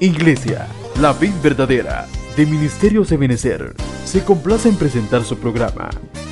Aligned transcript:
Iglesia, 0.00 0.68
la 1.00 1.12
vid 1.12 1.32
verdadera, 1.42 2.06
de 2.36 2.46
Ministerios 2.46 3.10
de 3.10 3.16
Benecer, 3.16 3.74
se 4.04 4.24
complace 4.24 4.68
en 4.68 4.76
presentar 4.76 5.24
su 5.24 5.36
programa, 5.36 5.90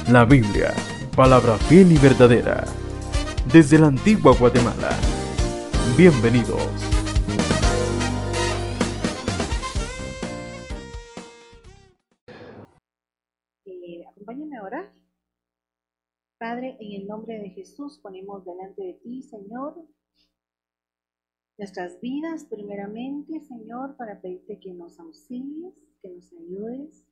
La 0.08 0.25
Biblia, 0.25 0.73
palabra 1.17 1.58
fiel 1.58 1.91
y 1.91 1.99
verdadera, 1.99 2.65
desde 3.52 3.81
la 3.81 3.89
antigua 3.89 4.37
Guatemala. 4.39 4.91
Bienvenidos. 5.99 6.63
Eh, 13.64 14.05
acompáñame 14.09 14.59
ahora. 14.59 14.95
Padre, 16.39 16.77
en 16.79 17.03
el 17.03 17.09
nombre 17.09 17.41
de 17.41 17.51
Jesús 17.51 17.98
ponemos 18.01 18.45
delante 18.45 18.80
de 18.80 18.95
ti, 19.03 19.23
Señor, 19.25 19.75
nuestras 21.59 22.00
vidas 22.00 22.45
primeramente, 22.45 23.41
Señor, 23.41 23.96
para 23.96 24.20
pedirte 24.20 24.61
que 24.61 24.74
nos 24.74 24.98
auxilies, 25.01 25.74
que 26.02 26.10
nos 26.10 26.33
ayudes, 26.33 27.06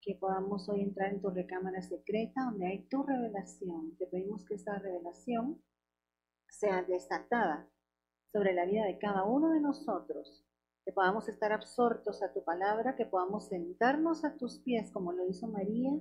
que 0.00 0.16
podamos 0.16 0.68
hoy 0.68 0.80
entrar 0.82 1.12
en 1.12 1.20
tu 1.20 1.30
recámara 1.30 1.82
secreta 1.82 2.44
donde 2.44 2.66
hay 2.66 2.88
tu 2.88 3.02
revelación. 3.02 3.96
Te 3.98 4.06
pedimos 4.06 4.44
que 4.44 4.54
esta 4.54 4.78
revelación 4.78 5.62
sea 6.48 6.82
desatada 6.82 7.68
sobre 8.32 8.54
la 8.54 8.64
vida 8.64 8.84
de 8.86 8.98
cada 8.98 9.24
uno 9.24 9.50
de 9.50 9.60
nosotros, 9.60 10.44
que 10.84 10.92
podamos 10.92 11.28
estar 11.28 11.52
absortos 11.52 12.22
a 12.22 12.32
tu 12.32 12.42
palabra, 12.44 12.96
que 12.96 13.06
podamos 13.06 13.48
sentarnos 13.48 14.24
a 14.24 14.36
tus 14.36 14.60
pies 14.60 14.90
como 14.90 15.12
lo 15.12 15.28
hizo 15.28 15.46
María 15.46 15.92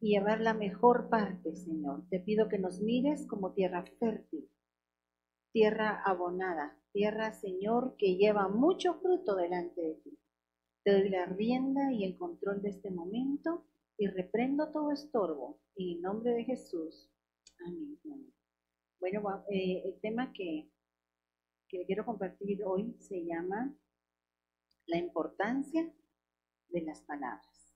y 0.00 0.14
llevar 0.14 0.40
la 0.40 0.54
mejor 0.54 1.08
parte, 1.08 1.54
Señor. 1.54 2.08
Te 2.08 2.18
pido 2.18 2.48
que 2.48 2.58
nos 2.58 2.80
mires 2.80 3.26
como 3.28 3.52
tierra 3.52 3.84
fértil, 4.00 4.50
tierra 5.52 6.02
abonada, 6.04 6.76
tierra, 6.94 7.32
Señor, 7.32 7.96
que 7.98 8.14
lleva 8.14 8.48
mucho 8.48 8.94
fruto 8.94 9.34
delante 9.34 9.80
de 9.80 9.94
ti. 9.96 10.18
Te 10.84 10.92
doy 10.92 11.08
la 11.08 11.26
rienda 11.26 11.92
y 11.92 12.04
el 12.04 12.16
control 12.16 12.62
de 12.62 12.70
este 12.70 12.90
momento 12.90 13.66
y 13.98 14.06
reprendo 14.06 14.70
todo 14.70 14.92
estorbo. 14.92 15.58
En 15.76 15.96
el 15.96 16.02
nombre 16.02 16.32
de 16.32 16.44
Jesús. 16.44 17.10
Amén. 17.66 18.32
Bueno, 19.00 19.44
eh, 19.50 19.82
el 19.84 20.00
tema 20.00 20.32
que, 20.32 20.70
que 21.68 21.84
quiero 21.84 22.04
compartir 22.04 22.62
hoy 22.64 22.94
se 23.00 23.24
llama 23.24 23.76
la 24.86 24.98
importancia 24.98 25.92
de 26.68 26.80
las 26.82 27.00
palabras. 27.02 27.74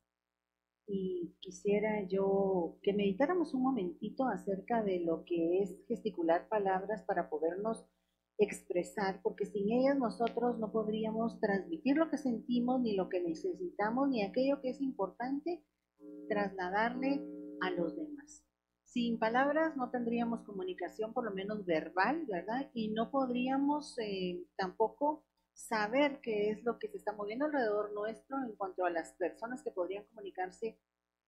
Y 0.87 1.35
quisiera 1.41 2.07
yo 2.07 2.79
que 2.83 2.93
meditáramos 2.93 3.53
un 3.53 3.63
momentito 3.63 4.29
acerca 4.29 4.83
de 4.85 5.01
lo 5.01 5.25
que 5.25 5.63
es 5.63 5.77
gesticular 5.89 6.49
palabras 6.49 7.03
para 7.03 7.29
podernos 7.29 7.85
expresar, 8.39 9.21
porque 9.23 9.47
sin 9.47 9.71
ellas 9.71 9.99
nosotros 9.99 10.59
no 10.59 10.71
podríamos 10.71 11.41
transmitir 11.41 11.97
lo 11.97 12.09
que 12.09 12.19
sentimos, 12.19 12.81
ni 12.81 12.95
lo 12.95 13.09
que 13.09 13.21
necesitamos, 13.21 14.09
ni 14.09 14.23
aquello 14.23 14.61
que 14.61 14.71
es 14.71 14.81
importante 14.81 15.65
trasladarle 16.29 17.21
a 17.61 17.71
los 17.71 17.97
demás. 17.97 18.45
Sin 18.85 19.19
palabras 19.19 19.77
no 19.77 19.91
tendríamos 19.91 20.43
comunicación, 20.43 21.13
por 21.13 21.25
lo 21.25 21.33
menos 21.33 21.67
verbal, 21.67 22.25
¿verdad? 22.27 22.71
Y 22.73 22.89
no 22.89 23.11
podríamos 23.11 23.99
eh, 23.99 24.45
tampoco 24.57 25.25
saber 25.53 26.21
qué 26.23 26.51
es 26.51 26.63
lo 26.65 26.79
que 26.79 26.89
se 26.89 26.97
está 26.99 27.13
moviendo 27.13 27.47
alrededor 27.47 27.93
nuestro 27.93 28.39
en 28.45 28.55
cuanto 28.55 28.85
a 28.85 28.91
las 28.91 29.13
personas 29.15 29.63
que 29.63 29.73
podrían 29.73 30.05
comunicarse 30.05 30.79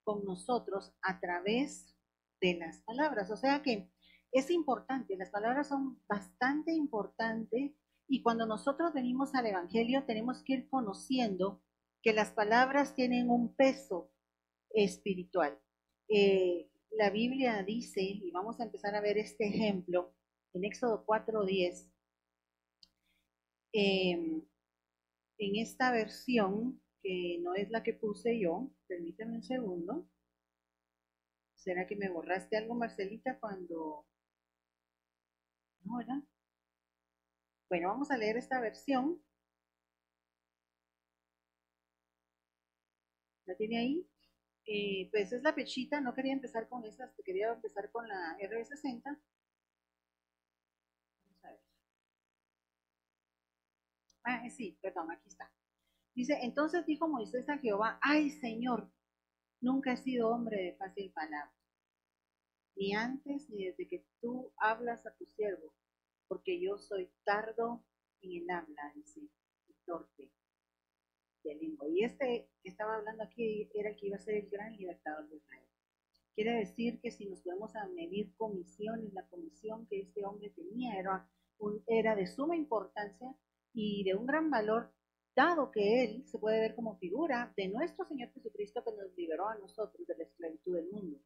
con 0.04 0.24
nosotros 0.24 0.94
a 1.02 1.20
través 1.20 1.96
de 2.40 2.56
las 2.56 2.82
palabras. 2.84 3.32
O 3.32 3.36
sea 3.36 3.62
que 3.64 3.92
es 4.32 4.52
importante, 4.52 5.16
las 5.18 5.32
palabras 5.32 5.68
son 5.68 6.00
bastante 6.08 6.74
importantes 6.74 7.72
y 8.08 8.22
cuando 8.22 8.46
nosotros 8.46 8.94
venimos 8.94 9.34
al 9.36 9.48
Evangelio 9.48 10.04
tenemos 10.06 10.44
que 10.44 10.54
ir 10.54 10.70
conociendo 10.70 11.62
que 12.02 12.14
las 12.14 12.32
palabras 12.32 12.96
tienen 12.96 13.30
un 13.30 13.56
peso 13.56 14.12
espiritual. 14.72 15.60
Eh, 16.08 16.70
la 16.92 17.10
Biblia 17.10 17.64
dice, 17.64 18.02
y 18.02 18.32
vamos 18.32 18.60
a 18.60 18.64
empezar 18.64 18.96
a 18.96 19.02
ver 19.02 19.18
este 19.18 19.48
ejemplo 19.48 20.14
en 20.54 20.66
Éxodo 20.66 21.06
4.10, 21.06 21.88
em, 23.74 24.44
en 25.38 25.56
esta 25.56 25.92
versión, 25.92 26.82
que 27.02 27.40
no 27.42 27.54
es 27.56 27.70
la 27.70 27.84
que 27.84 27.94
puse 27.94 28.40
yo, 28.40 28.72
permítame 28.88 29.36
un 29.36 29.44
segundo. 29.44 30.08
¿Será 31.56 31.86
que 31.88 31.96
me 31.96 32.10
borraste 32.10 32.58
algo, 32.58 32.74
Marcelita, 32.74 33.40
cuando 33.40 34.06
bueno, 37.70 37.88
vamos 37.90 38.12
a 38.12 38.18
leer 38.18 38.38
esta 38.38 38.60
versión. 38.62 39.22
¿La 43.46 43.56
tiene 43.56 43.80
ahí? 43.80 44.08
Eh, 44.66 45.10
pues 45.12 45.32
es 45.34 45.42
la 45.44 45.56
pechita, 45.56 46.00
no 46.02 46.14
quería 46.14 46.34
empezar 46.34 46.70
con 46.70 46.86
estas, 46.86 47.12
quería 47.26 47.52
empezar 47.54 47.92
con 47.92 48.08
la 48.08 48.38
R60. 48.40 49.02
Vamos 51.26 51.44
a 51.44 51.50
ver. 51.52 51.60
Ah, 54.24 54.50
sí, 54.50 54.78
perdón, 54.82 55.12
aquí 55.12 55.28
está. 55.28 55.52
Dice, 56.16 56.38
entonces 56.44 56.86
dijo 56.86 57.08
Moisés 57.08 57.50
a 57.50 57.58
Jehová, 57.58 58.00
ay 58.02 58.30
Señor, 58.30 58.92
nunca 59.62 59.94
he 59.94 59.98
sido 59.98 60.30
hombre 60.30 60.58
de 60.58 60.76
fácil 60.76 61.12
palabra 61.12 61.59
ni 62.80 62.94
antes 62.94 63.50
ni 63.50 63.66
desde 63.66 63.88
que 63.88 64.06
tú 64.22 64.54
hablas 64.58 65.06
a 65.06 65.14
tu 65.16 65.26
siervo, 65.26 65.74
porque 66.30 66.62
yo 66.62 66.78
soy 66.78 67.12
tardo 67.26 67.84
en 68.22 68.42
el 68.42 68.50
habla, 68.50 68.94
dice, 68.96 69.20
y 69.20 69.74
torpe 69.86 70.32
de 71.44 71.56
lengua. 71.56 71.88
Y 71.90 72.06
este 72.06 72.50
que 72.64 72.70
estaba 72.70 72.96
hablando 72.96 73.24
aquí 73.24 73.70
era 73.74 73.90
el 73.90 73.98
que 73.98 74.08
iba 74.08 74.16
a 74.16 74.20
ser 74.20 74.36
el 74.36 74.50
gran 74.50 74.78
libertador 74.78 75.28
de 75.28 75.36
Israel. 75.36 75.68
Quiere 76.36 76.54
decir 76.60 77.02
que 77.02 77.12
si 77.12 77.26
nos 77.26 77.42
podemos 77.42 77.74
medir 77.94 78.34
comisiones, 78.38 79.14
la 79.14 79.28
comisión 79.28 79.86
que 79.88 80.00
este 80.00 80.26
hombre 80.26 80.50
tenía 80.52 80.94
era 81.88 82.16
de 82.16 82.28
suma 82.28 82.56
importancia 82.56 83.36
y 83.74 84.06
de 84.06 84.16
un 84.16 84.26
gran 84.26 84.50
valor, 84.50 84.94
dado 85.36 85.70
que 85.72 86.06
él 86.06 86.26
se 86.28 86.40
puede 86.40 86.62
ver 86.62 86.76
como 86.76 86.98
figura 86.98 87.54
de 87.58 87.68
nuestro 87.68 88.06
Señor 88.06 88.32
Jesucristo 88.32 88.84
que 88.86 88.94
nos 88.94 89.14
liberó 89.18 89.50
a 89.50 89.58
nosotros 89.58 90.08
de 90.08 90.16
la 90.16 90.24
esclavitud 90.24 90.76
del 90.78 90.90
mundo. 90.90 91.20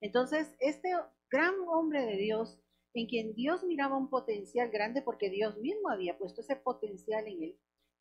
Entonces, 0.00 0.54
este 0.60 0.90
gran 1.30 1.54
hombre 1.68 2.04
de 2.04 2.16
Dios, 2.16 2.58
en 2.94 3.06
quien 3.06 3.34
Dios 3.34 3.64
miraba 3.64 3.96
un 3.96 4.08
potencial 4.08 4.70
grande 4.70 5.02
porque 5.02 5.30
Dios 5.30 5.56
mismo 5.58 5.90
había 5.90 6.18
puesto 6.18 6.40
ese 6.40 6.56
potencial 6.56 7.26
en 7.26 7.42
él, 7.42 7.58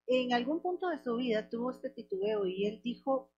en 0.08 0.34
algún 0.34 0.62
punto 0.62 0.90
de 0.90 1.04
su 1.04 1.16
vida 1.18 1.50
tuvo 1.50 1.72
este 1.72 1.90
titubeo 1.90 2.46
y 2.46 2.68
él 2.68 2.82
dijo, 2.84 3.32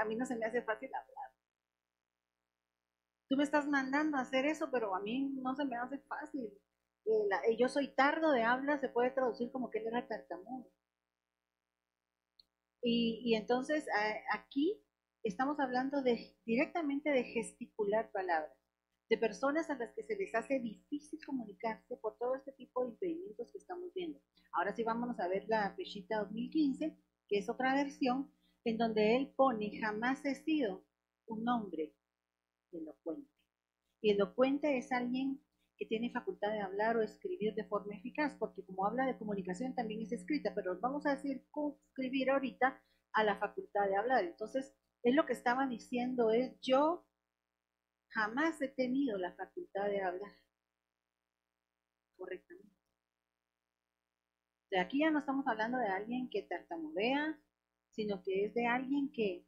a 0.00 0.04
mí 0.04 0.16
no 0.16 0.26
se 0.26 0.36
me 0.36 0.46
hace 0.46 0.62
fácil 0.62 0.90
hablar. 0.94 1.30
Tú 3.28 3.36
me 3.36 3.44
estás 3.44 3.66
mandando 3.66 4.16
a 4.16 4.20
hacer 4.20 4.46
eso, 4.46 4.70
pero 4.70 4.94
a 4.94 5.00
mí 5.00 5.30
no 5.42 5.54
se 5.54 5.64
me 5.64 5.76
hace 5.76 5.98
fácil. 5.98 6.44
Eh, 7.06 7.28
eh, 7.48 7.56
yo 7.58 7.68
soy 7.68 7.94
tardo 7.94 8.32
de 8.32 8.42
habla, 8.42 8.78
se 8.78 8.88
puede 8.88 9.10
traducir 9.10 9.50
como 9.50 9.70
que 9.70 9.78
él 9.78 9.86
era 9.88 10.06
tartamudo. 10.06 10.66
Y, 12.82 13.22
y 13.24 13.34
entonces 13.34 13.86
aquí 14.32 14.83
estamos 15.24 15.58
hablando 15.58 16.02
de, 16.02 16.36
directamente 16.44 17.10
de 17.10 17.24
gesticular 17.24 18.10
palabras, 18.12 18.52
de 19.08 19.16
personas 19.16 19.70
a 19.70 19.76
las 19.76 19.92
que 19.94 20.02
se 20.02 20.16
les 20.16 20.34
hace 20.34 20.60
difícil 20.60 21.18
comunicarse 21.24 21.96
por 21.96 22.16
todo 22.18 22.34
este 22.36 22.52
tipo 22.52 22.82
de 22.82 22.90
impedimentos 22.90 23.50
que 23.50 23.58
estamos 23.58 23.92
viendo. 23.94 24.20
Ahora 24.52 24.74
sí 24.74 24.84
vámonos 24.84 25.18
a 25.20 25.28
ver 25.28 25.46
la 25.48 25.74
Peshita 25.76 26.20
2015, 26.20 26.96
que 27.28 27.38
es 27.38 27.48
otra 27.48 27.74
versión, 27.74 28.30
en 28.64 28.76
donde 28.76 29.16
él 29.16 29.32
pone, 29.34 29.78
jamás 29.80 30.24
he 30.24 30.34
sido 30.34 30.84
un 31.26 31.48
hombre 31.48 31.94
elocuente. 32.72 33.30
Y 34.02 34.10
elocuente 34.10 34.76
es 34.76 34.92
alguien 34.92 35.40
que 35.78 35.86
tiene 35.86 36.12
facultad 36.12 36.52
de 36.52 36.60
hablar 36.60 36.96
o 36.96 37.02
escribir 37.02 37.54
de 37.54 37.64
forma 37.64 37.94
eficaz, 37.94 38.36
porque 38.38 38.64
como 38.64 38.86
habla 38.86 39.06
de 39.06 39.18
comunicación 39.18 39.74
también 39.74 40.02
es 40.02 40.12
escrita, 40.12 40.52
pero 40.54 40.78
vamos 40.80 41.06
a 41.06 41.16
decir 41.16 41.42
escribir 41.88 42.30
ahorita 42.30 42.80
a 43.14 43.24
la 43.24 43.38
facultad 43.38 43.88
de 43.88 43.96
hablar. 43.96 44.24
Entonces, 44.24 44.74
es 45.04 45.14
lo 45.14 45.26
que 45.26 45.34
estaba 45.34 45.66
diciendo 45.66 46.30
es, 46.30 46.58
yo 46.60 47.06
jamás 48.08 48.60
he 48.62 48.68
tenido 48.68 49.18
la 49.18 49.34
facultad 49.34 49.84
de 49.84 50.02
hablar 50.02 50.32
correctamente. 52.16 52.74
De 54.70 54.80
aquí 54.80 55.00
ya 55.00 55.10
no 55.10 55.18
estamos 55.18 55.46
hablando 55.46 55.78
de 55.78 55.88
alguien 55.88 56.28
que 56.30 56.42
tartamudea, 56.42 57.38
sino 57.92 58.22
que 58.22 58.46
es 58.46 58.54
de 58.54 58.66
alguien 58.66 59.12
que 59.12 59.46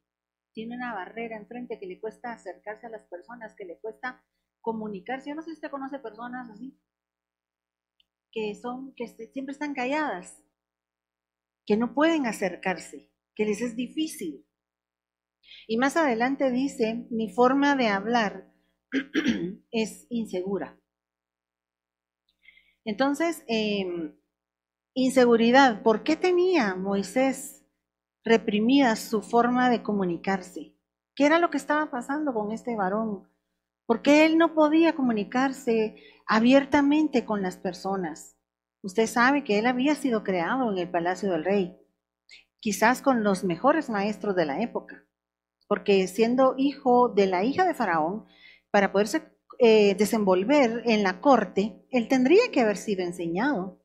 tiene 0.52 0.76
una 0.76 0.94
barrera 0.94 1.36
enfrente, 1.36 1.78
que 1.78 1.86
le 1.86 2.00
cuesta 2.00 2.32
acercarse 2.32 2.86
a 2.86 2.90
las 2.90 3.04
personas, 3.04 3.54
que 3.54 3.64
le 3.64 3.78
cuesta 3.78 4.24
comunicarse. 4.60 5.30
Yo 5.30 5.34
no 5.34 5.42
sé 5.42 5.50
si 5.50 5.54
usted 5.54 5.70
conoce 5.70 5.98
personas 5.98 6.50
así, 6.50 6.78
que 8.30 8.54
son, 8.54 8.94
que 8.94 9.08
siempre 9.08 9.52
están 9.52 9.74
calladas, 9.74 10.42
que 11.64 11.76
no 11.76 11.94
pueden 11.94 12.26
acercarse, 12.26 13.10
que 13.34 13.46
les 13.46 13.60
es 13.62 13.74
difícil. 13.74 14.45
Y 15.66 15.78
más 15.78 15.96
adelante 15.96 16.50
dice, 16.50 17.06
mi 17.10 17.30
forma 17.30 17.76
de 17.76 17.88
hablar 17.88 18.52
es 19.70 20.06
insegura. 20.10 20.78
Entonces, 22.84 23.44
em, 23.48 24.14
Inseguridad. 24.98 25.82
¿Por 25.82 26.04
qué 26.04 26.16
tenía 26.16 26.74
Moisés 26.74 27.66
reprimida 28.24 28.96
su 28.96 29.20
forma 29.20 29.68
de 29.68 29.82
comunicarse? 29.82 30.74
¿Qué 31.14 31.26
era 31.26 31.38
lo 31.38 31.50
que 31.50 31.58
estaba 31.58 31.90
pasando 31.90 32.32
con 32.32 32.50
este 32.50 32.74
varón? 32.76 33.28
¿Por 33.84 34.00
qué 34.00 34.24
él 34.24 34.38
no 34.38 34.54
podía 34.54 34.94
comunicarse 34.94 35.96
abiertamente 36.26 37.26
con 37.26 37.42
las 37.42 37.58
personas? 37.58 38.38
Usted 38.82 39.06
sabe 39.06 39.44
que 39.44 39.58
él 39.58 39.66
había 39.66 39.94
sido 39.96 40.24
creado 40.24 40.72
en 40.72 40.78
el 40.78 40.90
palacio 40.90 41.30
del 41.30 41.44
rey, 41.44 41.76
quizás 42.60 43.02
con 43.02 43.22
los 43.22 43.44
mejores 43.44 43.90
maestros 43.90 44.34
de 44.34 44.46
la 44.46 44.62
época, 44.62 45.05
porque 45.68 46.06
siendo 46.08 46.54
hijo 46.56 47.08
de 47.08 47.26
la 47.26 47.44
hija 47.44 47.64
de 47.64 47.74
Faraón, 47.74 48.26
para 48.70 48.92
poderse 48.92 49.22
eh, 49.58 49.94
desenvolver 49.94 50.82
en 50.86 51.02
la 51.02 51.20
corte, 51.20 51.86
él 51.90 52.08
tendría 52.08 52.50
que 52.52 52.60
haber 52.60 52.76
sido 52.76 53.04
enseñado 53.04 53.80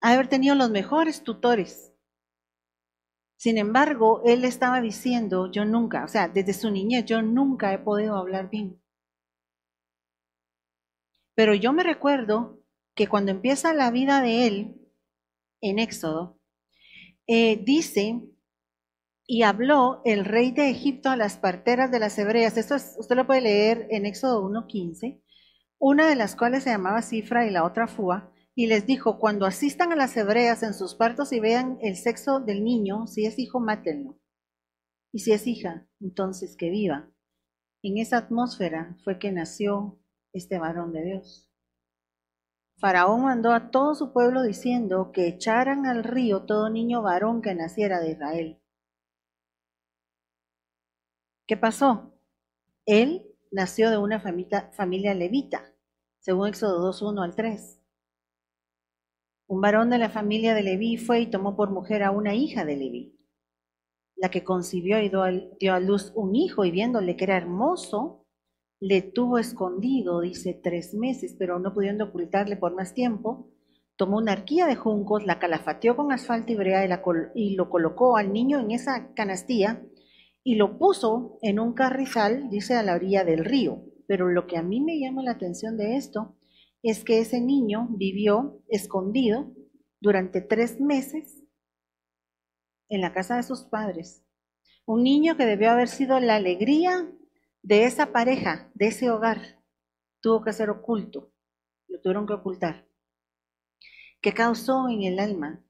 haber 0.00 0.28
tenido 0.28 0.54
los 0.54 0.70
mejores 0.70 1.22
tutores. 1.22 1.92
Sin 3.36 3.58
embargo, 3.58 4.22
él 4.24 4.44
estaba 4.44 4.80
diciendo, 4.80 5.50
yo 5.50 5.64
nunca, 5.64 6.04
o 6.04 6.08
sea, 6.08 6.28
desde 6.28 6.52
su 6.52 6.70
niñez, 6.70 7.04
yo 7.04 7.22
nunca 7.22 7.72
he 7.72 7.78
podido 7.78 8.16
hablar 8.16 8.50
bien. 8.50 8.82
Pero 11.34 11.54
yo 11.54 11.72
me 11.72 11.84
recuerdo 11.84 12.60
que 12.96 13.06
cuando 13.06 13.30
empieza 13.30 13.72
la 13.72 13.92
vida 13.92 14.20
de 14.20 14.46
él, 14.46 14.74
en 15.60 15.78
Éxodo, 15.78 16.40
eh, 17.28 17.62
dice, 17.64 18.22
y 19.30 19.42
habló 19.42 20.00
el 20.06 20.24
rey 20.24 20.52
de 20.52 20.70
Egipto 20.70 21.10
a 21.10 21.16
las 21.16 21.36
parteras 21.36 21.90
de 21.90 21.98
las 22.00 22.18
hebreas. 22.18 22.56
Esto 22.56 22.76
usted 22.76 23.14
lo 23.14 23.26
puede 23.26 23.42
leer 23.42 23.86
en 23.90 24.06
Éxodo 24.06 24.42
1.15, 24.42 25.22
una 25.78 26.08
de 26.08 26.16
las 26.16 26.34
cuales 26.34 26.64
se 26.64 26.70
llamaba 26.70 27.02
Cifra 27.02 27.46
y 27.46 27.50
la 27.50 27.64
otra 27.64 27.86
Fua 27.88 28.32
y 28.54 28.68
les 28.68 28.86
dijo, 28.86 29.18
cuando 29.18 29.44
asistan 29.44 29.92
a 29.92 29.96
las 29.96 30.16
hebreas 30.16 30.62
en 30.62 30.72
sus 30.72 30.94
partos 30.94 31.32
y 31.32 31.40
vean 31.40 31.78
el 31.82 31.96
sexo 31.96 32.40
del 32.40 32.64
niño, 32.64 33.06
si 33.06 33.26
es 33.26 33.38
hijo, 33.38 33.60
mátenlo. 33.60 34.18
Y 35.12 35.18
si 35.18 35.32
es 35.32 35.46
hija, 35.46 35.86
entonces 36.00 36.56
que 36.56 36.70
viva. 36.70 37.10
En 37.82 37.98
esa 37.98 38.16
atmósfera 38.16 38.96
fue 39.04 39.18
que 39.18 39.30
nació 39.30 40.00
este 40.32 40.58
varón 40.58 40.94
de 40.94 41.04
Dios. 41.04 41.50
Faraón 42.78 43.24
mandó 43.24 43.52
a 43.52 43.70
todo 43.70 43.94
su 43.94 44.10
pueblo 44.14 44.42
diciendo 44.42 45.12
que 45.12 45.28
echaran 45.28 45.84
al 45.84 46.02
río 46.02 46.46
todo 46.46 46.70
niño 46.70 47.02
varón 47.02 47.42
que 47.42 47.54
naciera 47.54 48.00
de 48.00 48.12
Israel. 48.12 48.62
¿Qué 51.48 51.56
pasó? 51.56 52.12
Él 52.84 53.26
nació 53.50 53.88
de 53.90 53.96
una 53.96 54.20
familia, 54.20 55.14
levita, 55.14 55.72
según 56.18 56.48
Éxodo 56.48 56.78
2, 56.82 57.00
1 57.00 57.22
al 57.22 57.34
3. 57.34 57.80
Un 59.46 59.60
varón 59.62 59.88
de 59.88 59.96
la 59.96 60.10
familia 60.10 60.52
de 60.52 60.62
Leví 60.62 60.98
fue 60.98 61.20
y 61.20 61.30
tomó 61.30 61.56
por 61.56 61.70
mujer 61.70 62.02
a 62.02 62.10
una 62.10 62.34
hija 62.34 62.66
de 62.66 62.76
Leví, 62.76 63.18
la 64.14 64.28
que 64.30 64.44
concibió 64.44 65.00
y 65.00 65.08
dio 65.08 65.72
a 65.72 65.80
luz 65.80 66.12
un 66.14 66.36
hijo 66.36 66.66
y 66.66 66.70
viéndole 66.70 67.16
que 67.16 67.24
era 67.24 67.38
hermoso, 67.38 68.26
le 68.78 69.00
tuvo 69.00 69.38
escondido, 69.38 70.20
dice, 70.20 70.52
tres 70.52 70.92
meses, 70.92 71.34
pero 71.38 71.58
no 71.58 71.72
pudiendo 71.72 72.04
ocultarle 72.04 72.58
por 72.58 72.74
más 72.74 72.92
tiempo, 72.92 73.48
tomó 73.96 74.18
una 74.18 74.32
arquilla 74.32 74.66
de 74.66 74.76
juncos, 74.76 75.24
la 75.24 75.38
calafateó 75.38 75.96
con 75.96 76.12
asfalto 76.12 76.52
y 76.52 76.56
brea 76.56 76.84
y, 76.84 76.90
y 77.34 77.54
lo 77.56 77.70
colocó 77.70 78.18
al 78.18 78.34
niño 78.34 78.60
en 78.60 78.70
esa 78.70 79.14
canastilla 79.14 79.82
y 80.48 80.54
lo 80.54 80.78
puso 80.78 81.38
en 81.42 81.60
un 81.60 81.74
carrizal, 81.74 82.48
dice, 82.48 82.74
a 82.74 82.82
la 82.82 82.94
orilla 82.94 83.22
del 83.22 83.44
río. 83.44 83.84
Pero 84.06 84.30
lo 84.30 84.46
que 84.46 84.56
a 84.56 84.62
mí 84.62 84.80
me 84.80 84.98
llama 84.98 85.22
la 85.22 85.32
atención 85.32 85.76
de 85.76 85.96
esto 85.96 86.38
es 86.82 87.04
que 87.04 87.18
ese 87.18 87.42
niño 87.42 87.86
vivió 87.90 88.62
escondido 88.66 89.52
durante 90.00 90.40
tres 90.40 90.80
meses 90.80 91.44
en 92.88 93.02
la 93.02 93.12
casa 93.12 93.36
de 93.36 93.42
sus 93.42 93.64
padres. 93.64 94.24
Un 94.86 95.02
niño 95.02 95.36
que 95.36 95.44
debió 95.44 95.70
haber 95.70 95.88
sido 95.88 96.18
la 96.18 96.36
alegría 96.36 97.12
de 97.60 97.84
esa 97.84 98.10
pareja, 98.10 98.70
de 98.72 98.86
ese 98.86 99.10
hogar, 99.10 99.62
tuvo 100.22 100.42
que 100.42 100.54
ser 100.54 100.70
oculto, 100.70 101.30
lo 101.88 102.00
tuvieron 102.00 102.26
que 102.26 102.32
ocultar. 102.32 102.88
¿Qué 104.22 104.32
causó 104.32 104.88
en 104.88 105.02
el 105.02 105.18
alma 105.18 105.62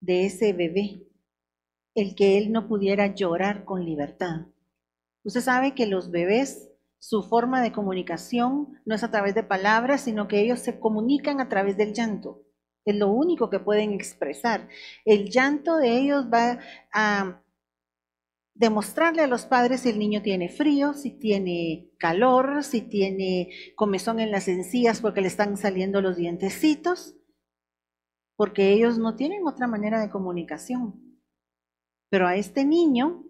de 0.00 0.26
ese 0.26 0.52
bebé 0.52 1.07
el 1.98 2.14
que 2.14 2.38
él 2.38 2.52
no 2.52 2.68
pudiera 2.68 3.14
llorar 3.14 3.64
con 3.64 3.84
libertad? 3.84 4.46
Usted 5.24 5.40
sabe 5.40 5.74
que 5.74 5.86
los 5.86 6.10
bebés 6.10 6.68
su 7.00 7.22
forma 7.22 7.62
de 7.62 7.72
comunicación 7.72 8.80
no 8.84 8.94
es 8.94 9.04
a 9.04 9.10
través 9.10 9.34
de 9.34 9.44
palabras, 9.44 10.00
sino 10.02 10.26
que 10.26 10.40
ellos 10.40 10.58
se 10.58 10.80
comunican 10.80 11.40
a 11.40 11.48
través 11.48 11.76
del 11.76 11.94
llanto. 11.94 12.42
Es 12.84 12.96
lo 12.96 13.10
único 13.10 13.50
que 13.50 13.60
pueden 13.60 13.92
expresar. 13.92 14.68
El 15.04 15.30
llanto 15.30 15.76
de 15.76 15.96
ellos 15.96 16.26
va 16.32 16.58
a 16.92 17.42
demostrarle 18.54 19.22
a 19.22 19.28
los 19.28 19.46
padres 19.46 19.82
si 19.82 19.90
el 19.90 20.00
niño 20.00 20.22
tiene 20.22 20.48
frío, 20.48 20.92
si 20.92 21.12
tiene 21.12 21.92
calor, 21.98 22.64
si 22.64 22.82
tiene 22.82 23.50
comezón 23.76 24.18
en 24.18 24.32
las 24.32 24.48
encías 24.48 25.00
porque 25.00 25.20
le 25.20 25.28
están 25.28 25.56
saliendo 25.56 26.00
los 26.00 26.16
dientecitos, 26.16 27.14
porque 28.36 28.72
ellos 28.72 28.98
no 28.98 29.14
tienen 29.14 29.46
otra 29.46 29.68
manera 29.68 30.00
de 30.00 30.10
comunicación. 30.10 31.07
Pero 32.10 32.26
a 32.26 32.36
este 32.36 32.64
niño 32.64 33.24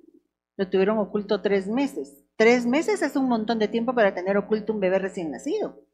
lo 0.57 0.69
tuvieron 0.69 0.99
oculto 0.99 1.43
tres 1.43 1.67
meses. 1.67 2.25
Tres 2.37 2.67
meses 2.67 3.03
es 3.03 3.17
un 3.17 3.29
montón 3.29 3.59
de 3.59 3.69
tiempo 3.69 3.95
para 3.95 4.15
tener 4.15 4.37
oculto 4.37 4.73
un 4.73 4.81
bebé 4.81 4.99
recién 4.99 5.31
nacido. 5.31 5.85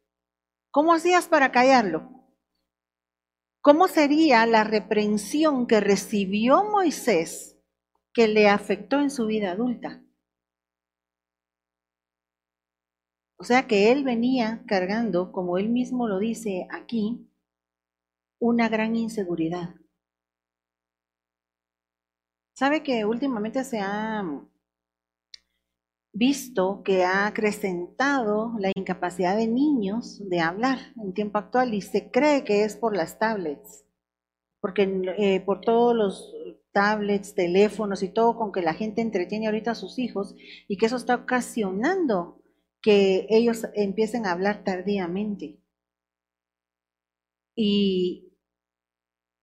¿Cómo 0.70 0.92
hacías 0.92 1.28
para 1.28 1.52
callarlo? 1.52 2.10
¿Cómo 3.62 3.88
sería 3.88 4.44
la 4.44 4.64
reprensión 4.64 5.66
que 5.66 5.80
recibió 5.80 6.64
Moisés 6.64 7.58
que 8.12 8.28
le 8.28 8.48
afectó 8.48 9.00
en 9.00 9.10
su 9.10 9.26
vida 9.26 9.52
adulta? 9.52 10.04
O 13.36 13.44
sea 13.44 13.66
que 13.66 13.90
él 13.90 14.04
venía 14.04 14.64
cargando, 14.66 15.32
como 15.32 15.58
él 15.58 15.68
mismo 15.68 16.08
lo 16.08 16.18
dice 16.18 16.66
aquí, 16.70 17.30
una 18.38 18.68
gran 18.68 18.96
inseguridad. 18.96 19.74
¿Sabe 22.54 22.84
que 22.84 23.04
últimamente 23.04 23.64
se 23.64 23.80
ha 23.80 24.24
visto 26.12 26.82
que 26.84 27.02
ha 27.02 27.26
acrecentado 27.26 28.54
la 28.60 28.70
incapacidad 28.76 29.36
de 29.36 29.48
niños 29.48 30.22
de 30.28 30.38
hablar 30.40 30.78
en 31.02 31.12
tiempo 31.14 31.38
actual 31.38 31.74
y 31.74 31.80
se 31.82 32.12
cree 32.12 32.44
que 32.44 32.62
es 32.62 32.76
por 32.76 32.96
las 32.96 33.18
tablets, 33.18 33.84
porque 34.60 34.82
eh, 35.18 35.40
por 35.40 35.62
todos 35.62 35.96
los 35.96 36.32
tablets, 36.72 37.34
teléfonos 37.34 38.04
y 38.04 38.10
todo 38.10 38.36
con 38.36 38.52
que 38.52 38.62
la 38.62 38.74
gente 38.74 39.00
entretiene 39.02 39.46
ahorita 39.46 39.72
a 39.72 39.74
sus 39.74 39.98
hijos 39.98 40.36
y 40.68 40.76
que 40.76 40.86
eso 40.86 40.96
está 40.96 41.16
ocasionando 41.16 42.40
que 42.80 43.26
ellos 43.30 43.66
empiecen 43.74 44.26
a 44.26 44.32
hablar 44.32 44.62
tardíamente. 44.62 45.60
Y 47.56 48.32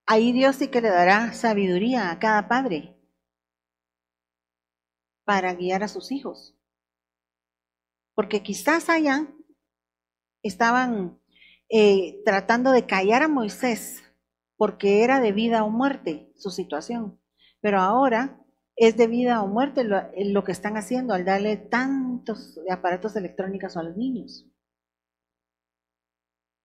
ahí 0.06 0.32
Dios 0.32 0.56
sí 0.58 0.70
que 0.70 0.80
le 0.80 0.90
dará 0.90 1.34
sabiduría 1.34 2.12
a 2.12 2.20
cada 2.20 2.48
padre 2.48 3.01
para 5.32 5.54
guiar 5.54 5.82
a 5.82 5.88
sus 5.88 6.12
hijos. 6.12 6.58
Porque 8.14 8.44
quizás 8.44 8.90
allá 8.90 9.34
estaban 10.44 11.22
eh, 11.70 12.22
tratando 12.26 12.74
de 12.74 12.86
callar 12.86 13.24
a 13.24 13.30
Moisés 13.30 14.04
porque 14.58 15.06
era 15.06 15.22
de 15.22 15.32
vida 15.32 15.64
o 15.64 15.70
muerte 15.70 16.34
su 16.36 16.50
situación. 16.50 17.18
Pero 17.62 17.80
ahora 17.80 18.44
es 18.76 18.98
de 18.98 19.08
vida 19.08 19.42
o 19.42 19.48
muerte 19.48 19.86
lo, 19.86 20.02
lo 20.18 20.44
que 20.44 20.52
están 20.52 20.76
haciendo 20.76 21.14
al 21.14 21.24
darle 21.24 21.56
tantos 21.56 22.60
aparatos 22.70 23.16
electrónicos 23.16 23.78
a 23.78 23.84
los 23.84 23.96
niños. 23.96 24.46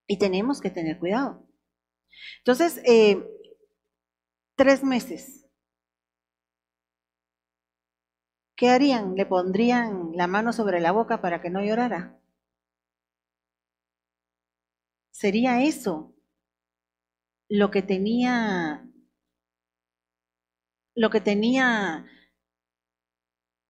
Y 0.08 0.18
tenemos 0.18 0.60
que 0.60 0.70
tener 0.70 0.98
cuidado. 0.98 1.46
Entonces, 2.38 2.82
eh, 2.84 3.24
tres 4.56 4.82
meses 4.82 5.45
¿qué 8.56 8.70
harían? 8.70 9.14
¿Le 9.14 9.26
pondrían 9.26 10.12
la 10.14 10.26
mano 10.26 10.52
sobre 10.52 10.80
la 10.80 10.90
boca 10.92 11.20
para 11.20 11.40
que 11.40 11.50
no 11.50 11.62
llorara? 11.62 12.18
¿Sería 15.10 15.62
eso 15.64 16.14
lo 17.48 17.70
que 17.70 17.82
tenía 17.82 18.84
lo 20.96 21.10
que 21.10 21.20
tenía 21.20 22.06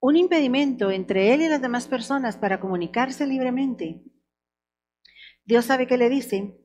un 0.00 0.16
impedimento 0.16 0.90
entre 0.90 1.34
él 1.34 1.42
y 1.42 1.48
las 1.48 1.60
demás 1.60 1.86
personas 1.86 2.36
para 2.38 2.60
comunicarse 2.60 3.26
libremente? 3.26 4.02
Dios 5.44 5.64
sabe 5.64 5.86
qué 5.86 5.96
le 5.96 6.08
dice. 6.08 6.58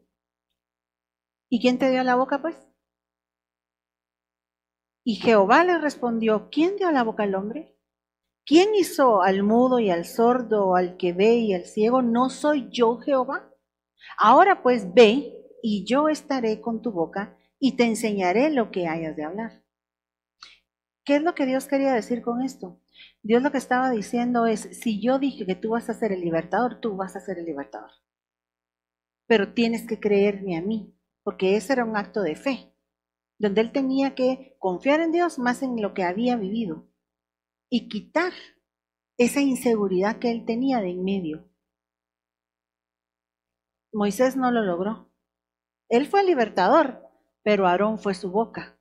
¿Y 1.50 1.62
quién 1.62 1.78
te 1.78 1.92
dio 1.92 2.04
la 2.04 2.16
boca, 2.16 2.42
pues? 2.42 2.58
Y 5.04 5.16
Jehová 5.18 5.63
le 5.63 5.78
respondió, 5.78 6.50
¿quién 6.51 6.75
dio 6.75 6.92
la 6.92 7.04
boca 7.04 7.22
al 7.22 7.36
hombre? 7.36 7.75
¿Quién 8.51 8.75
hizo 8.75 9.22
al 9.22 9.43
mudo 9.43 9.79
y 9.79 9.91
al 9.91 10.03
sordo, 10.03 10.75
al 10.75 10.98
que 10.98 11.13
ve 11.13 11.36
y 11.36 11.53
al 11.53 11.63
ciego? 11.63 12.01
¿No 12.01 12.29
soy 12.29 12.67
yo 12.70 12.98
Jehová? 12.98 13.50
Ahora 14.17 14.62
pues 14.62 14.93
ve 14.93 15.31
y 15.63 15.86
yo 15.86 16.10
estaré 16.10 16.60
con 16.60 16.81
tu 16.81 16.91
boca 16.91 17.38
y 17.60 17.77
te 17.77 17.86
enseñaré 17.86 18.50
lo 18.50 18.70
que 18.70 18.89
hayas 18.89 19.15
de 19.15 19.24
hablar. 19.24 19.63
¿Qué 21.05 21.15
es 21.15 21.22
lo 21.22 21.34
que 21.34 21.46
Dios 21.46 21.65
quería 21.65 21.93
decir 21.93 22.22
con 22.22 22.41
esto? 22.41 22.81
Dios 23.24 23.41
lo 23.41 23.53
que 23.53 23.58
estaba 23.58 23.89
diciendo 23.89 24.46
es, 24.46 24.67
si 24.74 25.01
yo 25.01 25.17
dije 25.17 25.46
que 25.46 25.55
tú 25.55 25.70
vas 25.70 25.89
a 25.89 25.93
ser 25.93 26.12
el 26.12 26.20
libertador, 26.20 26.81
tú 26.81 26.98
vas 26.98 27.15
a 27.15 27.22
ser 27.22 27.39
el 27.39 27.46
libertador. 27.46 27.91
Pero 29.27 29.53
tienes 29.53 29.88
que 29.88 30.01
creerme 30.01 30.58
a 30.58 30.62
mí, 30.62 30.93
porque 31.24 31.55
ese 31.55 31.72
era 31.72 31.86
un 31.86 31.96
acto 31.96 32.22
de 32.22 32.36
fe, 32.36 32.75
donde 33.38 33.62
él 33.62 33.72
tenía 33.72 34.13
que 34.13 34.58
confiar 34.60 35.00
en 35.00 35.13
Dios 35.13 35.39
más 35.39 35.63
en 35.63 35.81
lo 35.81 35.93
que 35.93 36.03
había 36.03 36.36
vivido 36.36 36.90
y 37.72 37.88
quitar 37.88 38.34
esa 39.18 39.40
inseguridad 39.42 40.20
que 40.20 40.30
él 40.30 40.46
tenía 40.46 40.82
de 40.82 40.90
en 40.90 41.04
medio. 41.04 41.50
Moisés 43.94 44.36
no 44.36 44.51
lo 44.51 44.62
logró. 44.62 45.10
Él 45.90 46.06
fue 46.06 46.22
el 46.22 46.28
libertador, 46.28 47.01
pero 47.44 47.68
Aarón 47.68 47.98
fue 47.98 48.13
su 48.13 48.30
boca. 48.30 48.78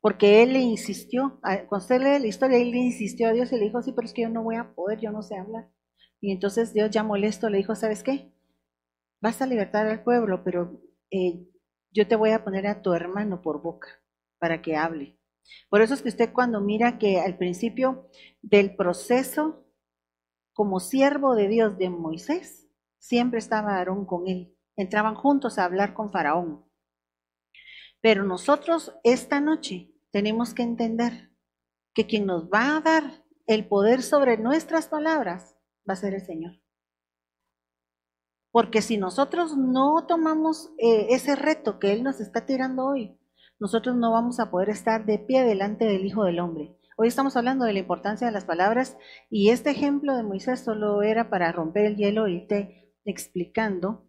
Porque 0.00 0.42
él 0.42 0.52
le 0.52 0.60
insistió, 0.60 1.40
cuando 1.40 1.78
usted 1.78 2.00
lee 2.00 2.20
la 2.20 2.26
historia, 2.26 2.58
él 2.58 2.70
le 2.70 2.78
insistió 2.78 3.28
a 3.28 3.32
Dios 3.32 3.50
y 3.50 3.56
le 3.56 3.64
dijo, 3.64 3.82
sí, 3.82 3.92
pero 3.92 4.06
es 4.06 4.12
que 4.12 4.22
yo 4.22 4.28
no 4.28 4.42
voy 4.42 4.56
a 4.56 4.74
poder, 4.74 5.00
yo 5.00 5.10
no 5.10 5.22
sé 5.22 5.36
hablar. 5.36 5.70
Y 6.20 6.30
entonces 6.30 6.74
Dios 6.74 6.90
ya 6.90 7.02
molesto 7.02 7.48
le 7.48 7.58
dijo, 7.58 7.74
¿sabes 7.74 8.02
qué? 8.02 8.30
Vas 9.22 9.40
a 9.40 9.46
libertar 9.46 9.86
al 9.86 10.04
pueblo, 10.04 10.44
pero 10.44 10.80
eh, 11.10 11.46
yo 11.92 12.06
te 12.06 12.14
voy 12.16 12.30
a 12.30 12.44
poner 12.44 12.66
a 12.66 12.82
tu 12.82 12.92
hermano 12.92 13.40
por 13.40 13.62
boca 13.62 13.88
para 14.38 14.60
que 14.60 14.76
hable. 14.76 15.17
Por 15.68 15.82
eso 15.82 15.94
es 15.94 16.02
que 16.02 16.08
usted 16.08 16.32
cuando 16.32 16.60
mira 16.60 16.98
que 16.98 17.20
al 17.20 17.36
principio 17.36 18.08
del 18.42 18.76
proceso 18.76 19.64
como 20.52 20.80
siervo 20.80 21.34
de 21.34 21.48
Dios 21.48 21.78
de 21.78 21.88
Moisés, 21.88 22.68
siempre 22.98 23.38
estaba 23.38 23.76
Aarón 23.76 24.06
con 24.06 24.26
él. 24.26 24.56
Entraban 24.76 25.14
juntos 25.14 25.58
a 25.58 25.64
hablar 25.64 25.94
con 25.94 26.10
Faraón. 26.10 26.64
Pero 28.00 28.24
nosotros 28.24 28.94
esta 29.04 29.40
noche 29.40 29.92
tenemos 30.10 30.54
que 30.54 30.62
entender 30.62 31.30
que 31.94 32.06
quien 32.06 32.26
nos 32.26 32.48
va 32.48 32.76
a 32.76 32.80
dar 32.80 33.24
el 33.46 33.66
poder 33.66 34.02
sobre 34.02 34.36
nuestras 34.36 34.88
palabras 34.88 35.56
va 35.88 35.94
a 35.94 35.96
ser 35.96 36.14
el 36.14 36.24
Señor. 36.24 36.60
Porque 38.50 38.82
si 38.82 38.96
nosotros 38.98 39.56
no 39.56 40.06
tomamos 40.06 40.72
eh, 40.78 41.08
ese 41.10 41.34
reto 41.34 41.78
que 41.78 41.92
Él 41.92 42.02
nos 42.02 42.20
está 42.20 42.46
tirando 42.46 42.86
hoy, 42.86 43.17
nosotros 43.58 43.96
no 43.96 44.12
vamos 44.12 44.38
a 44.40 44.50
poder 44.50 44.70
estar 44.70 45.04
de 45.04 45.18
pie 45.18 45.42
delante 45.42 45.84
del 45.84 46.06
Hijo 46.06 46.24
del 46.24 46.40
Hombre. 46.40 46.76
Hoy 46.96 47.08
estamos 47.08 47.36
hablando 47.36 47.64
de 47.64 47.72
la 47.72 47.78
importancia 47.80 48.26
de 48.26 48.32
las 48.32 48.44
palabras 48.44 48.96
y 49.30 49.50
este 49.50 49.70
ejemplo 49.70 50.16
de 50.16 50.22
Moisés 50.22 50.60
solo 50.60 51.02
era 51.02 51.30
para 51.30 51.52
romper 51.52 51.86
el 51.86 51.96
hielo 51.96 52.28
y 52.28 52.36
irte 52.36 52.94
explicando 53.04 54.08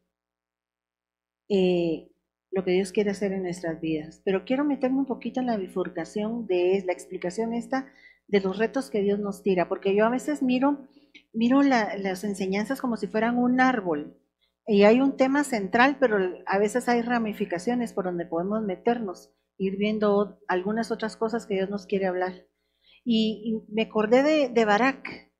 eh, 1.49 2.11
lo 2.51 2.63
que 2.63 2.71
Dios 2.71 2.91
quiere 2.91 3.11
hacer 3.11 3.31
en 3.31 3.43
nuestras 3.43 3.79
vidas. 3.81 4.21
Pero 4.23 4.45
quiero 4.45 4.65
meterme 4.65 4.99
un 4.99 5.05
poquito 5.05 5.39
en 5.39 5.47
la 5.47 5.57
bifurcación 5.57 6.45
de 6.47 6.83
la 6.85 6.93
explicación 6.93 7.53
esta 7.53 7.91
de 8.27 8.41
los 8.41 8.57
retos 8.57 8.91
que 8.91 9.01
Dios 9.01 9.19
nos 9.19 9.41
tira, 9.41 9.67
porque 9.67 9.95
yo 9.95 10.05
a 10.05 10.09
veces 10.09 10.43
miro, 10.43 10.87
miro 11.33 11.63
las 11.63 12.23
enseñanzas 12.23 12.79
como 12.79 12.97
si 12.97 13.07
fueran 13.07 13.39
un 13.39 13.59
árbol 13.59 14.15
y 14.71 14.83
hay 14.83 15.01
un 15.01 15.17
tema 15.17 15.43
central, 15.43 15.97
pero 15.99 16.19
a 16.45 16.59
veces 16.59 16.87
hay 16.87 17.01
ramificaciones 17.01 17.91
por 17.91 18.05
donde 18.05 18.27
podemos 18.27 18.61
meternos, 18.61 19.33
ir 19.59 19.77
viendo 19.77 20.39
algunas 20.47 20.89
otras 20.89 21.15
cosas 21.17 21.45
que 21.45 21.53
Dios 21.53 21.69
nos 21.69 21.85
quiere 21.85 22.07
hablar. 22.07 22.47
Y, 23.05 23.61
me 23.67 23.83
acordé 23.83 24.23
de, 24.23 24.49
de 24.49 24.65
Barak, 24.65 25.31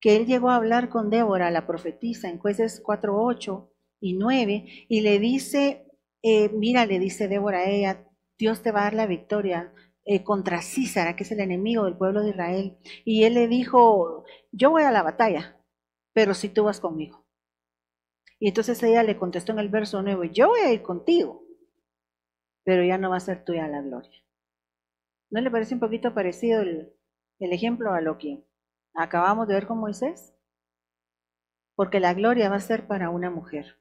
que 0.00 0.16
él 0.16 0.26
llegó 0.26 0.50
a 0.50 0.56
hablar 0.56 0.90
con 0.90 1.10
Débora, 1.10 1.50
la 1.50 1.66
profetisa, 1.66 2.28
en 2.28 2.38
jueces 2.38 2.82
4, 2.84 3.16
8 3.16 3.72
y 4.00 4.14
9, 4.14 4.86
y 4.88 5.00
le 5.00 5.18
dice, 5.18 5.86
eh, 6.22 6.50
mira, 6.50 6.86
le 6.86 6.98
dice 6.98 7.28
Débora 7.28 7.60
a 7.60 7.70
ella, 7.70 8.04
Dios 8.38 8.62
te 8.62 8.72
va 8.72 8.80
a 8.80 8.84
dar 8.84 8.94
la 8.94 9.06
victoria 9.06 9.72
eh, 10.04 10.22
contra 10.24 10.62
Císara, 10.62 11.16
que 11.16 11.24
es 11.24 11.32
el 11.32 11.40
enemigo 11.40 11.84
del 11.84 11.96
pueblo 11.96 12.22
de 12.22 12.30
Israel. 12.30 12.78
Y 13.04 13.24
él 13.24 13.34
le 13.34 13.48
dijo, 13.48 14.24
yo 14.52 14.70
voy 14.70 14.82
a 14.82 14.90
la 14.90 15.02
batalla, 15.02 15.60
pero 16.12 16.34
si 16.34 16.48
tú 16.48 16.64
vas 16.64 16.80
conmigo. 16.80 17.26
Y 18.40 18.48
entonces 18.48 18.82
ella 18.82 19.02
le 19.02 19.16
contestó 19.16 19.52
en 19.52 19.58
el 19.60 19.68
verso 19.68 20.02
9, 20.02 20.30
yo 20.32 20.48
voy 20.48 20.60
a 20.60 20.72
ir 20.72 20.82
contigo, 20.82 21.42
pero 22.68 22.84
ya 22.84 22.98
no 22.98 23.08
va 23.08 23.16
a 23.16 23.20
ser 23.20 23.46
tuya 23.46 23.66
la 23.66 23.80
gloria. 23.80 24.22
¿No 25.30 25.40
le 25.40 25.50
parece 25.50 25.72
un 25.72 25.80
poquito 25.80 26.12
parecido 26.12 26.60
el, 26.60 26.92
ejemplo 27.38 27.94
a 27.94 28.02
lo 28.02 28.18
que 28.18 28.44
acabamos 28.92 29.48
de 29.48 29.54
ver 29.54 29.66
con 29.66 29.78
Moisés? 29.78 30.34
Porque 31.76 31.98
la 31.98 32.12
gloria 32.12 32.50
va 32.50 32.56
a 32.56 32.60
ser 32.60 32.86
para 32.86 33.08
una 33.08 33.30
mujer. 33.30 33.80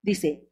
Dice, 0.00 0.48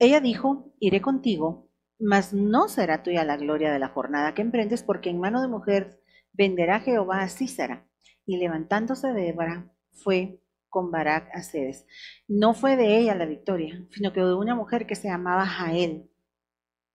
ella 0.00 0.18
dijo, 0.18 0.74
iré 0.80 1.00
contigo, 1.00 1.70
mas 2.00 2.32
no 2.32 2.68
será 2.68 3.04
tuya 3.04 3.22
la 3.22 3.36
gloria 3.36 3.72
de 3.72 3.78
la 3.78 3.90
jornada 3.90 4.34
que 4.34 4.42
emprendes, 4.42 4.82
porque 4.82 5.10
en 5.10 5.20
mano 5.20 5.40
de 5.40 5.46
mujer 5.46 6.02
venderá 6.32 6.80
Jehová 6.80 7.22
a 7.22 7.28
Císara. 7.28 7.86
Y 8.26 8.38
levantándose 8.38 9.06
de 9.12 9.22
Débora, 9.22 9.72
fue 9.92 10.40
con 10.68 10.90
Barak 10.90 11.30
a 11.32 11.44
Cedes. 11.44 11.86
No 12.26 12.54
fue 12.54 12.74
de 12.74 12.98
ella 12.98 13.14
la 13.14 13.24
victoria, 13.24 13.86
sino 13.92 14.12
que 14.12 14.18
de 14.18 14.34
una 14.34 14.56
mujer 14.56 14.88
que 14.88 14.96
se 14.96 15.06
llamaba 15.06 15.46
Jael, 15.46 16.10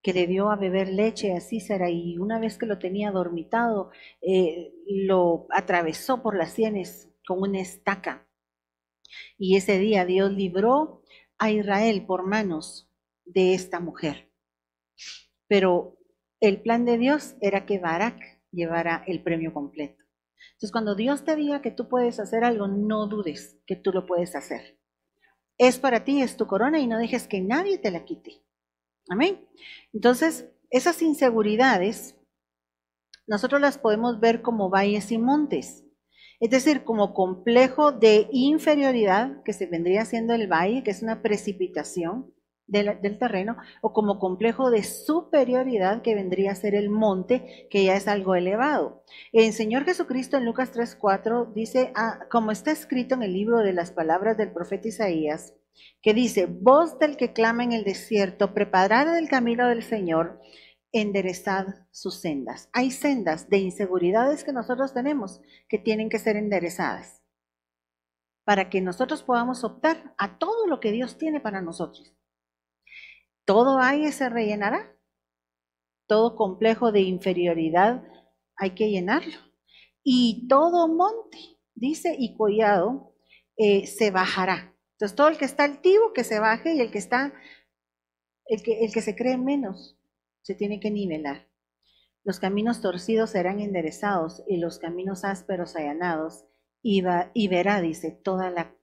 que 0.01 0.13
le 0.13 0.27
dio 0.27 0.49
a 0.49 0.55
beber 0.55 0.89
leche 0.89 1.33
a 1.33 1.41
Císara 1.41 1.89
y 1.89 2.17
una 2.17 2.39
vez 2.39 2.57
que 2.57 2.65
lo 2.65 2.79
tenía 2.79 3.11
dormitado, 3.11 3.91
eh, 4.21 4.73
lo 4.87 5.47
atravesó 5.51 6.21
por 6.23 6.37
las 6.37 6.53
sienes 6.53 7.09
con 7.27 7.41
una 7.41 7.59
estaca. 7.59 8.27
Y 9.37 9.57
ese 9.57 9.77
día 9.77 10.05
Dios 10.05 10.31
libró 10.31 11.03
a 11.37 11.51
Israel 11.51 12.05
por 12.05 12.25
manos 12.25 12.89
de 13.25 13.53
esta 13.53 13.79
mujer. 13.79 14.31
Pero 15.47 15.97
el 16.39 16.61
plan 16.61 16.85
de 16.85 16.97
Dios 16.97 17.35
era 17.41 17.65
que 17.65 17.79
Barak 17.79 18.19
llevara 18.51 19.03
el 19.07 19.21
premio 19.21 19.53
completo. 19.53 20.03
Entonces, 20.51 20.71
cuando 20.71 20.95
Dios 20.95 21.25
te 21.25 21.35
diga 21.35 21.61
que 21.61 21.71
tú 21.71 21.89
puedes 21.89 22.19
hacer 22.19 22.43
algo, 22.43 22.67
no 22.67 23.07
dudes 23.07 23.59
que 23.65 23.75
tú 23.75 23.91
lo 23.91 24.05
puedes 24.05 24.35
hacer. 24.35 24.79
Es 25.57 25.79
para 25.79 26.05
ti, 26.05 26.21
es 26.21 26.37
tu 26.37 26.47
corona 26.47 26.79
y 26.79 26.87
no 26.87 26.97
dejes 26.97 27.27
que 27.27 27.41
nadie 27.41 27.77
te 27.77 27.91
la 27.91 28.05
quite. 28.05 28.41
Amén. 29.07 29.47
Entonces, 29.93 30.49
esas 30.69 31.01
inseguridades, 31.01 32.15
nosotros 33.27 33.61
las 33.61 33.77
podemos 33.77 34.19
ver 34.19 34.41
como 34.41 34.69
valles 34.69 35.11
y 35.11 35.17
montes. 35.17 35.85
Es 36.39 36.49
decir, 36.49 36.83
como 36.83 37.13
complejo 37.13 37.91
de 37.91 38.27
inferioridad, 38.31 39.43
que 39.43 39.53
se 39.53 39.65
vendría 39.65 40.05
siendo 40.05 40.33
el 40.33 40.47
valle, 40.47 40.83
que 40.83 40.91
es 40.91 41.01
una 41.01 41.21
precipitación, 41.21 42.33
del, 42.69 43.17
terreno 43.17 43.57
o 43.81 43.93
como 43.93 44.19
complejo 44.19 44.69
de 44.69 44.83
superioridad 44.83 46.01
que 46.01 46.15
vendría 46.15 46.51
a 46.51 46.55
ser 46.55 46.75
el 46.75 46.89
monte, 46.89 47.67
que 47.69 47.83
ya 47.83 47.95
es 47.95 48.07
algo 48.07 48.35
elevado. 48.35 49.03
El 49.33 49.51
Señor 49.53 49.85
Jesucristo 49.85 50.37
en 50.37 50.45
Lucas 50.45 50.71
3:4 50.71 51.51
dice, 51.53 51.91
ah, 51.95 52.27
como 52.29 52.51
está 52.51 52.71
escrito 52.71 53.15
en 53.15 53.23
el 53.23 53.33
libro 53.33 53.59
de 53.59 53.73
las 53.73 53.91
palabras 53.91 54.37
del 54.37 54.51
profeta 54.51 54.87
Isaías, 54.87 55.53
que 56.01 56.13
dice, 56.13 56.45
voz 56.45 56.99
del 56.99 57.17
que 57.17 57.33
clama 57.33 57.63
en 57.63 57.73
el 57.73 57.83
desierto, 57.83 58.53
preparad 58.53 59.17
el 59.17 59.29
camino 59.29 59.67
del 59.67 59.83
Señor, 59.83 60.39
enderezad 60.91 61.67
sus 61.91 62.19
sendas. 62.21 62.69
Hay 62.73 62.91
sendas 62.91 63.49
de 63.49 63.57
inseguridades 63.59 64.43
que 64.43 64.53
nosotros 64.53 64.93
tenemos 64.93 65.41
que 65.67 65.77
tienen 65.77 66.09
que 66.09 66.19
ser 66.19 66.35
enderezadas 66.35 67.21
para 68.43 68.69
que 68.69 68.81
nosotros 68.81 69.21
podamos 69.23 69.63
optar 69.63 70.15
a 70.17 70.39
todo 70.39 70.65
lo 70.67 70.79
que 70.79 70.91
Dios 70.91 71.17
tiene 71.17 71.39
para 71.39 71.61
nosotros 71.61 72.15
todo 73.49 73.79
hay 73.79 74.11
se 74.11 74.29
rellenará. 74.29 74.95
Todo 76.05 76.35
complejo 76.35 76.91
de 76.91 77.01
inferioridad 77.01 78.03
hay 78.55 78.75
que 78.75 78.91
llenarlo. 78.91 79.39
Y 80.03 80.47
todo 80.47 80.87
monte, 80.87 81.57
dice, 81.73 82.15
y 82.19 82.37
collado 82.37 83.15
eh, 83.57 83.87
se 83.87 84.11
bajará. 84.11 84.77
Entonces 84.99 85.15
todo 85.15 85.29
el 85.29 85.37
que 85.37 85.45
está 85.45 85.63
altivo 85.63 86.11
que 86.11 86.25
se 86.25 86.39
baje 86.39 86.75
y 86.75 86.81
el 86.81 86.91
que 86.91 86.97
está, 86.97 87.33
el 88.45 88.61
que, 88.61 88.83
el 88.83 88.91
que 88.91 89.01
se 89.01 89.15
cree 89.15 89.37
menos, 89.37 89.97
se 90.41 90.55
tiene 90.55 90.81
que 90.81 90.91
nivelar. 90.91 91.47
Los 92.25 92.41
caminos 92.41 92.81
torcidos 92.81 93.29
serán 93.29 93.61
enderezados 93.61 94.43
y 94.45 94.57
los 94.57 94.77
caminos 94.77 95.23
ásperos 95.23 95.77
allanados 95.77 96.43
y, 96.81 97.01
y 97.33 97.47
verá, 97.47 97.79
dice, 97.79 98.11
toda 98.11 98.49
la, 98.49 98.75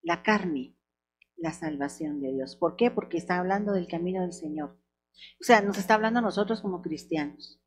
la 0.00 0.22
carne 0.22 0.76
la 1.36 1.52
salvación 1.52 2.22
de 2.22 2.32
Dios. 2.32 2.56
¿Por 2.56 2.76
qué? 2.76 2.90
Porque 2.90 3.18
está 3.18 3.38
hablando 3.38 3.72
del 3.72 3.86
camino 3.86 4.22
del 4.22 4.32
Señor. 4.32 4.78
O 5.40 5.44
sea, 5.44 5.60
nos 5.60 5.76
está 5.76 5.92
hablando 5.92 6.20
a 6.20 6.22
nosotros 6.22 6.62
como 6.62 6.80
cristianos. 6.80 7.60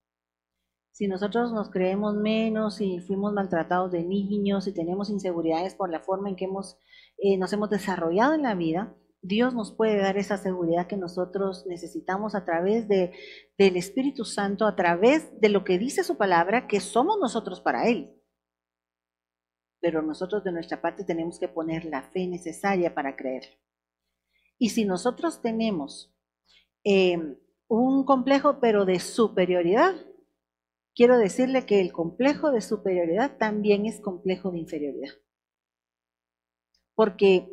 Si 0.98 1.08
nosotros 1.08 1.54
nos 1.54 1.70
creemos 1.70 2.16
menos 2.16 2.82
y 2.82 3.00
fuimos 3.02 3.32
maltratados 3.32 3.92
de 3.92 4.04
niños 4.04 4.66
y 4.66 4.74
tenemos 4.74 5.12
inseguridades 5.12 5.76
por 5.76 5.92
la 5.92 6.00
forma 6.00 6.28
en 6.28 6.36
que 6.36 6.46
hemos, 6.46 6.80
eh, 7.20 7.38
nos 7.38 7.54
hemos 7.54 7.70
desarrollado 7.70 8.34
en 8.34 8.42
la 8.42 8.56
vida, 8.56 8.96
Dios 9.22 9.54
nos 9.54 9.72
puede 9.72 9.98
dar 9.98 10.18
esa 10.18 10.38
seguridad 10.38 10.88
que 10.88 10.98
nosotros 10.98 11.68
necesitamos 11.68 12.34
a 12.34 12.46
través 12.46 12.88
de, 12.88 13.14
del 13.60 13.78
Espíritu 13.78 14.26
Santo, 14.26 14.66
a 14.66 14.76
través 14.76 15.40
de 15.40 15.50
lo 15.50 15.64
que 15.64 15.78
dice 15.78 16.04
su 16.04 16.18
palabra, 16.18 16.68
que 16.68 16.80
somos 16.80 17.20
nosotros 17.20 17.62
para 17.62 17.88
Él 17.88 18.18
pero 19.80 20.02
nosotros 20.02 20.44
de 20.44 20.52
nuestra 20.52 20.82
parte 20.82 21.04
tenemos 21.04 21.40
que 21.40 21.48
poner 21.48 21.86
la 21.86 22.02
fe 22.02 22.28
necesaria 22.28 22.96
para 22.96 23.16
creer. 23.16 23.44
Y 24.58 24.70
si 24.70 24.86
nosotros 24.86 25.40
tenemos 25.42 26.12
em, 26.84 27.38
complejo, 27.68 28.60
pero 28.60 28.86
de 28.86 29.00
superioridad, 29.00 29.94
quiero 30.98 31.20
decirle 31.20 31.68
que 31.68 31.80
el 31.80 31.94
complejo 31.94 32.52
de 32.52 32.60
superioridad 32.60 33.38
también 33.38 33.86
es 33.86 34.02
complejo 34.02 34.52
de 34.52 34.58
inferioridad. 34.58 35.14
Porque 36.96 37.48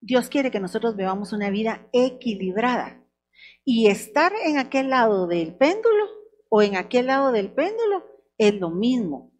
Dios 0.00 0.28
quiere 0.28 0.52
que 0.52 0.60
nosotros 0.60 0.94
vivamos 0.94 1.32
una 1.32 1.50
vida 1.50 1.88
equilibrada. 1.92 3.04
Y 3.64 3.88
estar 3.88 4.32
en 4.44 4.58
aquel 4.58 4.90
lado 4.90 5.26
del 5.26 5.56
péndulo 5.56 6.06
o 6.48 6.62
en 6.62 6.76
aquel 6.76 7.08
lado 7.08 7.32
del 7.32 7.52
péndulo 7.52 8.04
es 8.38 8.54
lo 8.54 8.70
mismo. 8.70 9.32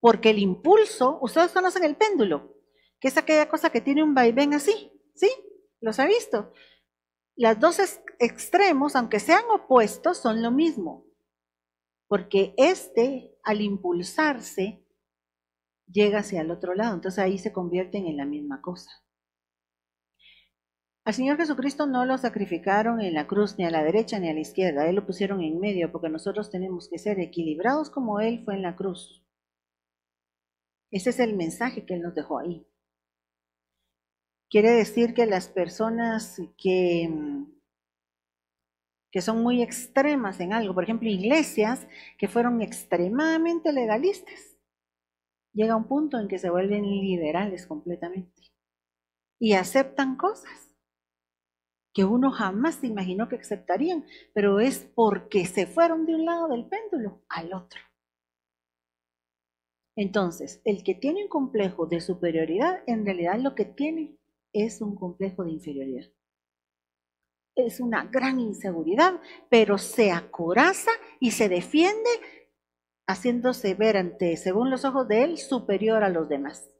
Porque 0.00 0.30
el 0.30 0.40
impulso, 0.40 1.18
ustedes 1.22 1.52
conocen 1.52 1.84
el 1.84 1.96
péndulo, 1.96 2.56
que 2.98 3.08
es 3.08 3.16
aquella 3.16 3.48
cosa 3.48 3.70
que 3.70 3.80
tiene 3.80 4.02
un 4.02 4.14
vaivén 4.14 4.54
así, 4.54 4.92
¿sí? 5.14 5.30
¿Los 5.80 6.00
ha 6.00 6.06
visto? 6.06 6.52
Las 7.36 7.60
dos 7.60 7.78
extremos, 8.18 8.96
aunque 8.96 9.20
sean 9.20 9.44
opuestos, 9.52 10.18
son 10.18 10.42
lo 10.42 10.50
mismo. 10.50 11.07
Porque 12.08 12.54
este, 12.56 13.38
al 13.44 13.60
impulsarse, 13.60 14.82
llega 15.86 16.20
hacia 16.20 16.40
el 16.40 16.50
otro 16.50 16.74
lado. 16.74 16.94
Entonces 16.94 17.18
ahí 17.18 17.38
se 17.38 17.52
convierten 17.52 18.06
en 18.06 18.16
la 18.16 18.24
misma 18.24 18.60
cosa. 18.60 18.90
Al 21.08 21.14
Señor 21.14 21.38
Jesucristo 21.38 21.86
no 21.86 22.04
lo 22.04 22.18
sacrificaron 22.18 23.00
en 23.00 23.14
la 23.14 23.26
cruz 23.26 23.56
ni 23.56 23.64
a 23.64 23.70
la 23.70 23.82
derecha 23.82 24.18
ni 24.18 24.28
a 24.28 24.34
la 24.34 24.40
izquierda, 24.40 24.86
Él 24.86 24.96
lo 24.96 25.06
pusieron 25.06 25.40
en 25.40 25.58
medio 25.58 25.90
porque 25.90 26.10
nosotros 26.10 26.50
tenemos 26.50 26.86
que 26.90 26.98
ser 26.98 27.18
equilibrados 27.18 27.88
como 27.88 28.20
Él 28.20 28.42
fue 28.44 28.56
en 28.56 28.60
la 28.60 28.76
cruz. 28.76 29.24
Ese 30.90 31.08
es 31.08 31.18
el 31.18 31.34
mensaje 31.34 31.86
que 31.86 31.94
Él 31.94 32.02
nos 32.02 32.14
dejó 32.14 32.40
ahí. 32.40 32.66
Quiere 34.50 34.70
decir 34.72 35.14
que 35.14 35.24
las 35.24 35.48
personas 35.48 36.42
que, 36.58 37.08
que 39.10 39.22
son 39.22 39.42
muy 39.42 39.62
extremas 39.62 40.40
en 40.40 40.52
algo, 40.52 40.74
por 40.74 40.84
ejemplo, 40.84 41.08
iglesias 41.08 41.86
que 42.18 42.28
fueron 42.28 42.60
extremadamente 42.60 43.72
legalistas, 43.72 44.58
llega 45.52 45.76
un 45.76 45.88
punto 45.88 46.18
en 46.18 46.28
que 46.28 46.38
se 46.38 46.50
vuelven 46.50 46.82
liberales 46.82 47.66
completamente 47.66 48.42
y 49.40 49.54
aceptan 49.54 50.16
cosas 50.16 50.74
que 51.94 52.04
uno 52.04 52.30
jamás 52.30 52.76
se 52.76 52.86
imaginó 52.86 53.28
que 53.28 53.36
aceptarían, 53.36 54.04
pero 54.32 54.60
es 54.60 54.88
porque 54.94 55.46
se 55.46 55.66
fueron 55.66 56.06
de 56.06 56.14
un 56.14 56.26
lado 56.26 56.48
del 56.48 56.66
péndulo 56.66 57.24
al 57.28 57.52
otro. 57.52 57.80
Entonces, 59.96 60.60
el 60.64 60.84
que 60.84 60.94
tiene 60.94 61.24
un 61.24 61.28
complejo 61.28 61.86
de 61.86 62.00
superioridad, 62.00 62.84
en 62.86 63.04
realidad 63.04 63.40
lo 63.40 63.56
que 63.56 63.64
tiene 63.64 64.16
es 64.52 64.80
un 64.80 64.94
complejo 64.94 65.42
de 65.42 65.50
inferioridad. 65.50 66.08
Es 67.58 67.80
una 67.80 68.04
gran 68.04 68.38
inseguridad, 68.38 69.20
pero 69.50 69.78
se 69.78 70.12
acoraza 70.12 70.92
y 71.18 71.32
se 71.32 71.48
defiende 71.48 72.08
haciéndose 73.08 73.74
ver 73.74 73.96
ante, 73.96 74.36
según 74.36 74.70
los 74.70 74.84
ojos 74.84 75.08
de 75.08 75.24
él, 75.24 75.38
superior 75.38 76.04
a 76.04 76.08
los 76.08 76.28
demás. 76.28 76.70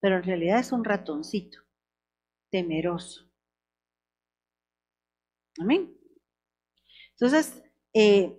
Pero 0.00 0.16
en 0.16 0.24
realidad 0.24 0.58
es 0.58 0.72
un 0.72 0.84
ratoncito, 0.84 1.58
temeroso, 2.50 3.30
Amén. 5.60 5.96
Entonces, 7.12 7.62
eh, 7.92 8.36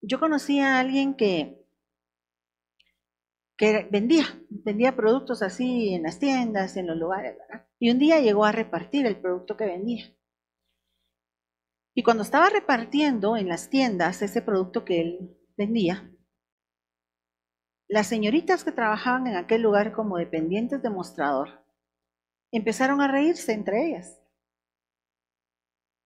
yo 0.00 0.18
conocí 0.18 0.60
a 0.60 0.80
alguien 0.80 1.14
que, 1.14 1.62
que 3.58 3.86
vendía, 3.90 4.24
vendía 4.48 4.96
productos 4.96 5.42
así 5.42 5.92
en 5.92 6.04
las 6.04 6.18
tiendas, 6.18 6.78
en 6.78 6.86
los 6.86 6.96
lugares, 6.96 7.36
¿verdad? 7.36 7.66
Y 7.78 7.90
un 7.90 7.98
día 7.98 8.20
llegó 8.20 8.46
a 8.46 8.52
repartir 8.52 9.04
el 9.04 9.20
producto 9.20 9.58
que 9.58 9.66
vendía. 9.66 10.16
Y 12.00 12.02
cuando 12.02 12.22
estaba 12.22 12.48
repartiendo 12.48 13.36
en 13.36 13.46
las 13.46 13.68
tiendas 13.68 14.22
ese 14.22 14.40
producto 14.40 14.86
que 14.86 15.02
él 15.02 15.38
vendía, 15.58 16.10
las 17.90 18.06
señoritas 18.06 18.64
que 18.64 18.72
trabajaban 18.72 19.26
en 19.26 19.36
aquel 19.36 19.60
lugar 19.60 19.92
como 19.92 20.16
dependientes 20.16 20.80
de 20.80 20.88
mostrador 20.88 21.62
empezaron 22.52 23.02
a 23.02 23.08
reírse 23.12 23.52
entre 23.52 23.86
ellas 23.86 24.18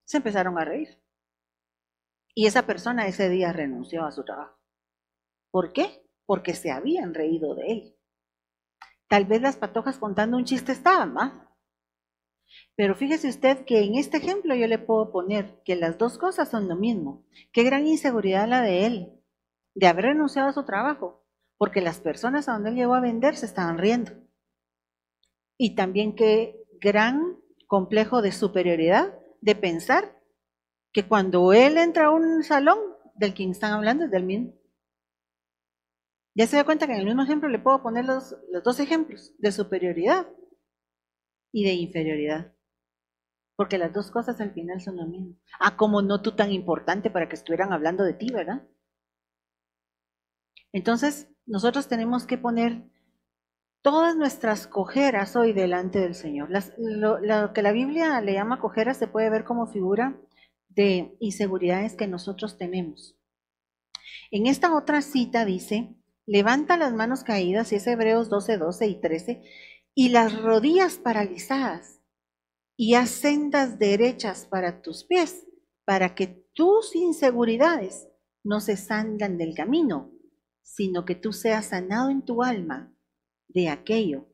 se 0.04 0.16
empezaron 0.16 0.58
a 0.58 0.64
reír. 0.64 1.00
Y 2.34 2.48
esa 2.48 2.66
persona 2.66 3.06
ese 3.06 3.28
día 3.28 3.52
renunció 3.52 4.04
a 4.04 4.10
su 4.10 4.24
trabajo. 4.24 4.58
¿Por 5.52 5.72
qué? 5.72 6.10
Porque 6.26 6.54
se 6.54 6.72
habían 6.72 7.14
reído 7.14 7.54
de 7.54 7.70
él. 7.70 7.96
Tal 9.06 9.26
vez 9.26 9.40
las 9.42 9.58
patojas 9.58 9.98
contando 9.98 10.38
un 10.38 10.44
chiste 10.44 10.72
estaban, 10.72 11.16
¿va? 11.16 11.53
Pero 12.76 12.94
fíjese 12.94 13.28
usted 13.28 13.64
que 13.64 13.84
en 13.84 13.94
este 13.94 14.16
ejemplo 14.16 14.54
yo 14.54 14.66
le 14.66 14.78
puedo 14.78 15.12
poner 15.12 15.62
que 15.64 15.76
las 15.76 15.98
dos 15.98 16.18
cosas 16.18 16.50
son 16.50 16.68
lo 16.68 16.76
mismo. 16.76 17.24
Qué 17.52 17.62
gran 17.62 17.86
inseguridad 17.86 18.48
la 18.48 18.62
de 18.62 18.86
él, 18.86 19.12
de 19.74 19.86
haber 19.86 20.06
renunciado 20.06 20.48
a 20.48 20.52
su 20.52 20.64
trabajo, 20.64 21.24
porque 21.56 21.80
las 21.80 22.00
personas 22.00 22.48
a 22.48 22.52
donde 22.52 22.70
él 22.70 22.76
llegó 22.76 22.94
a 22.94 23.00
vender 23.00 23.36
se 23.36 23.46
estaban 23.46 23.78
riendo. 23.78 24.12
Y 25.56 25.76
también 25.76 26.16
qué 26.16 26.60
gran 26.80 27.38
complejo 27.66 28.22
de 28.22 28.32
superioridad 28.32 29.18
de 29.40 29.54
pensar 29.54 30.20
que 30.92 31.06
cuando 31.06 31.52
él 31.52 31.78
entra 31.78 32.06
a 32.06 32.10
un 32.10 32.42
salón, 32.42 32.78
del 33.16 33.34
quien 33.34 33.50
están 33.50 33.72
hablando 33.72 34.04
es 34.04 34.10
del 34.10 34.24
mismo. 34.24 34.52
Ya 36.36 36.46
se 36.46 36.56
da 36.56 36.64
cuenta 36.64 36.86
que 36.86 36.94
en 36.94 37.00
el 37.00 37.06
mismo 37.06 37.22
ejemplo 37.22 37.48
le 37.48 37.60
puedo 37.60 37.82
poner 37.82 38.04
los, 38.04 38.36
los 38.50 38.62
dos 38.64 38.80
ejemplos 38.80 39.32
de 39.38 39.52
superioridad 39.52 40.26
y 41.54 41.62
de 41.64 41.72
inferioridad. 41.74 42.52
Porque 43.54 43.78
las 43.78 43.92
dos 43.92 44.10
cosas 44.10 44.40
al 44.40 44.52
final 44.52 44.80
son 44.80 44.96
lo 44.96 45.06
mismo. 45.06 45.36
Ah, 45.60 45.76
como 45.76 46.02
no 46.02 46.20
tú 46.20 46.32
tan 46.32 46.50
importante 46.50 47.10
para 47.10 47.28
que 47.28 47.36
estuvieran 47.36 47.72
hablando 47.72 48.02
de 48.02 48.12
ti, 48.12 48.26
¿verdad? 48.32 48.66
Entonces, 50.72 51.28
nosotros 51.46 51.86
tenemos 51.86 52.26
que 52.26 52.38
poner 52.38 52.82
todas 53.82 54.16
nuestras 54.16 54.66
cojeras 54.66 55.36
hoy 55.36 55.52
delante 55.52 56.00
del 56.00 56.16
Señor. 56.16 56.48
lo, 56.76 57.52
que 57.52 57.62
la 57.62 57.70
Biblia 57.70 58.20
le 58.20 58.32
llama 58.32 58.58
cojeras 58.58 58.96
se 58.96 59.06
puede 59.06 59.30
ver 59.30 59.44
como 59.44 59.68
figura 59.68 60.20
de 60.70 61.16
inseguridades 61.20 61.94
que 61.94 62.08
nosotros 62.08 62.58
tenemos. 62.58 63.16
En 64.32 64.48
esta 64.48 64.74
otra 64.74 65.02
cita 65.02 65.44
dice, 65.44 65.94
levanta 66.26 66.76
las 66.76 66.92
manos 66.92 67.22
caídas, 67.22 67.70
y 67.70 67.76
es 67.76 67.86
Hebreos 67.86 68.28
12, 68.28 68.58
12 68.58 68.88
y 68.88 69.00
13, 69.00 69.42
y 69.94 70.08
las 70.08 70.40
rodillas 70.40 70.98
paralizadas, 70.98 72.00
y 72.76 72.94
haz 72.94 73.10
sendas 73.10 73.78
derechas 73.78 74.46
para 74.46 74.82
tus 74.82 75.04
pies, 75.04 75.46
para 75.84 76.14
que 76.14 76.26
tus 76.54 76.96
inseguridades 76.96 78.08
no 78.42 78.60
se 78.60 78.76
salgan 78.76 79.38
del 79.38 79.54
camino, 79.54 80.12
sino 80.62 81.04
que 81.04 81.14
tú 81.14 81.32
seas 81.32 81.66
sanado 81.66 82.10
en 82.10 82.24
tu 82.24 82.42
alma 82.42 82.94
de 83.48 83.68
aquello 83.68 84.26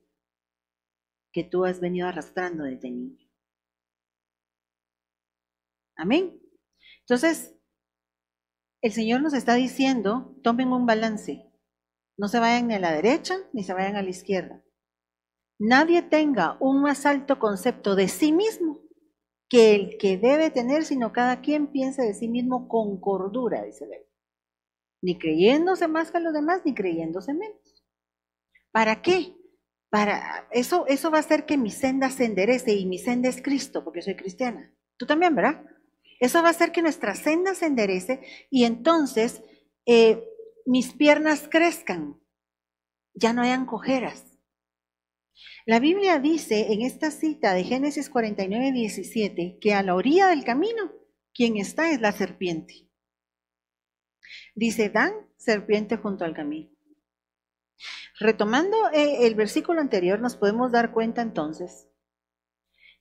que 1.33 1.44
tú 1.44 1.64
has 1.64 1.81
venido 1.81 2.09
arrastrando 2.09 2.64
desde 2.64 2.90
niño. 2.90 3.31
Amén. 5.96 6.40
Entonces, 7.01 7.55
el 8.83 8.92
Señor 8.92 9.20
nos 9.20 9.35
está 9.35 9.55
diciendo, 9.55 10.35
tomen 10.42 10.73
un 10.73 10.87
balance. 10.87 11.46
No 12.16 12.29
se 12.29 12.40
vayan 12.40 12.68
ni 12.68 12.75
a 12.75 12.79
la 12.79 12.92
derecha 12.92 13.37
ni 13.53 13.62
se 13.62 13.75
vayan 13.75 13.96
a 13.96 14.03
la 14.03 14.09
izquierda. 14.09 14.64
Nadie 15.61 16.01
tenga 16.01 16.57
un 16.59 16.81
más 16.81 17.05
alto 17.05 17.38
concepto 17.38 17.94
de 17.94 18.09
sí 18.09 18.33
mismo 18.33 18.81
que 19.51 19.75
el 19.75 19.99
que 19.99 20.16
debe 20.16 20.51
tener, 20.51 20.85
sino 20.85 21.12
cada 21.12 21.42
quien 21.42 21.66
piense 21.66 22.01
de 22.03 22.14
sí 22.14 22.29
mismo 22.29 22.66
con 22.66 22.99
cordura, 22.99 23.62
dice 23.64 23.87
la 23.87 23.96
Ni 25.03 25.18
creyéndose 25.18 25.87
más 25.87 26.11
que 26.11 26.18
los 26.18 26.33
demás, 26.33 26.62
ni 26.64 26.73
creyéndose 26.73 27.35
menos. 27.35 27.85
¿Para 28.73 29.03
qué? 29.03 29.37
Para 29.90 30.49
eso, 30.51 30.87
eso 30.87 31.11
va 31.11 31.18
a 31.18 31.20
hacer 31.20 31.44
que 31.44 31.59
mi 31.59 31.70
senda 31.70 32.09
se 32.09 32.25
enderece 32.25 32.73
y 32.73 32.87
mi 32.87 32.99
senda 32.99 33.29
es 33.29 33.42
Cristo, 33.42 33.85
porque 33.85 34.01
soy 34.01 34.16
cristiana. 34.16 34.75
Tú 34.96 35.05
también, 35.05 35.35
¿verdad? 35.35 35.62
Eso 36.20 36.40
va 36.40 36.49
a 36.49 36.53
hacer 36.53 36.73
que 36.73 36.81
nuestra 36.81 37.14
senda 37.14 37.55
se 37.55 37.66
enderece 37.66 38.23
y 38.49 38.64
entonces 38.64 39.42
eh, 39.85 40.25
mis 40.64 40.94
piernas 40.94 41.49
crezcan, 41.51 42.18
ya 43.12 43.35
no 43.35 43.42
hayan 43.42 43.66
cojeras. 43.66 44.30
La 45.66 45.79
Biblia 45.79 46.18
dice 46.18 46.72
en 46.72 46.83
esta 46.83 47.11
cita 47.11 47.55
de 47.55 47.64
Génesis 47.64 48.11
49, 48.11 48.72
17 48.72 49.59
que 49.61 49.74
a 49.74 49.83
la 49.83 49.94
orilla 49.94 50.29
del 50.29 50.44
camino 50.44 50.92
quien 51.35 51.57
está 51.57 51.90
es 51.90 52.00
la 52.00 52.12
serpiente. 52.12 52.88
Dice, 54.55 54.90
dan 54.90 55.12
serpiente 55.37 55.96
junto 55.96 56.24
al 56.24 56.35
camino. 56.35 56.70
Retomando 58.18 58.76
eh, 58.92 59.26
el 59.26 59.35
versículo 59.35 59.81
anterior, 59.81 60.20
nos 60.20 60.37
podemos 60.37 60.72
dar 60.72 60.92
cuenta 60.92 61.22
entonces 61.22 61.88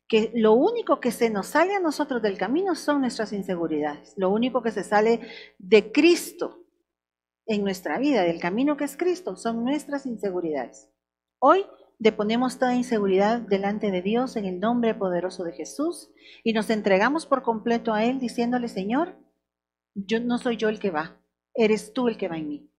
que 0.08 0.32
lo 0.34 0.54
único 0.54 1.00
que 1.00 1.12
se 1.12 1.30
nos 1.30 1.48
sale 1.48 1.76
a 1.76 1.80
nosotros 1.80 2.22
del 2.22 2.38
camino 2.38 2.74
son 2.76 3.02
nuestras 3.02 3.32
inseguridades. 3.32 4.14
Lo 4.18 4.30
único 4.30 4.64
que 4.64 4.72
se 4.72 4.84
sale 4.84 5.22
de 5.60 5.92
Cristo 5.92 6.66
en 7.46 7.64
nuestra 7.64 8.00
vida, 8.00 8.24
del 8.24 8.40
camino 8.40 8.76
que 8.76 8.86
es 8.86 8.98
Cristo, 8.98 9.36
son 9.36 9.64
nuestras 9.64 10.06
inseguridades. 10.06 10.90
Hoy 11.40 11.66
deponemos 12.00 12.58
toda 12.58 12.76
inseguridad 12.76 13.42
delante 13.42 13.92
de 13.92 14.02
Dios 14.02 14.38
en 14.38 14.46
el 14.46 14.60
nombre 14.60 14.96
poderoso 14.96 15.44
de 15.44 15.52
Jesús 15.52 16.10
y 16.44 16.54
nos 16.54 16.70
entregamos 16.70 17.26
por 17.26 17.44
completo 17.44 17.94
a 17.94 18.06
Él 18.06 18.20
diciéndole, 18.20 18.70
Señor, 18.70 19.20
yo 19.94 20.22
no 20.22 20.38
soy 20.38 20.56
yo 20.56 20.70
el 20.70 20.80
que 20.80 20.92
va, 20.92 21.22
eres 21.54 21.94
tú 21.94 22.08
el 22.08 22.18
que 22.18 22.30
va 22.30 22.38
en 22.38 22.48
mí. 22.48 22.72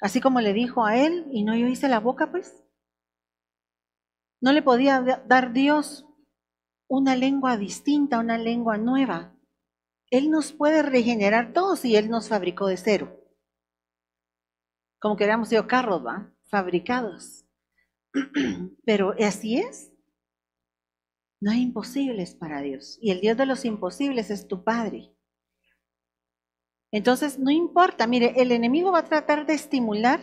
Así 0.00 0.20
como 0.20 0.42
le 0.42 0.52
dijo 0.52 0.84
a 0.84 0.98
Él 0.98 1.26
y 1.32 1.42
no 1.42 1.56
yo 1.56 1.66
hice 1.66 1.88
la 1.88 2.00
boca, 2.00 2.30
pues. 2.30 2.62
No 4.42 4.52
le 4.52 4.60
podía 4.60 5.00
dar 5.26 5.54
Dios 5.54 6.06
una 6.88 7.16
lengua 7.16 7.56
distinta, 7.56 8.18
una 8.18 8.36
lengua 8.36 8.76
nueva. 8.76 9.34
Él 10.10 10.30
nos 10.30 10.52
puede 10.52 10.82
regenerar 10.82 11.54
todos 11.54 11.84
y 11.86 11.96
Él 11.96 12.10
nos 12.10 12.28
fabricó 12.28 12.66
de 12.66 12.76
cero. 12.76 13.18
Como 15.00 15.16
que 15.16 15.24
hubiéramos 15.24 15.48
sido 15.48 15.66
carros, 15.66 16.04
¿va? 16.04 16.30
Fabricados. 16.44 17.45
Pero 18.84 19.14
así 19.18 19.58
es. 19.58 19.92
No 21.40 21.50
hay 21.50 21.62
imposibles 21.62 22.34
para 22.34 22.62
Dios. 22.62 22.98
Y 23.00 23.10
el 23.10 23.20
Dios 23.20 23.36
de 23.36 23.46
los 23.46 23.64
imposibles 23.64 24.30
es 24.30 24.48
tu 24.48 24.64
Padre. 24.64 25.14
Entonces, 26.92 27.38
no 27.38 27.50
importa, 27.50 28.06
mire, 28.06 28.34
el 28.36 28.52
enemigo 28.52 28.92
va 28.92 29.00
a 29.00 29.04
tratar 29.04 29.46
de 29.46 29.54
estimular 29.54 30.20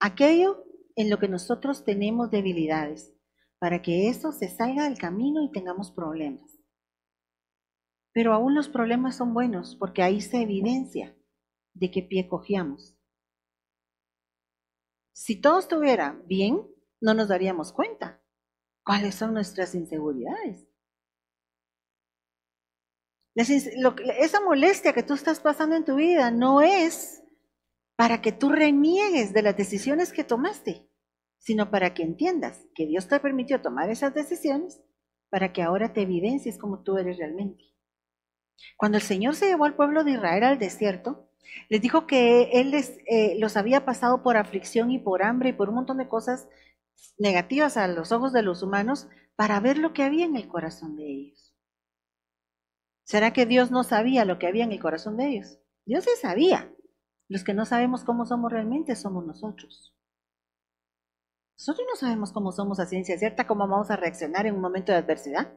aquello 0.00 0.64
en 0.96 1.10
lo 1.10 1.18
que 1.18 1.28
nosotros 1.28 1.84
tenemos 1.84 2.30
debilidades, 2.30 3.12
para 3.58 3.82
que 3.82 4.08
eso 4.08 4.32
se 4.32 4.48
salga 4.48 4.84
del 4.84 4.98
camino 4.98 5.42
y 5.42 5.52
tengamos 5.52 5.92
problemas. 5.92 6.58
Pero 8.12 8.32
aún 8.32 8.54
los 8.54 8.68
problemas 8.68 9.16
son 9.16 9.32
buenos, 9.32 9.76
porque 9.76 10.02
ahí 10.02 10.20
se 10.20 10.42
evidencia 10.42 11.16
de 11.74 11.90
qué 11.90 12.02
pie 12.02 12.26
cogíamos. 12.26 12.96
Si 15.12 15.40
todo 15.40 15.60
estuviera 15.60 16.20
bien, 16.26 16.66
no 17.00 17.14
nos 17.14 17.28
daríamos 17.28 17.72
cuenta 17.72 18.20
cuáles 18.84 19.14
son 19.14 19.34
nuestras 19.34 19.74
inseguridades. 19.74 20.66
esa 23.34 24.40
molestia 24.40 24.92
que 24.92 25.02
tú 25.02 25.14
estás 25.14 25.40
pasando 25.40 25.76
en 25.76 25.84
tu 25.84 25.96
vida 25.96 26.30
no 26.30 26.60
es 26.60 27.22
para 27.96 28.20
que 28.20 28.32
tú 28.32 28.50
reniegues 28.50 29.32
de 29.32 29.42
las 29.42 29.56
decisiones 29.56 30.12
que 30.12 30.24
tomaste, 30.24 30.88
sino 31.38 31.70
para 31.70 31.94
que 31.94 32.02
entiendas 32.02 32.66
que 32.74 32.86
Dios 32.86 33.08
te 33.08 33.20
permitió 33.20 33.60
tomar 33.60 33.90
esas 33.90 34.14
decisiones 34.14 34.82
para 35.30 35.52
que 35.52 35.62
ahora 35.62 35.92
te 35.92 36.02
evidencies 36.02 36.58
como 36.58 36.82
tú 36.82 36.98
eres 36.98 37.18
realmente. 37.18 37.64
Cuando 38.76 38.98
el 38.98 39.02
Señor 39.02 39.36
se 39.36 39.46
llevó 39.46 39.64
al 39.64 39.74
pueblo 39.74 40.04
de 40.04 40.12
Israel 40.12 40.44
al 40.44 40.58
desierto, 40.58 41.30
les 41.68 41.80
dijo 41.80 42.06
que 42.06 42.50
Él 42.52 42.74
eh, 42.74 43.36
los 43.38 43.56
había 43.56 43.84
pasado 43.84 44.22
por 44.22 44.36
aflicción 44.36 44.90
y 44.90 44.98
por 44.98 45.22
hambre 45.22 45.50
y 45.50 45.52
por 45.52 45.68
un 45.68 45.76
montón 45.76 45.98
de 45.98 46.08
cosas 46.08 46.48
negativas 47.18 47.76
a 47.76 47.86
los 47.88 48.12
ojos 48.12 48.32
de 48.32 48.42
los 48.42 48.62
humanos 48.62 49.08
para 49.36 49.60
ver 49.60 49.78
lo 49.78 49.92
que 49.92 50.02
había 50.02 50.24
en 50.24 50.36
el 50.36 50.48
corazón 50.48 50.96
de 50.96 51.06
ellos. 51.06 51.54
¿Será 53.04 53.32
que 53.32 53.46
Dios 53.46 53.70
no 53.70 53.82
sabía 53.84 54.24
lo 54.24 54.38
que 54.38 54.46
había 54.46 54.64
en 54.64 54.72
el 54.72 54.80
corazón 54.80 55.16
de 55.16 55.28
ellos? 55.28 55.58
Dios 55.84 56.04
sí 56.04 56.10
sabía. 56.20 56.72
Los 57.28 57.44
que 57.44 57.54
no 57.54 57.64
sabemos 57.64 58.04
cómo 58.04 58.26
somos 58.26 58.52
realmente 58.52 58.94
somos 58.96 59.24
nosotros. 59.24 59.94
Nosotros 61.58 61.86
no 61.90 61.96
sabemos 61.96 62.32
cómo 62.32 62.52
somos 62.52 62.80
a 62.80 62.86
ciencia 62.86 63.18
cierta, 63.18 63.46
cómo 63.46 63.68
vamos 63.68 63.90
a 63.90 63.96
reaccionar 63.96 64.46
en 64.46 64.54
un 64.54 64.60
momento 64.60 64.92
de 64.92 64.98
adversidad. 64.98 65.52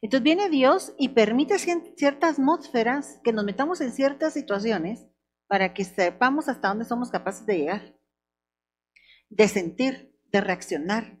Entonces 0.00 0.24
viene 0.24 0.50
Dios 0.50 0.94
y 0.98 1.10
permite 1.10 1.58
ciertas 1.58 2.38
atmósferas 2.38 3.20
que 3.22 3.32
nos 3.32 3.44
metamos 3.44 3.80
en 3.80 3.92
ciertas 3.92 4.32
situaciones 4.32 5.06
para 5.46 5.72
que 5.74 5.84
sepamos 5.84 6.48
hasta 6.48 6.68
dónde 6.68 6.84
somos 6.84 7.10
capaces 7.10 7.46
de 7.46 7.58
llegar, 7.58 7.96
de 9.30 9.48
sentir, 9.48 10.11
de 10.32 10.40
reaccionar. 10.40 11.20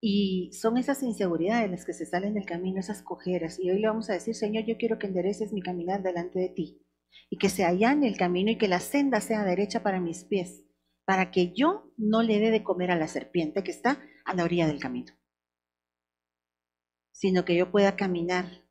Y 0.00 0.50
son 0.52 0.78
esas 0.78 1.02
inseguridades 1.02 1.70
las 1.70 1.84
que 1.84 1.92
se 1.92 2.06
salen 2.06 2.34
del 2.34 2.44
camino, 2.44 2.80
esas 2.80 3.02
cojeras. 3.02 3.58
Y 3.60 3.70
hoy 3.70 3.78
le 3.78 3.88
vamos 3.88 4.10
a 4.10 4.14
decir, 4.14 4.34
Señor, 4.34 4.64
yo 4.66 4.76
quiero 4.76 4.98
que 4.98 5.06
endereces 5.06 5.52
mi 5.52 5.62
caminar 5.62 6.02
delante 6.02 6.38
de 6.38 6.48
ti 6.48 6.84
y 7.30 7.38
que 7.38 7.48
se 7.48 7.64
allane 7.64 8.08
el 8.08 8.16
camino 8.16 8.50
y 8.50 8.58
que 8.58 8.68
la 8.68 8.80
senda 8.80 9.20
sea 9.20 9.44
derecha 9.44 9.82
para 9.82 10.00
mis 10.00 10.24
pies, 10.24 10.64
para 11.04 11.30
que 11.30 11.52
yo 11.52 11.92
no 11.96 12.22
le 12.22 12.40
dé 12.40 12.50
de 12.50 12.64
comer 12.64 12.90
a 12.90 12.96
la 12.96 13.06
serpiente 13.06 13.62
que 13.62 13.70
está 13.70 14.00
a 14.24 14.34
la 14.34 14.44
orilla 14.44 14.66
del 14.66 14.80
camino 14.80 15.12
sino 17.22 17.44
que 17.44 17.54
yo 17.54 17.70
pueda 17.70 17.94
caminar. 17.94 18.66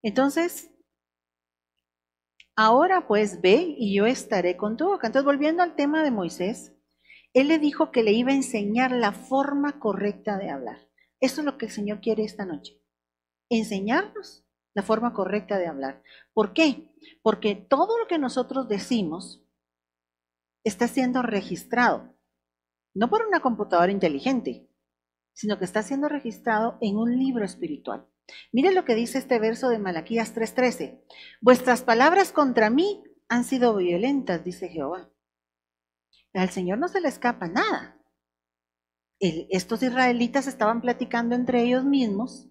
Entonces, 0.00 0.70
ahora 2.56 3.06
pues 3.06 3.40
ve 3.40 3.74
y 3.78 3.94
yo 3.94 4.06
estaré 4.06 4.56
con 4.56 4.76
tu 4.76 4.86
boca. 4.86 5.06
Entonces, 5.06 5.26
volviendo 5.26 5.62
al 5.62 5.76
tema 5.76 6.02
de 6.02 6.10
Moisés, 6.10 6.72
él 7.34 7.48
le 7.48 7.58
dijo 7.58 7.92
que 7.92 8.02
le 8.02 8.12
iba 8.12 8.32
a 8.32 8.36
enseñar 8.36 8.92
la 8.92 9.12
forma 9.12 9.78
correcta 9.78 10.38
de 10.38 10.50
hablar. 10.50 10.88
Eso 11.20 11.42
es 11.42 11.44
lo 11.44 11.58
que 11.58 11.66
el 11.66 11.72
Señor 11.72 12.00
quiere 12.00 12.24
esta 12.24 12.46
noche. 12.46 12.80
Enseñarnos 13.50 14.44
la 14.74 14.82
forma 14.82 15.12
correcta 15.12 15.58
de 15.58 15.66
hablar. 15.66 16.02
¿Por 16.32 16.52
qué? 16.52 16.94
Porque 17.22 17.54
todo 17.54 17.98
lo 17.98 18.06
que 18.06 18.18
nosotros 18.18 18.68
decimos 18.68 19.42
está 20.64 20.88
siendo 20.88 21.22
registrado, 21.22 22.14
no 22.94 23.08
por 23.08 23.24
una 23.24 23.40
computadora 23.40 23.92
inteligente, 23.92 24.68
sino 25.36 25.58
que 25.58 25.66
está 25.66 25.82
siendo 25.82 26.08
registrado 26.08 26.78
en 26.80 26.96
un 26.96 27.18
libro 27.18 27.44
espiritual. 27.44 28.08
Mire 28.52 28.72
lo 28.72 28.86
que 28.86 28.94
dice 28.94 29.18
este 29.18 29.38
verso 29.38 29.68
de 29.68 29.78
Malaquías 29.78 30.34
3:13. 30.34 31.04
Vuestras 31.42 31.82
palabras 31.82 32.32
contra 32.32 32.70
mí 32.70 33.04
han 33.28 33.44
sido 33.44 33.76
violentas, 33.76 34.42
dice 34.44 34.68
Jehová. 34.68 35.10
Al 36.32 36.48
Señor 36.50 36.78
no 36.78 36.88
se 36.88 37.00
le 37.00 37.08
escapa 37.08 37.48
nada. 37.48 37.92
estos 39.18 39.82
israelitas 39.82 40.46
estaban 40.46 40.82
platicando 40.82 41.34
entre 41.34 41.62
ellos 41.62 41.84
mismos 41.84 42.50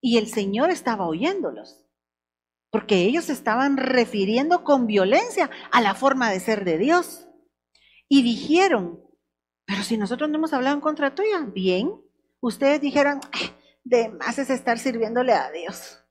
y 0.00 0.16
el 0.16 0.28
Señor 0.28 0.70
estaba 0.70 1.06
oyéndolos, 1.06 1.84
porque 2.70 3.02
ellos 3.02 3.28
estaban 3.28 3.76
refiriendo 3.76 4.64
con 4.64 4.86
violencia 4.86 5.50
a 5.70 5.82
la 5.82 5.94
forma 5.94 6.30
de 6.30 6.40
ser 6.40 6.64
de 6.64 6.78
Dios. 6.78 7.28
Y 8.08 8.22
dijeron, 8.22 9.02
pero 9.66 9.82
si 9.82 9.98
nosotros 9.98 10.30
no 10.30 10.36
hemos 10.36 10.54
hablado 10.54 10.76
en 10.76 10.80
contra 10.80 11.14
tuya, 11.14 11.40
bien, 11.52 11.92
ustedes 12.40 12.80
dijeron, 12.80 13.20
de 13.84 14.10
más 14.10 14.38
es 14.38 14.50
estar 14.50 14.78
sirviéndole 14.78 15.32
a 15.32 15.50
Dios. 15.50 16.04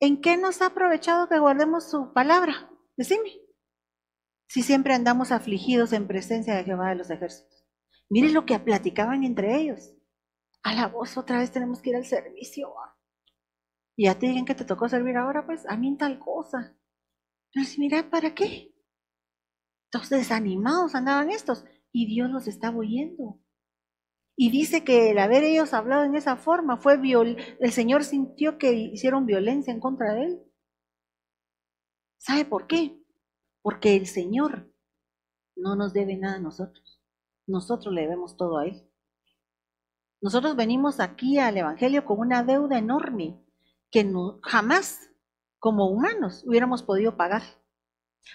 ¿En 0.00 0.20
qué 0.20 0.36
nos 0.36 0.62
ha 0.62 0.66
aprovechado 0.66 1.28
que 1.28 1.38
guardemos 1.38 1.88
su 1.90 2.12
palabra? 2.12 2.70
Decime. 2.96 3.40
Si 4.48 4.62
siempre 4.62 4.94
andamos 4.94 5.32
afligidos 5.32 5.92
en 5.92 6.06
presencia 6.06 6.54
de 6.54 6.64
Jehová 6.64 6.90
de 6.90 6.96
los 6.96 7.10
ejércitos. 7.10 7.66
Miren 8.10 8.34
lo 8.34 8.44
que 8.44 8.58
platicaban 8.58 9.24
entre 9.24 9.56
ellos. 9.56 9.94
A 10.62 10.74
la 10.74 10.88
voz 10.88 11.16
otra 11.16 11.38
vez 11.38 11.50
tenemos 11.50 11.80
que 11.80 11.90
ir 11.90 11.96
al 11.96 12.04
servicio. 12.04 12.72
Y 13.96 14.06
a 14.08 14.18
ti 14.18 14.28
digan 14.28 14.44
que 14.44 14.54
te 14.54 14.64
tocó 14.64 14.88
servir 14.88 15.16
ahora, 15.16 15.46
pues 15.46 15.66
a 15.66 15.76
mí 15.76 15.96
tal 15.96 16.18
cosa. 16.18 16.76
Si 17.52 17.80
mira, 17.80 18.08
¿para 18.08 18.34
qué? 18.34 18.74
Todos 19.90 20.08
desanimados 20.08 20.94
andaban 20.94 21.30
estos 21.30 21.64
y 21.92 22.06
Dios 22.06 22.30
los 22.30 22.48
estaba 22.48 22.78
oyendo. 22.78 23.41
Y 24.36 24.50
dice 24.50 24.82
que 24.82 25.10
el 25.10 25.18
haber 25.18 25.44
ellos 25.44 25.74
hablado 25.74 26.04
en 26.04 26.14
esa 26.14 26.36
forma 26.36 26.76
fue 26.76 26.96
viol 26.96 27.36
el 27.60 27.72
Señor 27.72 28.04
sintió 28.04 28.58
que 28.58 28.72
hicieron 28.72 29.26
violencia 29.26 29.72
en 29.72 29.80
contra 29.80 30.14
de 30.14 30.24
él. 30.24 30.42
¿Sabe 32.18 32.44
por 32.44 32.66
qué? 32.66 33.02
Porque 33.62 33.96
el 33.96 34.06
Señor 34.06 34.72
no 35.56 35.76
nos 35.76 35.92
debe 35.92 36.16
nada 36.16 36.36
a 36.36 36.40
nosotros. 36.40 37.00
Nosotros 37.46 37.92
le 37.92 38.02
debemos 38.02 38.36
todo 38.36 38.58
a 38.58 38.66
Él. 38.66 38.88
Nosotros 40.20 40.54
venimos 40.54 41.00
aquí 41.00 41.38
al 41.38 41.56
Evangelio 41.56 42.04
con 42.04 42.20
una 42.20 42.44
deuda 42.44 42.78
enorme 42.78 43.44
que 43.90 44.04
no, 44.04 44.38
jamás 44.42 45.10
como 45.58 45.90
humanos 45.90 46.44
hubiéramos 46.46 46.82
podido 46.82 47.16
pagar, 47.16 47.42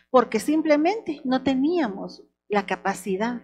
porque 0.09 0.39
simplemente 0.39 1.21
no 1.23 1.43
teníamos 1.43 2.23
la 2.49 2.65
capacidad 2.65 3.41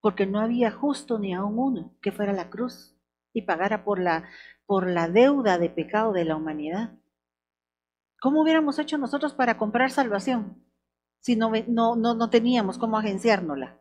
porque 0.00 0.26
no 0.26 0.40
había 0.40 0.70
justo 0.70 1.18
ni 1.18 1.34
aún 1.34 1.58
uno 1.58 1.96
que 2.00 2.12
fuera 2.12 2.32
a 2.32 2.36
la 2.36 2.50
cruz 2.50 2.96
y 3.32 3.42
pagara 3.42 3.84
por 3.84 3.98
la, 3.98 4.28
por 4.66 4.88
la 4.88 5.08
deuda 5.08 5.58
de 5.58 5.70
pecado 5.70 6.12
de 6.12 6.24
la 6.24 6.36
humanidad. 6.36 6.98
¿Cómo 8.20 8.42
hubiéramos 8.42 8.78
hecho 8.78 8.98
nosotros 8.98 9.34
para 9.34 9.58
comprar 9.58 9.90
salvación 9.90 10.64
si 11.20 11.36
no, 11.36 11.52
no, 11.68 11.96
no, 11.96 12.14
no 12.14 12.30
teníamos 12.30 12.78
cómo 12.78 12.98
agenciárnosla? 12.98 13.80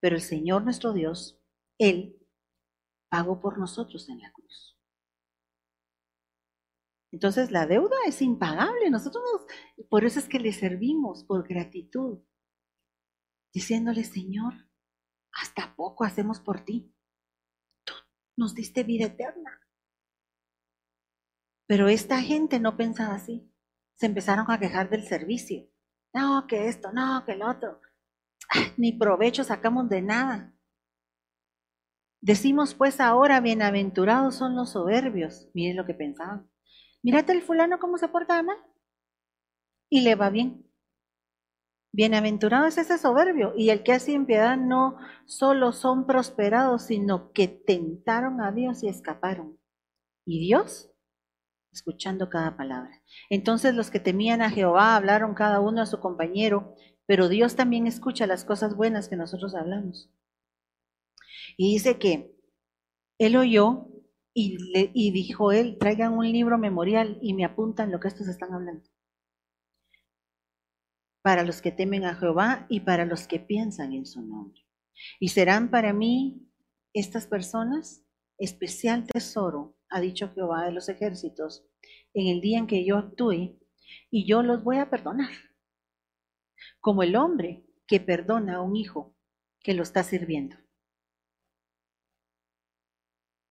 Pero 0.00 0.16
el 0.16 0.22
Señor 0.22 0.62
nuestro 0.64 0.92
Dios, 0.92 1.40
Él, 1.78 2.16
pagó 3.08 3.40
por 3.40 3.58
nosotros 3.58 4.08
en 4.08 4.20
la 4.20 4.32
cruz. 4.32 4.78
Entonces 7.12 7.50
la 7.50 7.66
deuda 7.66 7.96
es 8.06 8.20
impagable. 8.20 8.90
Nosotros 8.90 9.24
por 9.88 10.04
eso 10.04 10.18
es 10.18 10.28
que 10.28 10.38
le 10.38 10.52
servimos 10.52 11.24
por 11.24 11.48
gratitud, 11.48 12.18
diciéndole, 13.54 14.04
Señor, 14.04 14.65
hasta 15.40 15.74
poco 15.76 16.04
hacemos 16.04 16.40
por 16.40 16.64
ti. 16.64 16.94
Tú 17.84 17.94
nos 18.36 18.54
diste 18.54 18.82
vida 18.82 19.06
eterna. 19.06 19.60
Pero 21.66 21.88
esta 21.88 22.20
gente 22.20 22.60
no 22.60 22.76
pensaba 22.76 23.14
así. 23.14 23.52
Se 23.96 24.06
empezaron 24.06 24.50
a 24.50 24.58
quejar 24.58 24.88
del 24.88 25.06
servicio. 25.06 25.68
No, 26.12 26.46
que 26.46 26.68
esto, 26.68 26.92
no, 26.92 27.24
que 27.24 27.32
el 27.32 27.42
otro. 27.42 27.80
ni 28.76 28.92
provecho 28.92 29.44
sacamos 29.44 29.88
de 29.88 30.02
nada. 30.02 30.54
Decimos 32.20 32.74
pues 32.74 33.00
ahora, 33.00 33.40
bienaventurados 33.40 34.36
son 34.36 34.56
los 34.56 34.70
soberbios. 34.70 35.48
Miren 35.54 35.76
lo 35.76 35.86
que 35.86 35.94
pensaban. 35.94 36.50
Mírate 37.02 37.32
el 37.32 37.42
fulano 37.42 37.78
cómo 37.78 37.98
se 37.98 38.08
porta 38.08 38.42
mal. 38.42 38.58
Y 39.88 40.00
le 40.00 40.14
va 40.14 40.30
bien. 40.30 40.65
Bienaventurado 41.96 42.66
es 42.66 42.76
ese 42.76 42.98
soberbio. 42.98 43.54
Y 43.56 43.70
el 43.70 43.82
que 43.82 43.92
hace 43.92 44.12
impiedad 44.12 44.58
no 44.58 44.98
solo 45.24 45.72
son 45.72 46.06
prosperados, 46.06 46.82
sino 46.82 47.32
que 47.32 47.48
tentaron 47.48 48.42
a 48.42 48.52
Dios 48.52 48.82
y 48.82 48.88
escaparon. 48.88 49.58
¿Y 50.26 50.40
Dios? 50.40 50.92
Escuchando 51.72 52.28
cada 52.28 52.54
palabra. 52.54 53.02
Entonces 53.30 53.74
los 53.74 53.90
que 53.90 53.98
temían 53.98 54.42
a 54.42 54.50
Jehová 54.50 54.94
hablaron 54.94 55.32
cada 55.32 55.60
uno 55.60 55.80
a 55.80 55.86
su 55.86 55.98
compañero, 55.98 56.74
pero 57.06 57.30
Dios 57.30 57.56
también 57.56 57.86
escucha 57.86 58.26
las 58.26 58.44
cosas 58.44 58.76
buenas 58.76 59.08
que 59.08 59.16
nosotros 59.16 59.54
hablamos. 59.54 60.10
Y 61.56 61.72
dice 61.72 61.98
que 61.98 62.36
él 63.16 63.36
oyó 63.36 63.88
y, 64.34 64.58
y 64.74 65.12
dijo 65.12 65.50
él, 65.50 65.78
traigan 65.80 66.12
un 66.12 66.30
libro 66.30 66.58
memorial 66.58 67.18
y 67.22 67.32
me 67.32 67.46
apuntan 67.46 67.90
lo 67.90 68.00
que 68.00 68.08
estos 68.08 68.28
están 68.28 68.52
hablando. 68.52 68.86
Para 71.26 71.42
los 71.42 71.60
que 71.60 71.72
temen 71.72 72.04
a 72.04 72.14
Jehová 72.14 72.66
y 72.68 72.78
para 72.78 73.04
los 73.04 73.26
que 73.26 73.40
piensan 73.40 73.92
en 73.92 74.06
su 74.06 74.22
nombre. 74.22 74.64
Y 75.18 75.30
serán 75.30 75.72
para 75.72 75.92
mí 75.92 76.48
estas 76.92 77.26
personas 77.26 78.06
especial 78.38 79.08
tesoro, 79.08 79.76
ha 79.88 79.98
dicho 79.98 80.32
Jehová 80.32 80.64
de 80.64 80.70
los 80.70 80.88
ejércitos, 80.88 81.66
en 82.14 82.28
el 82.28 82.40
día 82.40 82.60
en 82.60 82.68
que 82.68 82.86
yo 82.86 82.96
actúe, 82.96 83.58
y 84.08 84.24
yo 84.24 84.44
los 84.44 84.62
voy 84.62 84.78
a 84.78 84.88
perdonar. 84.88 85.32
Como 86.80 87.02
el 87.02 87.16
hombre 87.16 87.66
que 87.88 87.98
perdona 87.98 88.58
a 88.58 88.62
un 88.62 88.76
hijo 88.76 89.16
que 89.58 89.74
lo 89.74 89.82
está 89.82 90.04
sirviendo. 90.04 90.54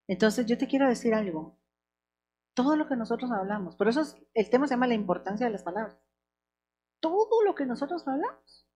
Entonces 0.08 0.46
yo 0.46 0.58
te 0.58 0.68
quiero 0.68 0.88
decir 0.88 1.14
algo. 1.14 1.60
Todo 2.54 2.78
lo 2.78 2.88
que 2.88 2.96
nosotros 2.96 3.30
hablamos, 3.32 3.76
por 3.76 3.90
eso 3.90 4.02
el 4.34 4.50
tema 4.50 4.66
se 4.66 4.76
llama 4.76 4.88
la 4.88 4.94
importancia 4.94 5.46
de 5.46 5.52
las 5.52 5.64
palabras. 5.64 6.05
Todo 7.00 7.44
lo 7.44 7.56
que 7.56 7.66
nosotros 7.66 8.08
hablamos 8.08 8.68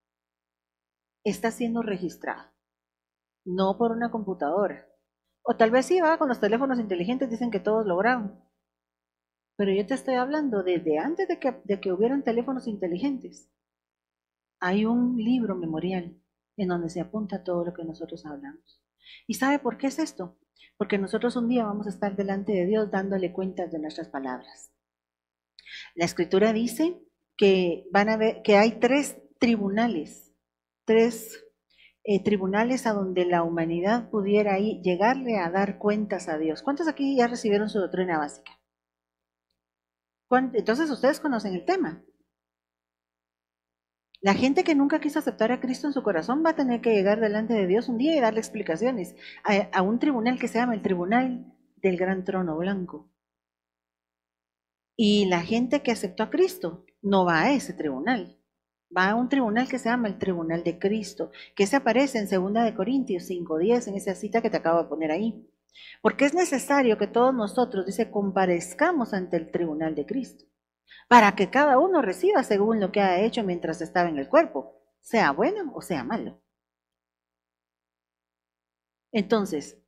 está 1.24 1.50
siendo 1.50 1.82
registrado, 1.82 2.50
no 3.44 3.76
por 3.76 3.92
una 3.92 4.10
computadora. 4.10 4.86
O 5.42 5.56
tal 5.56 5.70
vez 5.70 5.86
sí, 5.86 6.00
va, 6.00 6.18
con 6.18 6.28
los 6.28 6.40
teléfonos 6.40 6.78
inteligentes 6.78 7.30
dicen 7.30 7.50
que 7.50 7.60
todos 7.60 7.86
lograron. 7.86 8.42
Pero 9.56 9.72
yo 9.72 9.86
te 9.86 9.94
estoy 9.94 10.14
hablando 10.14 10.62
desde 10.62 10.98
antes 10.98 11.28
de 11.28 11.38
que, 11.38 11.60
de 11.64 11.80
que 11.80 11.92
hubieran 11.92 12.24
teléfonos 12.24 12.66
inteligentes. 12.66 13.50
Hay 14.60 14.84
un 14.84 15.16
libro 15.16 15.54
memorial 15.54 16.20
en 16.56 16.68
donde 16.68 16.90
se 16.90 17.00
apunta 17.00 17.42
todo 17.42 17.64
lo 17.64 17.74
que 17.74 17.84
nosotros 17.84 18.24
hablamos. 18.26 18.82
¿Y 19.26 19.34
sabe 19.34 19.58
por 19.58 19.78
qué 19.78 19.88
es 19.88 19.98
esto? 19.98 20.38
porque 20.80 20.96
nosotros 20.96 21.36
un 21.36 21.46
día 21.46 21.66
vamos 21.66 21.86
a 21.86 21.90
estar 21.90 22.16
delante 22.16 22.52
de 22.52 22.64
Dios 22.64 22.90
dándole 22.90 23.34
cuentas 23.34 23.70
de 23.70 23.78
nuestras 23.78 24.08
palabras. 24.08 24.72
La 25.94 26.06
escritura 26.06 26.54
dice 26.54 26.98
que 27.40 27.88
van 27.90 28.10
a 28.10 28.18
ver 28.18 28.42
que 28.42 28.58
hay 28.58 28.72
tres 28.80 29.16
tribunales, 29.38 30.30
tres 30.84 31.42
eh, 32.04 32.22
tribunales 32.22 32.86
a 32.86 32.92
donde 32.92 33.24
la 33.24 33.42
humanidad 33.42 34.10
pudiera 34.10 34.58
ir, 34.58 34.82
llegarle 34.82 35.38
a 35.38 35.48
dar 35.50 35.78
cuentas 35.78 36.28
a 36.28 36.36
Dios. 36.36 36.60
¿Cuántos 36.60 36.86
aquí 36.86 37.16
ya 37.16 37.28
recibieron 37.28 37.70
su 37.70 37.78
doctrina 37.80 38.18
básica? 38.18 38.60
Entonces 40.52 40.90
ustedes 40.90 41.18
conocen 41.18 41.54
el 41.54 41.64
tema. 41.64 42.04
La 44.20 44.34
gente 44.34 44.62
que 44.62 44.74
nunca 44.74 45.00
quiso 45.00 45.18
aceptar 45.18 45.50
a 45.50 45.60
Cristo 45.60 45.86
en 45.86 45.94
su 45.94 46.02
corazón 46.02 46.42
va 46.44 46.50
a 46.50 46.56
tener 46.56 46.82
que 46.82 46.92
llegar 46.92 47.20
delante 47.20 47.54
de 47.54 47.66
Dios 47.66 47.88
un 47.88 47.96
día 47.96 48.14
y 48.14 48.20
darle 48.20 48.40
explicaciones 48.40 49.16
a, 49.72 49.80
un 49.80 49.98
tribunal 49.98 50.38
que 50.38 50.46
se 50.46 50.58
llama 50.58 50.74
el 50.74 50.82
Tribunal 50.82 51.46
del 51.76 51.96
Gran 51.96 52.22
Trono 52.22 52.58
Blanco. 52.58 53.10
Y 55.02 55.24
la 55.24 55.40
gente 55.40 55.80
que 55.80 55.92
aceptó 55.92 56.24
a 56.24 56.28
Cristo 56.28 56.84
no 57.00 57.24
va 57.24 57.40
a 57.40 57.52
ese 57.54 57.72
tribunal, 57.72 58.36
va 58.94 59.08
a 59.08 59.14
un 59.14 59.30
tribunal 59.30 59.66
que 59.66 59.78
se 59.78 59.88
llama 59.88 60.08
el 60.08 60.18
Tribunal 60.18 60.62
de 60.62 60.78
Cristo, 60.78 61.30
que 61.56 61.66
se 61.66 61.76
aparece 61.76 62.18
en 62.18 62.28
2 62.28 62.64
de 62.64 62.74
Corintios 62.74 63.24
5:10 63.24 63.88
en 63.88 63.94
esa 63.94 64.14
cita 64.14 64.42
que 64.42 64.50
te 64.50 64.58
acabo 64.58 64.82
de 64.82 64.90
poner 64.90 65.10
ahí. 65.10 65.48
Porque 66.02 66.26
es 66.26 66.34
necesario 66.34 66.98
que 66.98 67.06
todos 67.06 67.32
nosotros, 67.32 67.86
dice, 67.86 68.10
comparezcamos 68.10 69.14
ante 69.14 69.38
el 69.38 69.50
tribunal 69.50 69.94
de 69.94 70.04
Cristo 70.04 70.44
para 71.08 71.34
que 71.34 71.48
cada 71.48 71.78
uno 71.78 72.02
reciba 72.02 72.42
según 72.42 72.78
lo 72.78 72.92
que 72.92 73.00
ha 73.00 73.22
hecho 73.22 73.42
mientras 73.42 73.80
estaba 73.80 74.10
en 74.10 74.18
el 74.18 74.28
cuerpo, 74.28 74.82
sea 75.00 75.30
bueno 75.30 75.72
o 75.74 75.80
sea 75.80 76.04
malo. 76.04 76.42
Entonces, 79.12 79.78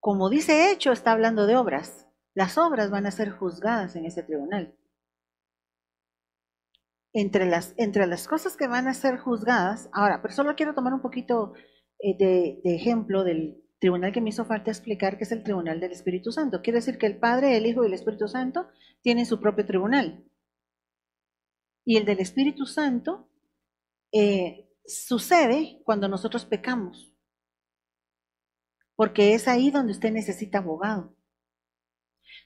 como 0.00 0.30
dice 0.30 0.72
hecho, 0.72 0.90
está 0.90 1.12
hablando 1.12 1.46
de 1.46 1.54
obras. 1.54 2.03
Las 2.34 2.58
obras 2.58 2.90
van 2.90 3.06
a 3.06 3.10
ser 3.10 3.30
juzgadas 3.30 3.96
en 3.96 4.06
ese 4.06 4.22
tribunal. 4.22 4.74
Entre 7.12 7.46
las, 7.46 7.74
entre 7.76 8.06
las 8.06 8.26
cosas 8.26 8.56
que 8.56 8.66
van 8.66 8.88
a 8.88 8.94
ser 8.94 9.18
juzgadas, 9.18 9.88
ahora, 9.92 10.20
pero 10.20 10.34
solo 10.34 10.56
quiero 10.56 10.74
tomar 10.74 10.92
un 10.92 11.00
poquito 11.00 11.54
eh, 12.00 12.16
de, 12.18 12.60
ejemplo 12.64 13.22
del 13.22 13.62
tribunal 13.78 14.12
que 14.12 14.20
me 14.20 14.30
hizo 14.30 14.44
falta 14.44 14.70
explicar, 14.70 15.16
que 15.16 15.24
es 15.24 15.32
el 15.32 15.44
tribunal 15.44 15.78
del 15.78 15.92
Espíritu 15.92 16.32
Santo. 16.32 16.60
Quiere 16.60 16.78
decir 16.78 16.98
que 16.98 17.06
el 17.06 17.18
Padre, 17.18 17.56
el 17.56 17.66
Hijo 17.66 17.84
y 17.84 17.86
el 17.86 17.94
Espíritu 17.94 18.26
Santo 18.26 18.66
tienen 19.02 19.26
su 19.26 19.40
propio 19.40 19.64
tribunal 19.64 20.24
y 21.84 21.96
el 21.96 22.04
del 22.04 22.20
Espíritu 22.20 22.66
Santo 22.66 23.28
eh, 24.12 24.70
sucede 24.86 25.82
cuando 25.84 26.08
nosotros 26.08 26.44
pecamos, 26.46 27.14
porque 28.96 29.34
es 29.34 29.48
ahí 29.48 29.70
donde 29.70 29.92
usted 29.92 30.10
necesita 30.12 30.58
abogado. 30.58 31.14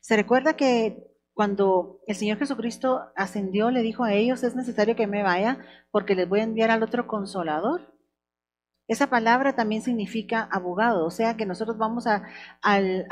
Se 0.01 0.17
recuerda 0.17 0.57
que 0.57 1.09
cuando 1.39 2.01
el 2.07 2.17
Señor 2.17 2.39
Jesucristo 2.39 3.13
ascendió, 3.15 3.71
le 3.71 3.83
dijo 3.83 4.03
a 4.03 4.13
ellos, 4.13 4.43
es 4.43 4.57
necesario 4.57 4.97
que 4.97 5.07
me 5.07 5.23
vaya 5.23 5.65
porque 5.93 6.17
les 6.17 6.29
voy 6.29 6.41
a 6.41 6.45
enviar 6.45 6.71
al 6.73 6.83
otro 6.83 7.07
consolador. 7.07 7.95
Esa 8.89 9.09
palabra 9.09 9.55
también 9.55 9.83
significa 9.83 10.43
abogado, 10.51 11.07
o 11.07 11.11
sea 11.11 11.37
que 11.37 11.47
nosotros 11.47 11.79
vamos 11.79 12.07
a, 12.07 12.25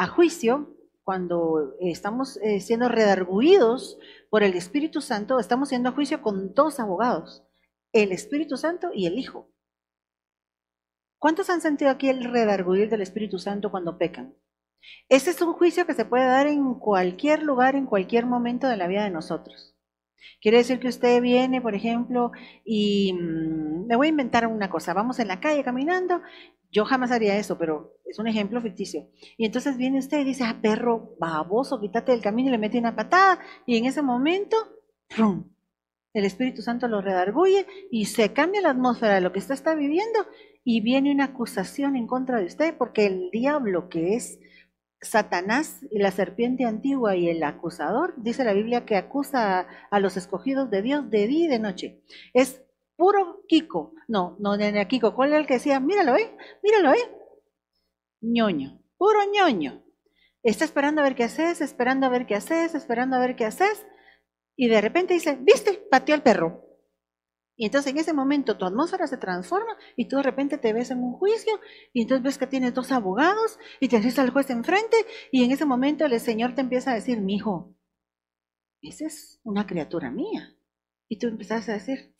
juicio 0.09 0.75
cuando 1.05 1.75
estamos 1.81 2.39
eh, 2.39 2.61
siendo 2.61 2.89
redarguidos 2.89 3.99
por 4.29 4.43
el 4.43 4.55
Espíritu 4.55 5.01
Santo, 5.01 5.39
estamos 5.39 5.69
siendo 5.69 5.91
a 5.91 5.93
juicio 5.93 6.21
con 6.23 6.53
dos 6.53 6.81
abogados, 6.81 7.45
el 7.93 8.11
Espíritu 8.11 8.57
Santo 8.57 8.89
y 8.93 9.07
el 9.07 9.19
Hijo. 9.19 9.53
¿Cuántos 11.19 11.49
han 11.49 11.61
sentido 11.61 11.91
aquí 11.91 12.09
el 12.09 12.25
redarguir 12.25 12.91
del 12.91 13.03
Espíritu 13.03 13.39
Santo 13.39 13.71
cuando 13.71 13.99
pecan? 13.99 14.35
Ese 15.09 15.31
es 15.31 15.41
un 15.41 15.53
juicio 15.53 15.87
que 15.87 15.95
se 15.95 16.05
puede 16.05 16.25
dar 16.25 16.47
en 16.47 16.75
cualquier 16.75 17.43
lugar, 17.43 17.77
en 17.77 17.87
cualquier 17.87 18.27
momento 18.27 18.69
de 18.69 18.77
la 18.77 18.87
vida 18.87 19.05
de 19.05 19.11
nosotros. 19.11 19.75
Quiere 20.41 20.59
decir 20.59 20.81
que 20.81 20.89
usted 20.89 21.21
viene, 21.23 21.61
por 21.61 21.75
ejemplo, 21.75 22.33
y 22.65 23.13
mm, 23.13 23.87
me 23.87 23.97
voy 23.97 24.09
a 24.09 24.11
inventar 24.11 24.47
una 24.47 24.71
cosa. 24.71 24.95
Vamos 24.95 25.19
en 25.19 25.29
la 25.29 25.41
calle 25.41 25.65
caminando 25.65 26.21
yo 26.71 26.85
jamás 26.85 27.11
haría 27.11 27.39
eso, 27.39 27.57
pero 27.59 27.95
es 28.05 28.19
un 28.19 28.27
ejemplo 28.27 28.61
ficticio. 28.61 29.09
Y 29.37 29.47
entonces 29.47 29.77
viene 29.77 29.99
usted 29.99 30.21
y 30.21 30.25
dice, 30.25 30.45
ah, 30.45 30.59
perro 30.61 31.15
baboso, 31.19 31.81
quítate 31.81 32.13
del 32.13 32.21
camino 32.21 32.49
y 32.49 32.53
le 32.53 32.59
mete 32.59 32.79
una 32.79 32.95
patada. 32.95 33.39
Y 33.65 33.77
en 33.77 33.87
ese 33.87 34.03
momento, 34.03 34.57
¡prum! 35.09 35.45
el 36.13 36.25
Espíritu 36.25 36.63
Santo 36.63 36.89
lo 36.89 37.03
redarguye 37.03 37.67
y 37.91 38.07
se 38.07 38.33
cambia 38.33 38.63
la 38.63 38.71
atmósfera 38.71 39.15
de 39.15 39.21
lo 39.21 39.33
que 39.33 39.39
usted 39.39 39.55
está 39.55 39.75
viviendo 39.75 40.27
y 40.65 40.81
viene 40.81 41.13
una 41.13 41.25
acusación 41.25 41.95
en 41.95 42.07
contra 42.07 42.41
de 42.41 42.47
usted, 42.47 42.75
porque 42.77 43.07
el 43.07 43.31
diablo 43.31 43.89
que 43.89 44.15
es 44.15 44.39
Satanás 45.01 45.81
y 45.91 45.99
la 45.99 46.11
serpiente 46.11 46.65
antigua 46.65 47.17
y 47.17 47.29
el 47.29 47.43
acusador, 47.43 48.15
dice 48.17 48.45
la 48.45 48.55
Biblia 48.55 48.87
que 48.87 48.97
acusa 48.97 49.67
a 49.91 50.01
los 50.01 50.17
escogidos 50.17 50.71
de 50.71 50.83
Dios 50.83 51.11
de 51.11 51.27
día 51.27 51.45
y 51.45 51.49
de 51.49 51.59
noche. 51.59 52.03
Es 52.33 52.63
puro 52.97 53.45
Kiko. 53.49 53.93
No, 54.09 54.37
no 54.41 54.55
era 54.55 54.89
Kiko. 54.89 55.15
¿Cuál 55.15 55.31
era 55.31 55.39
el 55.39 55.47
que 55.47 55.55
decía? 55.55 55.81
Míralo, 55.81 56.17
¿eh? 56.17 56.37
Míralo, 56.63 56.95
¿eh? 56.95 57.11
ñoño, 58.21 58.83
puro 58.97 59.21
ñoño. 59.33 59.85
Está 60.43 60.65
esperando 60.65 61.01
a 61.01 61.05
ver 61.05 61.15
qué 61.15 61.25
haces, 61.25 61.61
esperando 61.61 62.07
a 62.07 62.09
ver 62.09 62.27
qué 62.27 62.37
haces, 62.37 62.75
esperando 62.75 63.17
a 63.17 63.19
ver 63.19 63.37
qué 63.37 63.45
haces. 63.45 63.87
Y 64.57 64.69
de 64.69 64.81
repente 64.81 65.15
dice, 65.15 65.37
¿viste? 65.41 65.75
Pateó 65.91 66.15
al 66.15 66.23
perro. 66.23 66.66
Y 67.57 67.65
entonces 67.67 67.91
en 67.91 67.99
ese 67.99 68.13
momento 68.13 68.59
tu 68.59 68.67
atmósfera 68.67 69.07
se 69.07 69.17
transforma 69.17 69.77
y 69.97 70.09
tú 70.09 70.17
de 70.17 70.23
repente 70.23 70.59
te 70.59 70.75
ves 70.75 70.91
en 70.91 71.03
un 71.03 71.15
juicio 71.15 71.59
y 71.95 72.03
entonces 72.03 72.23
ves 72.23 72.39
que 72.39 72.47
tienes 72.47 72.75
dos 72.75 72.93
abogados 72.93 73.59
y 73.81 73.89
te 73.89 73.99
dice 73.99 74.21
al 74.21 74.31
juez 74.31 74.51
enfrente 74.51 74.97
y 75.33 75.43
en 75.43 75.53
ese 75.53 75.65
momento 75.65 76.05
el 76.05 76.21
Señor 76.21 76.55
te 76.55 76.61
empieza 76.61 76.91
a 76.91 76.95
decir, 76.95 77.21
mi 77.21 77.37
hijo, 77.37 77.75
esa 78.83 79.07
es 79.07 79.41
una 79.43 79.67
criatura 79.67 80.11
mía. 80.11 80.55
Y 81.09 81.19
tú 81.19 81.29
empiezas 81.29 81.69
a 81.69 81.73
decir, 81.73 82.15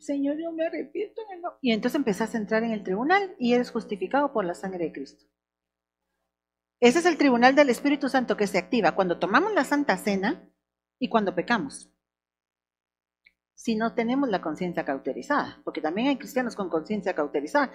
Señor, 0.00 0.36
yo 0.38 0.52
me 0.52 0.66
arrepiento. 0.66 1.22
Y 1.60 1.72
entonces 1.72 1.96
empezás 1.96 2.34
a 2.34 2.38
entrar 2.38 2.64
en 2.64 2.72
el 2.72 2.82
tribunal 2.82 3.34
y 3.38 3.54
eres 3.54 3.70
justificado 3.70 4.32
por 4.32 4.44
la 4.44 4.54
sangre 4.54 4.86
de 4.86 4.92
Cristo. 4.92 5.24
Ese 6.80 6.98
es 6.98 7.06
el 7.06 7.16
tribunal 7.16 7.54
del 7.54 7.70
Espíritu 7.70 8.08
Santo 8.08 8.36
que 8.36 8.48
se 8.48 8.58
activa 8.58 8.94
cuando 8.94 9.18
tomamos 9.18 9.52
la 9.54 9.64
Santa 9.64 9.96
Cena 9.96 10.50
y 10.98 11.08
cuando 11.08 11.34
pecamos. 11.34 11.91
Si 13.62 13.76
no 13.76 13.94
tenemos 13.94 14.28
la 14.28 14.42
conciencia 14.42 14.84
cauterizada, 14.84 15.60
porque 15.62 15.80
también 15.80 16.08
hay 16.08 16.18
cristianos 16.18 16.56
con 16.56 16.68
conciencia 16.68 17.14
cauterizada 17.14 17.70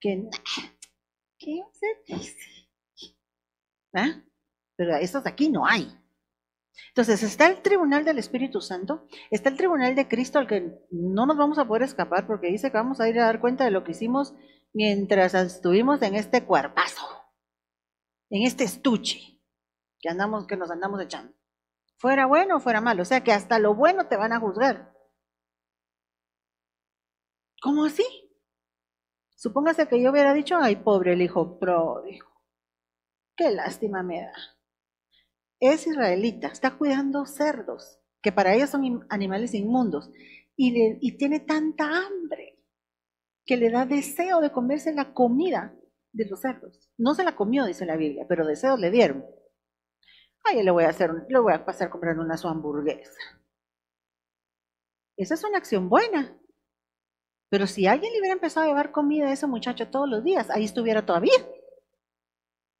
que, 0.00 0.28
¿qué 1.38 1.62
se 1.72 2.12
dice? 2.12 2.68
¿Ah? 3.94 4.20
Pero 4.74 4.96
estos 4.96 5.24
aquí 5.26 5.48
no 5.48 5.64
hay. 5.64 5.96
Entonces 6.88 7.22
está 7.22 7.46
el 7.46 7.62
tribunal 7.62 8.04
del 8.04 8.18
Espíritu 8.18 8.60
Santo, 8.60 9.06
está 9.30 9.48
el 9.48 9.56
tribunal 9.56 9.94
de 9.94 10.08
Cristo 10.08 10.40
al 10.40 10.48
que 10.48 10.76
no 10.90 11.24
nos 11.24 11.36
vamos 11.36 11.58
a 11.58 11.68
poder 11.68 11.84
escapar 11.84 12.26
porque 12.26 12.48
dice 12.48 12.72
que 12.72 12.76
vamos 12.76 13.00
a 13.00 13.08
ir 13.08 13.20
a 13.20 13.26
dar 13.26 13.40
cuenta 13.40 13.64
de 13.64 13.70
lo 13.70 13.84
que 13.84 13.92
hicimos 13.92 14.34
mientras 14.72 15.34
estuvimos 15.34 16.02
en 16.02 16.16
este 16.16 16.44
cuerpazo, 16.44 17.06
en 18.30 18.42
este 18.42 18.64
estuche 18.64 19.40
que 20.00 20.08
andamos, 20.08 20.48
que 20.48 20.56
nos 20.56 20.72
andamos 20.72 21.00
echando. 21.00 21.32
Fuera 21.96 22.26
bueno 22.26 22.56
o 22.56 22.60
fuera 22.60 22.80
malo, 22.80 23.02
o 23.02 23.06
sea 23.06 23.22
que 23.22 23.32
hasta 23.32 23.60
lo 23.60 23.76
bueno 23.76 24.08
te 24.08 24.16
van 24.16 24.32
a 24.32 24.40
juzgar. 24.40 24.97
¿Cómo 27.62 27.84
así? 27.84 28.04
Supóngase 29.36 29.88
que 29.88 30.02
yo 30.02 30.10
hubiera 30.10 30.34
dicho, 30.34 30.56
ay, 30.60 30.76
pobre 30.76 31.12
el 31.12 31.22
hijo 31.22 31.58
pródigo. 31.58 32.26
Qué 33.36 33.50
lástima 33.50 34.02
me 34.02 34.22
da 34.22 34.58
es 35.60 35.86
israelita, 35.86 36.48
está 36.48 36.76
cuidando 36.76 37.26
cerdos, 37.26 37.98
que 38.22 38.32
para 38.32 38.54
ellos 38.54 38.70
son 38.70 39.06
animales 39.08 39.54
inmundos, 39.54 40.10
y, 40.56 41.16
tiene 41.16 41.40
tanta 41.40 41.84
hambre 41.84 42.58
que 43.46 43.56
le 43.56 43.70
da 43.70 43.86
deseo 43.86 44.40
de 44.40 44.50
comerse 44.50 44.92
la 44.92 45.14
comida 45.14 45.74
de 46.12 46.26
los 46.26 46.40
cerdos. 46.40 46.90
No 46.98 47.14
se 47.14 47.22
la 47.22 47.36
comió, 47.36 47.64
dice 47.64 47.86
la 47.86 47.96
Biblia, 47.96 48.26
pero 48.28 48.44
deseos 48.44 48.78
le 48.80 48.90
dieron. 48.90 49.24
Ay, 50.44 50.62
le 50.64 50.70
voy 50.70 50.84
a 50.84 50.88
hacer, 50.88 51.12
le 51.28 51.38
voy 51.38 51.52
a 51.52 51.64
pasar 51.64 51.88
a 51.88 51.90
comprar 51.90 52.18
una 52.18 52.36
su 52.36 52.48
hamburguesa. 52.48 53.20
Esa 55.16 55.34
es 55.34 55.44
una 55.44 55.58
acción 55.58 55.88
buena. 55.88 56.36
Pero 57.50 57.66
si 57.66 57.86
alguien 57.86 58.12
le 58.12 58.20
hubiera 58.20 58.34
empezado 58.34 58.66
a 58.66 58.68
llevar 58.68 58.92
comida 58.92 59.28
a 59.28 59.32
ese 59.32 59.46
muchacho 59.46 59.88
todos 59.88 60.08
los 60.08 60.22
días, 60.22 60.50
ahí 60.50 60.64
estuviera 60.64 61.04
todavía. 61.04 61.38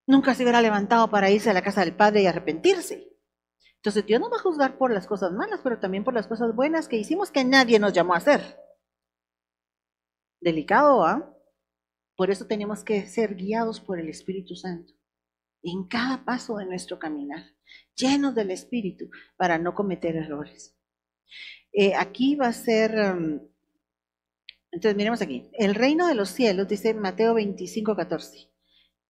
Nunca 0.06 0.34
se 0.34 0.42
hubiera 0.42 0.62
levantado 0.62 1.10
para 1.10 1.30
irse 1.30 1.50
a 1.50 1.54
la 1.54 1.62
casa 1.62 1.82
del 1.82 1.94
Padre 1.94 2.22
y 2.22 2.26
arrepentirse. 2.26 3.08
Entonces 3.76 4.04
Dios 4.06 4.20
no 4.20 4.30
va 4.30 4.38
a 4.38 4.42
juzgar 4.42 4.76
por 4.76 4.92
las 4.92 5.06
cosas 5.06 5.32
malas, 5.32 5.60
pero 5.62 5.78
también 5.78 6.04
por 6.04 6.14
las 6.14 6.26
cosas 6.26 6.54
buenas 6.54 6.88
que 6.88 6.96
hicimos 6.96 7.30
que 7.30 7.44
nadie 7.44 7.78
nos 7.78 7.92
llamó 7.92 8.14
a 8.14 8.18
hacer. 8.18 8.58
Delicado, 10.40 11.04
¿ah? 11.04 11.34
Por 12.16 12.30
eso 12.30 12.46
tenemos 12.46 12.84
que 12.84 13.06
ser 13.06 13.36
guiados 13.36 13.80
por 13.80 14.00
el 14.00 14.08
Espíritu 14.08 14.56
Santo 14.56 14.92
en 15.62 15.86
cada 15.88 16.24
paso 16.24 16.56
de 16.56 16.66
nuestro 16.66 16.98
caminar, 16.98 17.44
llenos 17.94 18.34
del 18.34 18.50
Espíritu 18.50 19.10
para 19.36 19.58
no 19.58 19.74
cometer 19.74 20.16
errores. 20.16 20.76
Eh, 21.72 21.94
aquí 21.94 22.36
va 22.36 22.48
a 22.48 22.52
ser, 22.52 23.14
um, 23.14 23.40
entonces 24.70 24.96
miremos 24.96 25.22
aquí, 25.22 25.50
el 25.54 25.74
reino 25.74 26.06
de 26.06 26.14
los 26.14 26.28
cielos, 26.30 26.68
dice 26.68 26.94
Mateo 26.94 27.34
25, 27.34 27.96
14 27.96 28.48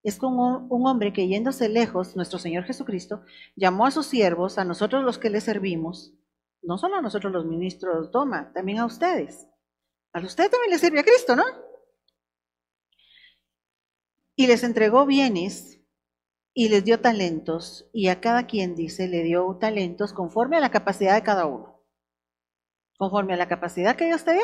es 0.03 0.17
como 0.17 0.67
un 0.69 0.87
hombre 0.87 1.11
que 1.11 1.27
yéndose 1.27 1.67
lejos, 1.67 2.15
nuestro 2.15 2.39
Señor 2.39 2.63
Jesucristo, 2.63 3.23
llamó 3.55 3.85
a 3.85 3.91
sus 3.91 4.05
siervos, 4.05 4.57
a 4.57 4.63
nosotros 4.63 5.03
los 5.03 5.17
que 5.17 5.29
le 5.29 5.41
servimos, 5.41 6.13
no 6.61 6.77
solo 6.77 6.95
a 6.95 7.01
nosotros 7.01 7.33
los 7.33 7.45
ministros 7.45 8.11
toma, 8.11 8.51
también 8.53 8.79
a 8.79 8.85
ustedes. 8.85 9.47
A 10.13 10.19
ustedes 10.19 10.51
también 10.51 10.71
les 10.71 10.81
sirve 10.81 10.99
a 10.99 11.03
Cristo, 11.03 11.35
¿no? 11.35 11.43
Y 14.35 14.47
les 14.47 14.63
entregó 14.63 15.05
bienes 15.05 15.81
y 16.53 16.69
les 16.69 16.83
dio 16.83 16.99
talentos, 16.99 17.89
y 17.93 18.07
a 18.07 18.21
cada 18.21 18.47
quien, 18.47 18.75
dice, 18.75 19.07
le 19.07 19.23
dio 19.23 19.57
talentos 19.59 20.13
conforme 20.13 20.57
a 20.57 20.61
la 20.61 20.71
capacidad 20.71 21.13
de 21.13 21.23
cada 21.23 21.45
uno. 21.45 21.83
Conforme 22.97 23.33
a 23.33 23.37
la 23.37 23.47
capacidad 23.47 23.95
que 23.95 24.05
Dios 24.05 24.23
te 24.25 24.33
dio, 24.33 24.43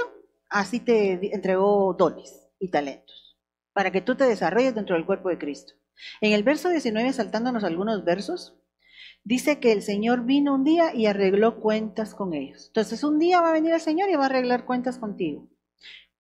así 0.56 0.80
te 0.80 1.36
entregó 1.36 1.94
dones 1.94 2.48
y 2.60 2.70
talentos 2.70 3.38
para 3.74 3.92
que 3.92 4.00
tú 4.00 4.16
te 4.16 4.24
desarrolles 4.24 4.74
dentro 4.74 4.96
del 4.96 5.06
cuerpo 5.06 5.28
de 5.28 5.38
Cristo. 5.38 5.74
En 6.22 6.32
el 6.32 6.44
verso 6.44 6.70
19, 6.70 7.12
saltándonos 7.12 7.66
algunos 7.66 8.06
versos, 8.06 8.56
dice 9.26 9.60
que 9.60 9.74
el 9.74 9.82
Señor 9.82 10.24
vino 10.24 10.56
un 10.56 10.64
día 10.64 10.96
y 10.96 11.08
arregló 11.08 11.60
cuentas 11.60 12.16
con 12.16 12.34
ellos. 12.34 12.68
Entonces 12.68 13.04
un 13.04 13.20
día 13.20 13.42
va 13.42 13.50
a 13.50 13.54
venir 13.54 13.74
el 13.74 13.82
Señor 13.82 14.10
y 14.10 14.16
va 14.16 14.24
a 14.24 14.26
arreglar 14.28 14.66
cuentas 14.66 14.98
contigo. 14.98 15.50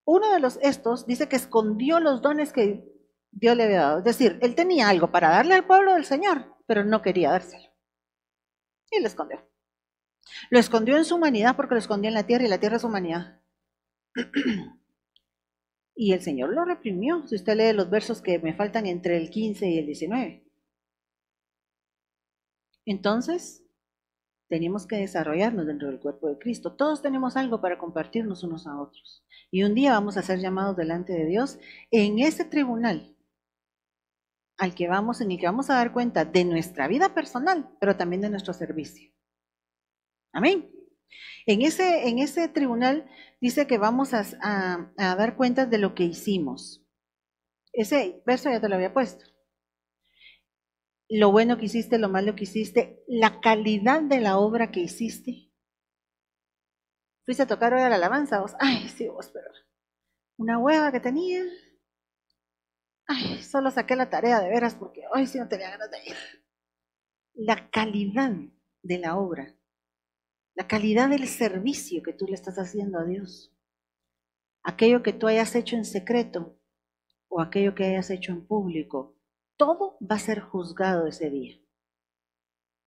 Uno 0.04 0.30
de 0.34 0.42
los 0.42 0.60
estos 0.62 1.08
dice 1.08 1.30
que 1.30 1.38
escondió 1.38 2.02
los 2.02 2.22
dones 2.22 2.52
que 2.52 2.84
Dios 3.32 3.56
le 3.56 3.64
había 3.64 3.82
dado. 3.82 3.98
Es 4.00 4.04
decir, 4.04 4.38
él 4.42 4.54
tenía 4.54 4.90
algo 4.90 5.12
para 5.12 5.30
darle 5.30 5.56
al 5.56 5.66
pueblo 5.66 5.94
del 5.94 6.04
Señor, 6.04 6.56
pero 6.68 6.84
no 6.84 7.02
quería 7.02 7.32
dárselo. 7.32 7.70
Y 8.92 9.00
lo 9.00 9.08
escondió. 9.08 9.50
Lo 10.50 10.60
escondió 10.60 10.98
en 10.98 11.06
su 11.06 11.16
humanidad 11.16 11.56
porque 11.56 11.76
lo 11.76 11.80
escondió 11.80 12.10
en 12.10 12.16
la 12.16 12.28
tierra 12.28 12.44
y 12.44 12.50
la 12.50 12.60
tierra 12.60 12.76
es 12.76 12.84
humanidad. 12.84 13.40
Y 15.98 16.12
el 16.12 16.22
Señor 16.22 16.54
lo 16.54 16.66
reprimió, 16.66 17.26
si 17.26 17.36
usted 17.36 17.56
lee 17.56 17.74
los 17.74 17.90
versos 17.90 18.22
que 18.22 18.38
me 18.40 18.54
faltan 18.54 18.86
entre 18.86 19.16
el 19.16 19.30
15 19.30 19.70
y 19.70 19.78
el 19.78 19.86
19. 19.86 20.44
Entonces, 22.86 23.64
tenemos 24.50 24.86
que 24.86 24.98
desarrollarnos 24.98 25.66
dentro 25.66 25.88
del 25.88 26.02
cuerpo 26.02 26.28
de 26.28 26.38
Cristo. 26.38 26.74
Todos 26.74 27.02
tenemos 27.02 27.38
algo 27.38 27.62
para 27.62 27.78
compartirnos 27.78 28.44
unos 28.44 28.68
a 28.68 28.80
otros. 28.80 29.24
Y 29.50 29.64
un 29.64 29.74
día 29.74 29.92
vamos 29.94 30.18
a 30.18 30.22
ser 30.22 30.40
llamados 30.40 30.76
delante 30.76 31.14
de 31.14 31.26
Dios 31.26 31.60
en 31.92 32.20
ese 32.20 32.44
tribunal 32.44 33.16
al 34.58 34.76
que 34.76 34.88
vamos, 34.88 35.22
en 35.22 35.32
el 35.32 35.40
que 35.40 35.48
vamos 35.48 35.70
a 35.70 35.76
dar 35.76 35.94
cuenta 35.94 36.26
de 36.26 36.46
nuestra 36.46 36.88
vida 36.88 37.14
personal, 37.14 37.70
pero 37.80 37.98
también 37.98 38.22
de 38.22 38.30
nuestro 38.30 38.54
servicio. 38.54 39.12
Amén. 40.32 40.75
En 41.46 41.62
ese, 41.62 42.08
en 42.08 42.20
ese 42.20 42.48
tribunal 42.50 43.10
dice 43.40 43.68
que 43.68 43.78
vamos 43.78 44.14
a, 44.14 44.94
dar 44.98 45.36
cuenta 45.36 45.66
de 45.66 45.78
lo 45.78 45.94
que 45.94 46.04
hicimos. 46.04 46.84
Ese 47.74 48.24
verso 48.26 48.50
ya 48.50 48.62
te 48.62 48.70
lo 48.70 48.76
había 48.76 48.94
puesto. 48.94 49.26
Lo 51.08 51.32
bueno 51.32 51.58
que 51.58 51.66
hiciste, 51.66 52.00
lo 52.00 52.10
malo 52.10 52.36
que 52.36 52.46
hiciste, 52.46 53.04
la 53.08 53.40
calidad 53.42 54.02
de 54.02 54.22
la 54.22 54.38
obra 54.40 54.72
que 54.72 54.80
hiciste. 54.80 55.52
Fuiste 57.26 57.44
a 57.44 57.48
tocar 57.48 57.74
hoy 57.74 57.82
a 57.82 57.90
la 57.90 57.96
alabanza, 57.96 58.40
vos. 58.40 58.54
Ay, 58.60 58.88
sí, 58.90 59.08
vos, 59.08 59.30
pero 59.32 59.50
una 60.38 60.58
hueva 60.58 60.92
que 60.92 61.00
tenía. 61.00 61.44
Ay, 63.08 63.42
solo 63.44 63.70
saqué 63.70 63.96
la 63.96 64.10
tarea 64.10 64.40
de 64.40 64.50
veras 64.50 64.76
porque 64.76 65.04
hoy 65.14 65.28
sí 65.28 65.38
no 65.38 65.48
tenía 65.48 65.70
ganas 65.70 65.92
de 65.92 66.04
ir. 66.06 66.16
La 67.34 67.70
calidad 67.70 68.32
de 68.82 68.98
la 68.98 69.18
obra 69.18 69.55
la 70.56 70.68
calidad 70.68 71.10
del 71.10 71.28
servicio 71.28 72.02
que 72.02 72.14
tú 72.14 72.26
le 72.26 72.34
estás 72.34 72.58
haciendo 72.58 72.98
a 72.98 73.04
Dios. 73.04 73.54
Aquello 74.64 75.04
que 75.04 75.14
tú 75.14 75.28
hayas 75.28 75.54
hecho 75.56 75.76
en 75.76 75.86
secreto 75.86 76.58
o 77.28 77.42
aquello 77.42 77.76
que 77.76 77.84
hayas 77.84 78.10
hecho 78.10 78.32
en 78.32 78.48
público, 78.48 79.18
todo 79.58 79.98
va 80.02 80.16
a 80.16 80.20
ser 80.20 80.40
juzgado 80.40 81.08
ese 81.08 81.30
día. 81.30 81.60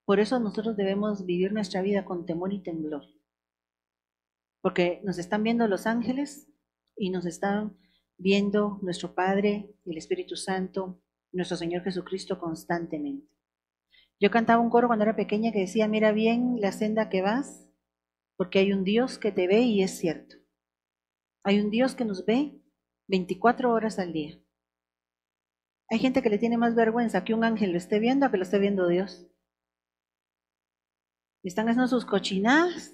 Por 0.03 0.19
eso 0.19 0.39
nosotros 0.39 0.75
debemos 0.75 1.25
vivir 1.25 1.53
nuestra 1.53 1.83
vida 1.83 2.03
con 2.03 2.25
temor 2.25 2.51
y 2.51 2.63
temblor. 2.63 3.03
Porque 4.61 5.01
nos 5.03 5.19
están 5.19 5.43
viendo 5.43 5.67
los 5.67 5.85
ángeles 5.85 6.47
y 6.97 7.11
nos 7.11 7.27
están 7.27 7.77
viendo 8.17 8.79
nuestro 8.81 9.13
Padre, 9.13 9.75
el 9.85 9.97
Espíritu 9.97 10.35
Santo, 10.35 10.99
nuestro 11.31 11.55
Señor 11.55 11.83
Jesucristo 11.83 12.39
constantemente. 12.39 13.27
Yo 14.21 14.31
cantaba 14.31 14.61
un 14.61 14.69
coro 14.69 14.87
cuando 14.87 15.03
era 15.03 15.15
pequeña 15.15 15.51
que 15.51 15.61
decía, 15.61 15.87
mira 15.87 16.11
bien 16.11 16.59
la 16.59 16.73
senda 16.73 17.09
que 17.09 17.21
vas, 17.21 17.69
porque 18.37 18.59
hay 18.59 18.73
un 18.73 18.83
Dios 18.83 19.17
que 19.17 19.31
te 19.31 19.47
ve 19.47 19.61
y 19.61 19.81
es 19.81 19.97
cierto. 19.97 20.35
Hay 21.43 21.59
un 21.61 21.69
Dios 21.69 21.95
que 21.95 22.05
nos 22.05 22.25
ve 22.25 22.61
24 23.07 23.71
horas 23.71 23.97
al 23.97 24.11
día. 24.11 24.37
Hay 25.89 25.99
gente 25.99 26.21
que 26.21 26.29
le 26.29 26.37
tiene 26.37 26.57
más 26.57 26.75
vergüenza 26.75 27.23
que 27.23 27.33
un 27.33 27.43
ángel 27.43 27.71
lo 27.71 27.77
esté 27.77 27.99
viendo 27.99 28.25
a 28.25 28.31
que 28.31 28.37
lo 28.37 28.43
esté 28.43 28.59
viendo 28.59 28.87
Dios. 28.87 29.25
están 31.43 31.69
haciendo 31.69 31.87
sus 31.87 32.05
cochinadas 32.05 32.93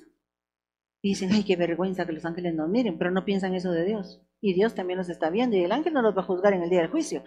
y 1.02 1.10
dicen, 1.10 1.32
ay, 1.34 1.44
qué 1.44 1.56
vergüenza 1.56 2.06
que 2.06 2.14
los 2.14 2.24
ángeles 2.24 2.54
nos 2.54 2.70
miren, 2.70 2.98
pero 2.98 3.12
no 3.12 3.26
piensan 3.26 3.54
eso 3.56 3.72
de 3.72 3.84
Dios. 3.84 4.22
Y 4.40 4.54
Dios 4.54 4.76
también 4.76 4.98
los 4.98 5.10
está 5.10 5.30
viendo 5.30 5.58
y 5.58 5.64
el 5.64 5.72
ángel 5.72 5.94
no 5.94 6.02
los 6.02 6.16
va 6.16 6.22
a 6.22 6.26
juzgar 6.26 6.54
en 6.54 6.62
el 6.62 6.70
día 6.70 6.82
del 6.82 6.92
juicio. 6.92 7.24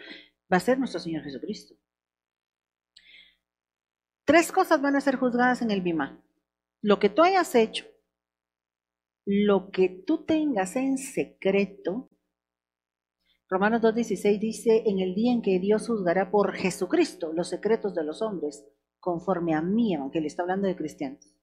Va 0.50 0.56
a 0.56 0.60
ser 0.60 0.78
nuestro 0.78 1.00
Señor 1.00 1.24
Jesucristo. 1.24 1.74
Tres 4.28 4.52
cosas 4.52 4.82
van 4.82 4.94
a 4.94 5.00
ser 5.00 5.16
juzgadas 5.16 5.62
en 5.62 5.70
el 5.70 5.80
Bima. 5.80 6.22
Lo 6.82 6.98
que 6.98 7.08
tú 7.08 7.22
hayas 7.22 7.54
hecho, 7.54 7.86
lo 9.24 9.70
que 9.70 9.88
tú 9.88 10.26
tengas 10.26 10.76
en 10.76 10.98
secreto. 10.98 12.10
Romanos 13.48 13.80
2.16 13.80 14.38
dice, 14.38 14.82
en 14.84 14.98
el 14.98 15.14
día 15.14 15.32
en 15.32 15.40
que 15.40 15.58
Dios 15.58 15.86
juzgará 15.86 16.30
por 16.30 16.52
Jesucristo 16.52 17.32
los 17.32 17.48
secretos 17.48 17.94
de 17.94 18.04
los 18.04 18.20
hombres, 18.20 18.66
conforme 19.00 19.54
a 19.54 19.62
mí, 19.62 19.94
aunque 19.94 20.20
le 20.20 20.26
está 20.26 20.42
hablando 20.42 20.68
de 20.68 20.76
cristianos. 20.76 21.34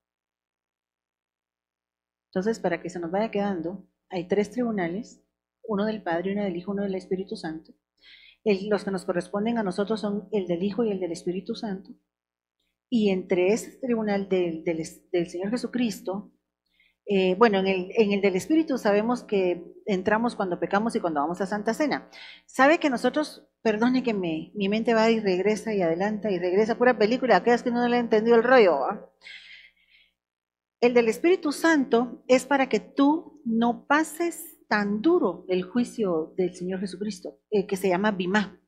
Entonces, 2.27 2.59
para 2.59 2.83
que 2.83 2.91
se 2.91 2.99
nos 2.99 3.09
vaya 3.09 3.31
quedando, 3.31 3.89
hay 4.09 4.27
tres 4.27 4.51
tribunales, 4.51 5.23
uno 5.63 5.85
del 5.85 6.03
Padre, 6.03 6.33
uno 6.33 6.43
del 6.43 6.55
Hijo, 6.55 6.71
uno 6.71 6.83
del 6.83 6.93
Espíritu 6.93 7.35
Santo. 7.35 7.73
los 8.43 8.83
que 8.83 8.91
nos 8.91 9.05
corresponden 9.05 9.57
a 9.57 9.63
nosotros 9.63 10.01
son 10.01 10.29
el 10.31 10.45
del 10.45 10.61
Hijo 10.61 10.83
y 10.83 10.91
el 10.91 10.99
del 10.99 11.13
Espíritu 11.13 11.55
Santo. 11.55 11.95
Y 12.89 13.09
entre 13.09 13.53
ese 13.53 13.77
tribunal 13.77 14.29
del, 14.29 14.63
Señor 15.27 15.49
Jesucristo 15.51 16.31
Eh, 17.07 17.35
bueno, 17.35 17.59
en 17.59 17.67
el, 17.67 17.91
en 17.95 18.13
el 18.13 18.21
del 18.21 18.35
Espíritu 18.35 18.79
sabemos 18.79 19.23
que 19.23 19.63
entramos 19.85 20.35
cuando 20.35 20.59
pecamos 20.59 20.95
y 20.95 20.99
cuando 20.99 21.19
vamos 21.19 21.39
a 21.39 21.45
Santa 21.45 21.75
Cena. 21.75 22.09
¿Sabe 22.47 22.79
que 22.79 22.89
nosotros, 22.89 23.47
perdone 23.61 24.01
que 24.01 24.15
mi 24.15 24.69
mente 24.69 24.95
va 24.95 25.11
y 25.11 25.19
regresa 25.19 25.71
y 25.73 25.83
adelanta 25.83 26.31
y 26.31 26.39
regresa, 26.39 26.79
pura 26.79 26.97
película, 26.97 27.35
aquellas 27.37 27.61
que 27.61 27.69
no 27.69 27.87
le 27.87 27.97
han 27.97 28.05
entendido 28.05 28.35
el 28.37 28.43
rollo? 28.43 28.79
El 30.81 30.93
del 30.93 31.07
Espíritu 31.07 31.51
Santo 31.51 32.23
es 32.27 32.45
para 32.45 32.69
que 32.69 32.79
tú 32.79 33.41
no 33.45 33.85
pases 33.87 34.57
tan 34.67 35.01
duro 35.01 35.45
el 35.47 35.63
juicio 35.63 36.33
del 36.37 36.55
Señor 36.55 36.79
Jesucristo, 36.79 37.39
eh, 37.51 37.67
que 37.67 37.77
se 37.77 37.89
llama 37.89 38.11
Bimá 38.11 38.59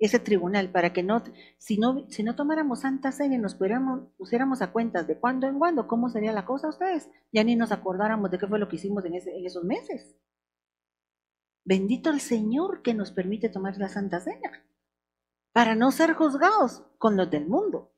ese 0.00 0.18
tribunal 0.18 0.70
para 0.70 0.94
que 0.94 1.02
no, 1.02 1.22
si 1.58 1.76
no, 1.76 2.06
si 2.08 2.22
no 2.22 2.34
tomáramos 2.34 2.80
Santa 2.80 3.12
Cena 3.12 3.34
y 3.34 3.38
nos 3.38 3.54
pusiéramos 3.54 4.62
a 4.62 4.72
cuentas 4.72 5.06
de 5.06 5.18
cuándo 5.18 5.46
en 5.46 5.58
cuándo, 5.58 5.86
cómo 5.86 6.08
sería 6.08 6.32
la 6.32 6.46
cosa 6.46 6.68
ustedes, 6.68 7.10
ya 7.32 7.44
ni 7.44 7.54
nos 7.54 7.70
acordáramos 7.70 8.30
de 8.30 8.38
qué 8.38 8.46
fue 8.46 8.58
lo 8.58 8.68
que 8.68 8.76
hicimos 8.76 9.04
en, 9.04 9.14
en 9.14 9.46
esos 9.46 9.62
meses. 9.62 10.16
Bendito 11.66 12.08
el 12.08 12.20
Señor 12.20 12.80
que 12.80 12.94
nos 12.94 13.12
permite 13.12 13.50
tomar 13.50 13.76
la 13.76 13.90
Santa 13.90 14.20
Cena 14.20 14.64
para 15.52 15.74
no 15.74 15.92
ser 15.92 16.14
juzgados 16.14 16.82
con 16.96 17.18
los 17.18 17.30
del 17.30 17.46
mundo. 17.46 17.92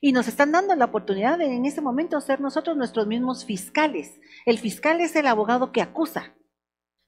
Y 0.00 0.12
nos 0.12 0.26
están 0.26 0.50
dando 0.50 0.74
la 0.74 0.86
oportunidad 0.86 1.38
de 1.38 1.54
en 1.54 1.64
este 1.64 1.80
momento 1.80 2.20
ser 2.20 2.40
nosotros 2.40 2.76
nuestros 2.76 3.06
mismos 3.06 3.44
fiscales. 3.44 4.18
El 4.46 4.58
fiscal 4.58 5.00
es 5.00 5.14
el 5.14 5.28
abogado 5.28 5.70
que 5.70 5.82
acusa. 5.82 6.34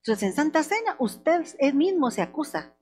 Entonces 0.02 0.22
en 0.28 0.34
Santa 0.34 0.62
Cena 0.62 0.94
usted 1.00 1.44
mismo 1.74 2.10
se 2.12 2.22
acusa 2.22 2.76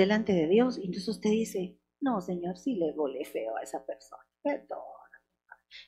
delante 0.00 0.32
de 0.32 0.46
Dios. 0.48 0.78
Y 0.78 0.86
entonces 0.86 1.08
usted 1.08 1.30
dice, 1.30 1.78
no, 2.00 2.20
Señor, 2.20 2.58
sí 2.58 2.74
le 2.74 2.92
volé 2.92 3.24
feo 3.24 3.56
a 3.56 3.62
esa 3.62 3.84
persona. 3.84 4.24
Perdón. 4.42 4.78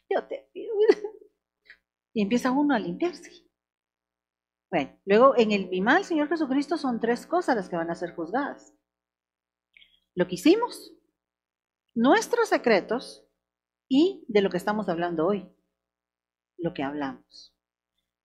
Yo 0.08 0.26
te 0.26 0.48
pido. 0.52 0.74
Y 2.14 2.20
empieza 2.20 2.50
uno 2.50 2.74
a 2.74 2.78
limpiarse. 2.78 3.30
Bueno, 4.70 4.98
luego 5.06 5.34
en 5.36 5.50
el 5.50 5.68
bimal 5.70 6.04
Señor 6.04 6.28
Jesucristo 6.28 6.76
son 6.76 7.00
tres 7.00 7.26
cosas 7.26 7.56
las 7.56 7.70
que 7.70 7.76
van 7.76 7.90
a 7.90 7.94
ser 7.94 8.14
juzgadas. 8.14 8.74
Lo 10.14 10.28
que 10.28 10.34
hicimos, 10.34 10.92
nuestros 11.94 12.50
secretos 12.50 13.26
y 13.88 14.26
de 14.28 14.42
lo 14.42 14.50
que 14.50 14.58
estamos 14.58 14.90
hablando 14.90 15.26
hoy, 15.26 15.50
lo 16.58 16.74
que 16.74 16.82
hablamos. 16.82 17.51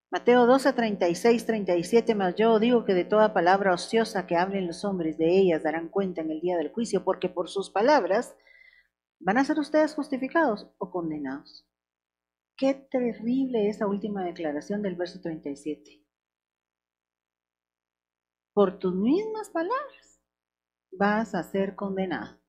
Mateo 0.10 0.46
12, 0.46 0.72
36, 0.72 1.46
37, 1.46 2.16
más 2.16 2.34
yo 2.36 2.60
digo 2.60 2.86
que 2.86 2.94
de 2.94 3.04
toda 3.04 3.34
palabra 3.34 3.74
ociosa 3.74 4.26
que 4.26 4.38
hablen 4.38 4.66
los 4.66 4.86
hombres, 4.86 5.18
de 5.18 5.38
ellas 5.38 5.64
darán 5.64 5.90
cuenta 5.90 6.22
en 6.22 6.32
el 6.32 6.40
día 6.40 6.56
del 6.56 6.72
juicio, 6.72 7.04
porque 7.04 7.28
por 7.28 7.50
sus 7.50 7.70
palabras 7.70 8.34
van 9.20 9.38
a 9.38 9.44
ser 9.44 9.60
ustedes 9.60 9.94
justificados 9.96 10.72
o 10.78 10.92
condenados. 10.92 11.68
Qué 12.56 12.74
terrible 12.74 13.68
esa 13.68 13.86
última 13.86 14.24
declaración 14.24 14.82
del 14.82 14.96
verso 14.96 15.20
37. 15.22 16.02
Por 18.54 18.80
tus 18.80 18.96
mismas 18.96 19.50
palabras 19.50 20.22
vas 20.92 21.36
a 21.36 21.44
ser 21.44 21.76
condenado. 21.76 22.40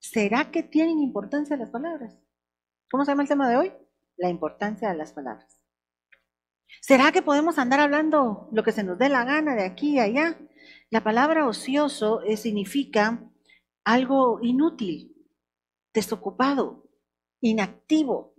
¿Será 0.00 0.50
que 0.50 0.64
tienen 0.64 0.98
importancia 0.98 1.56
las 1.56 1.70
palabras? 1.70 2.18
¿Cómo 2.90 3.04
se 3.04 3.12
llama 3.12 3.22
el 3.22 3.28
tema 3.28 3.48
de 3.48 3.56
hoy? 3.56 3.72
La 4.16 4.28
importancia 4.28 4.90
de 4.90 4.96
las 4.96 5.12
palabras. 5.12 5.61
¿Será 6.80 7.12
que 7.12 7.22
podemos 7.22 7.58
andar 7.58 7.80
hablando 7.80 8.48
lo 8.52 8.62
que 8.62 8.72
se 8.72 8.82
nos 8.82 8.98
dé 8.98 9.08
la 9.08 9.24
gana 9.24 9.54
de 9.54 9.64
aquí 9.64 9.94
y 9.94 10.00
allá? 10.00 10.38
La 10.90 11.04
palabra 11.04 11.46
ocioso 11.46 12.22
eh, 12.22 12.36
significa 12.36 13.30
algo 13.84 14.40
inútil, 14.42 15.14
desocupado, 15.92 16.88
inactivo. 17.40 18.34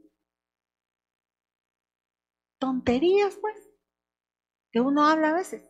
Tonterías, 2.59 3.37
pues, 3.37 3.55
que 4.71 4.79
uno 4.79 5.05
habla 5.05 5.29
a 5.29 5.33
veces. 5.33 5.69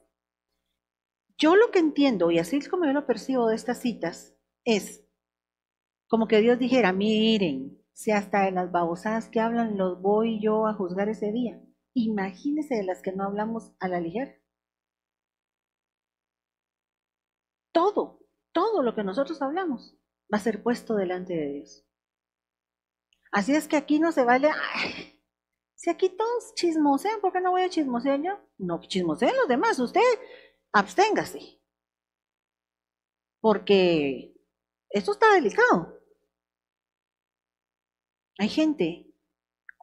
Yo 1.37 1.55
lo 1.55 1.71
que 1.71 1.79
entiendo, 1.79 2.31
y 2.31 2.39
así 2.39 2.57
es 2.57 2.69
como 2.69 2.85
yo 2.85 2.93
lo 2.93 3.05
percibo 3.05 3.47
de 3.47 3.55
estas 3.55 3.81
citas, 3.81 4.35
es 4.63 5.03
como 6.07 6.27
que 6.27 6.41
Dios 6.41 6.59
dijera, 6.59 6.93
miren, 6.93 7.81
si 7.91 8.11
hasta 8.11 8.43
de 8.43 8.51
las 8.51 8.71
babosadas 8.71 9.29
que 9.29 9.39
hablan 9.39 9.77
los 9.77 10.01
voy 10.01 10.39
yo 10.41 10.67
a 10.67 10.73
juzgar 10.73 11.09
ese 11.09 11.31
día. 11.31 11.59
Imagínese 11.95 12.75
de 12.75 12.83
las 12.83 13.01
que 13.01 13.11
no 13.11 13.23
hablamos 13.23 13.71
a 13.79 13.87
la 13.87 13.99
ligera. 13.99 14.35
Todo, 17.71 18.19
todo 18.51 18.83
lo 18.83 18.95
que 18.95 19.03
nosotros 19.03 19.41
hablamos 19.41 19.97
va 20.31 20.37
a 20.37 20.41
ser 20.41 20.63
puesto 20.63 20.95
delante 20.95 21.33
de 21.33 21.53
Dios. 21.53 21.85
Así 23.31 23.55
es 23.55 23.67
que 23.67 23.77
aquí 23.77 23.99
no 23.99 24.11
se 24.11 24.23
vale, 24.23 24.49
si 25.83 25.89
aquí 25.89 26.07
todos 26.09 26.53
chismosean, 26.55 27.19
¿por 27.19 27.33
qué 27.33 27.41
no 27.41 27.51
voy 27.51 27.63
a 27.63 27.69
chismosear 27.69 28.21
yo? 28.21 28.39
No, 28.57 28.79
chismoseen 28.79 29.35
los 29.35 29.49
demás, 29.49 29.79
usted 29.79 29.99
absténgase. 30.71 31.59
Porque 33.41 34.33
esto 34.89 35.11
está 35.11 35.33
delicado. 35.33 35.99
Hay 38.37 38.47
gente 38.47 39.12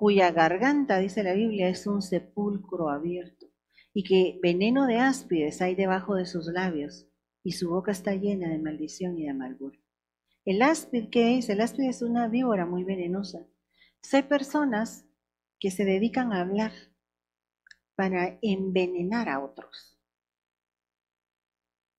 cuya 0.01 0.33
garganta, 0.33 0.99
dice 0.99 1.23
la 1.23 1.35
Biblia, 1.35 1.69
es 1.69 1.87
un 1.87 2.01
sepulcro 2.01 2.89
abierto, 2.89 3.49
y 3.93 4.03
que 4.03 4.41
veneno 4.43 4.87
de 4.87 4.97
áspides 4.97 5.61
hay 5.61 5.75
debajo 5.75 6.15
de 6.15 6.25
sus 6.25 6.47
labios, 6.47 7.07
y 7.45 7.53
su 7.53 7.69
boca 7.69 7.93
está 7.93 8.15
llena 8.15 8.49
de 8.49 8.57
maldición 8.57 9.19
y 9.19 9.25
de 9.25 9.29
amargura. 9.29 9.79
El 10.47 10.63
áspid, 10.63 11.11
¿qué 11.11 11.37
es? 11.37 11.51
El 11.51 11.61
áspid 11.61 11.85
es 11.91 12.01
una 12.01 12.29
víbora 12.29 12.65
muy 12.65 12.83
venenosa. 12.83 13.47
Hay 14.11 14.23
personas 14.23 15.05
que 15.59 15.71
se 15.71 15.85
dedican 15.85 16.33
a 16.33 16.41
hablar 16.41 16.73
para 17.95 18.39
envenenar 18.41 19.29
a 19.29 19.45
otros. 19.45 19.90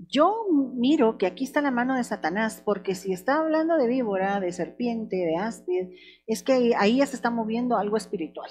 Yo 0.08 0.48
miro 0.74 1.18
que 1.18 1.28
aquí 1.28 1.44
está 1.44 1.62
la 1.62 1.72
mano 1.72 1.96
de 1.96 2.04
Satanás, 2.04 2.62
porque 2.66 2.96
si 2.96 3.14
está 3.14 3.38
hablando 3.38 3.78
de 3.78 3.88
víbora, 3.88 4.40
de 4.40 4.52
serpiente, 4.52 5.18
de 5.18 5.36
áspid, 5.38 5.90
es 6.28 6.44
que 6.44 6.74
ahí 6.78 6.98
ya 6.98 7.06
se 7.06 7.16
está 7.16 7.30
moviendo 7.30 7.78
algo 7.78 7.98
espiritual. 7.98 8.50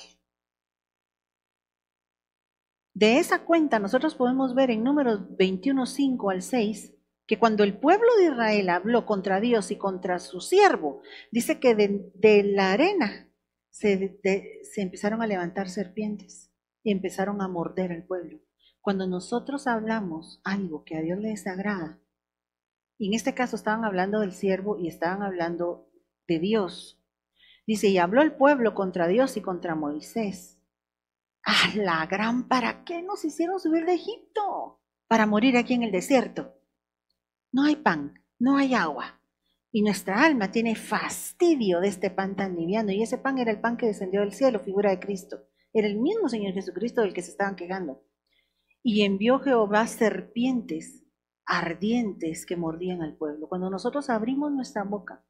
De 2.94 3.18
esa 3.18 3.44
cuenta 3.44 3.78
nosotros 3.78 4.14
podemos 4.14 4.54
ver 4.54 4.70
en 4.70 4.84
números 4.84 5.36
21, 5.36 5.86
5 5.86 6.30
al 6.30 6.42
6, 6.42 6.94
que 7.26 7.38
cuando 7.38 7.64
el 7.64 7.78
pueblo 7.78 8.08
de 8.16 8.26
Israel 8.26 8.68
habló 8.68 9.06
contra 9.06 9.40
Dios 9.40 9.70
y 9.70 9.76
contra 9.76 10.18
su 10.18 10.40
siervo, 10.40 11.00
dice 11.32 11.58
que 11.58 11.74
de, 11.74 12.42
la 12.44 12.72
arena 12.72 13.28
se, 13.70 14.20
se 14.22 14.82
empezaron 14.82 15.22
a 15.22 15.26
levantar 15.26 15.68
serpientes 15.68 16.52
y 16.82 16.92
empezaron 16.92 17.40
a 17.40 17.48
morder 17.48 17.92
al 17.92 18.04
pueblo. 18.04 18.40
Cuando 18.80 19.06
nosotros 19.06 19.66
hablamos 19.66 20.40
algo 20.44 20.84
que 20.84 20.96
a 20.96 21.02
Dios 21.02 21.18
le 21.18 21.30
desagrada, 21.30 22.00
y 23.00 23.08
en 23.08 23.14
este 23.14 23.34
caso 23.34 23.56
estaban 23.56 23.84
hablando 23.84 24.20
del 24.20 24.32
siervo 24.32 24.78
y 24.78 24.86
estaban 24.86 25.22
hablando 25.22 25.90
de 26.28 26.38
Dios. 26.38 27.02
Dice, 27.66 27.88
y 27.88 27.96
habló 27.96 28.20
el 28.20 28.34
pueblo 28.34 28.74
contra 28.74 29.06
Dios 29.06 29.36
y 29.36 29.40
contra 29.40 29.74
Moisés. 29.74 30.60
¡Ah, 31.44 31.70
la 31.76 32.06
gran! 32.06 32.46
¿Para 32.46 32.84
qué 32.84 33.00
nos 33.00 33.24
hicieron 33.24 33.58
subir 33.58 33.86
de 33.86 33.94
Egipto? 33.94 34.82
Para 35.08 35.26
morir 35.26 35.56
aquí 35.56 35.74
en 35.74 35.82
el 35.82 35.92
desierto. 35.92 36.54
No 37.52 37.64
hay 37.64 37.76
pan, 37.76 38.22
no 38.38 38.56
hay 38.56 38.74
agua. 38.74 39.20
Y 39.72 39.82
nuestra 39.82 40.22
alma 40.22 40.50
tiene 40.50 40.74
fastidio 40.74 41.80
de 41.80 41.88
este 41.88 42.10
pan 42.10 42.36
tan 42.36 42.56
liviano. 42.56 42.92
Y 42.92 43.02
ese 43.02 43.18
pan 43.18 43.38
era 43.38 43.50
el 43.50 43.60
pan 43.60 43.76
que 43.76 43.86
descendió 43.86 44.20
del 44.20 44.32
cielo, 44.32 44.60
figura 44.60 44.90
de 44.90 45.00
Cristo. 45.00 45.46
Era 45.72 45.86
el 45.86 45.98
mismo 45.98 46.28
Señor 46.28 46.52
Jesucristo 46.52 47.00
del 47.00 47.14
que 47.14 47.22
se 47.22 47.30
estaban 47.30 47.56
quejando. 47.56 48.02
Y 48.82 49.04
envió 49.04 49.40
Jehová 49.40 49.86
serpientes 49.86 51.02
ardientes 51.44 52.46
que 52.46 52.56
mordían 52.56 53.02
al 53.02 53.16
pueblo. 53.16 53.48
Cuando 53.48 53.70
nosotros 53.70 54.08
abrimos 54.08 54.52
nuestra 54.52 54.84
boca 54.84 55.24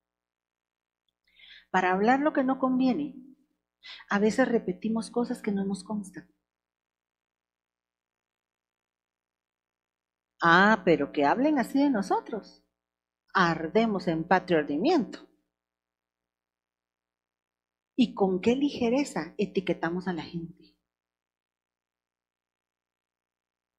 para 1.70 1.92
hablar 1.92 2.20
lo 2.20 2.32
que 2.32 2.44
no 2.44 2.58
conviene, 2.58 3.14
a 4.08 4.18
veces 4.18 4.48
repetimos 4.48 5.10
cosas 5.10 5.40
que 5.40 5.52
no 5.52 5.64
nos 5.64 5.82
constan. 5.84 6.28
Ah, 10.42 10.82
pero 10.84 11.12
que 11.12 11.24
hablen 11.24 11.58
así 11.58 11.78
de 11.78 11.90
nosotros. 11.90 12.62
Ardemos 13.34 14.08
en 14.08 14.24
patrio 14.24 14.58
ardimiento. 14.58 15.28
¿Y 17.96 18.14
con 18.14 18.40
qué 18.40 18.56
ligereza 18.56 19.34
etiquetamos 19.36 20.08
a 20.08 20.12
la 20.14 20.22
gente? 20.22 20.59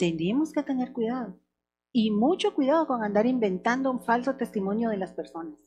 Tenemos 0.02 0.52
que 0.52 0.64
tener 0.64 0.94
cuidado. 0.94 1.40
Y 1.92 2.10
mucho 2.10 2.56
cuidado 2.56 2.88
con 2.88 3.04
andar 3.04 3.28
inventando 3.28 3.92
un 3.92 4.02
falso 4.02 4.36
testimonio 4.36 4.90
de 4.90 4.98
las 4.98 5.14
personas. 5.14 5.60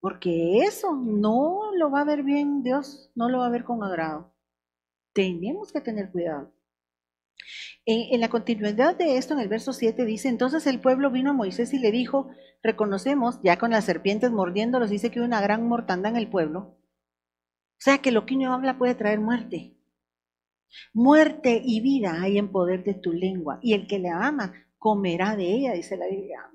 Porque 0.00 0.60
eso 0.60 0.96
no 0.96 1.72
lo 1.76 1.90
va 1.90 2.00
a 2.00 2.04
ver 2.04 2.22
bien 2.22 2.62
Dios, 2.62 3.10
no 3.14 3.28
lo 3.28 3.40
va 3.40 3.46
a 3.46 3.50
ver 3.50 3.64
con 3.64 3.84
agrado. 3.84 4.32
Tenemos 5.12 5.70
que 5.70 5.82
tener 5.82 6.10
cuidado. 6.10 6.50
En, 7.84 8.18
la 8.20 8.30
continuidad 8.30 8.96
de 8.96 9.18
esto, 9.18 9.34
en 9.34 9.40
el 9.40 9.48
verso 9.48 9.74
7 9.74 10.06
dice, 10.06 10.30
entonces 10.30 10.66
el 10.66 10.80
pueblo 10.80 11.10
vino 11.10 11.30
a 11.30 11.34
Moisés 11.34 11.74
y 11.74 11.78
le 11.78 11.90
dijo, 11.90 12.30
reconocemos, 12.62 13.38
ya 13.42 13.58
con 13.58 13.72
las 13.72 13.84
serpientes 13.84 14.30
mordiéndolos, 14.30 14.88
dice 14.88 15.10
que 15.10 15.18
hubo 15.18 15.26
una 15.26 15.42
gran 15.42 15.68
mortandad 15.68 16.12
en 16.12 16.16
el 16.16 16.30
pueblo. 16.30 16.78
sea 17.76 17.98
que 17.98 18.12
lo 18.12 18.24
que 18.24 18.36
uno 18.36 18.54
habla 18.54 18.78
puede 18.78 18.94
traer 18.94 19.20
muerte. 19.20 19.76
Muerte 20.92 21.60
y 21.64 21.80
vida 21.80 22.22
hay 22.22 22.38
en 22.38 22.50
poder 22.50 22.84
de 22.84 22.94
tu 22.94 23.12
lengua, 23.12 23.58
y 23.62 23.74
el 23.74 23.86
que 23.86 23.98
le 23.98 24.10
ama 24.10 24.52
comerá 24.78 25.36
de 25.36 25.52
ella, 25.52 25.72
dice 25.72 25.96
la 25.96 26.06
Biblia. 26.06 26.50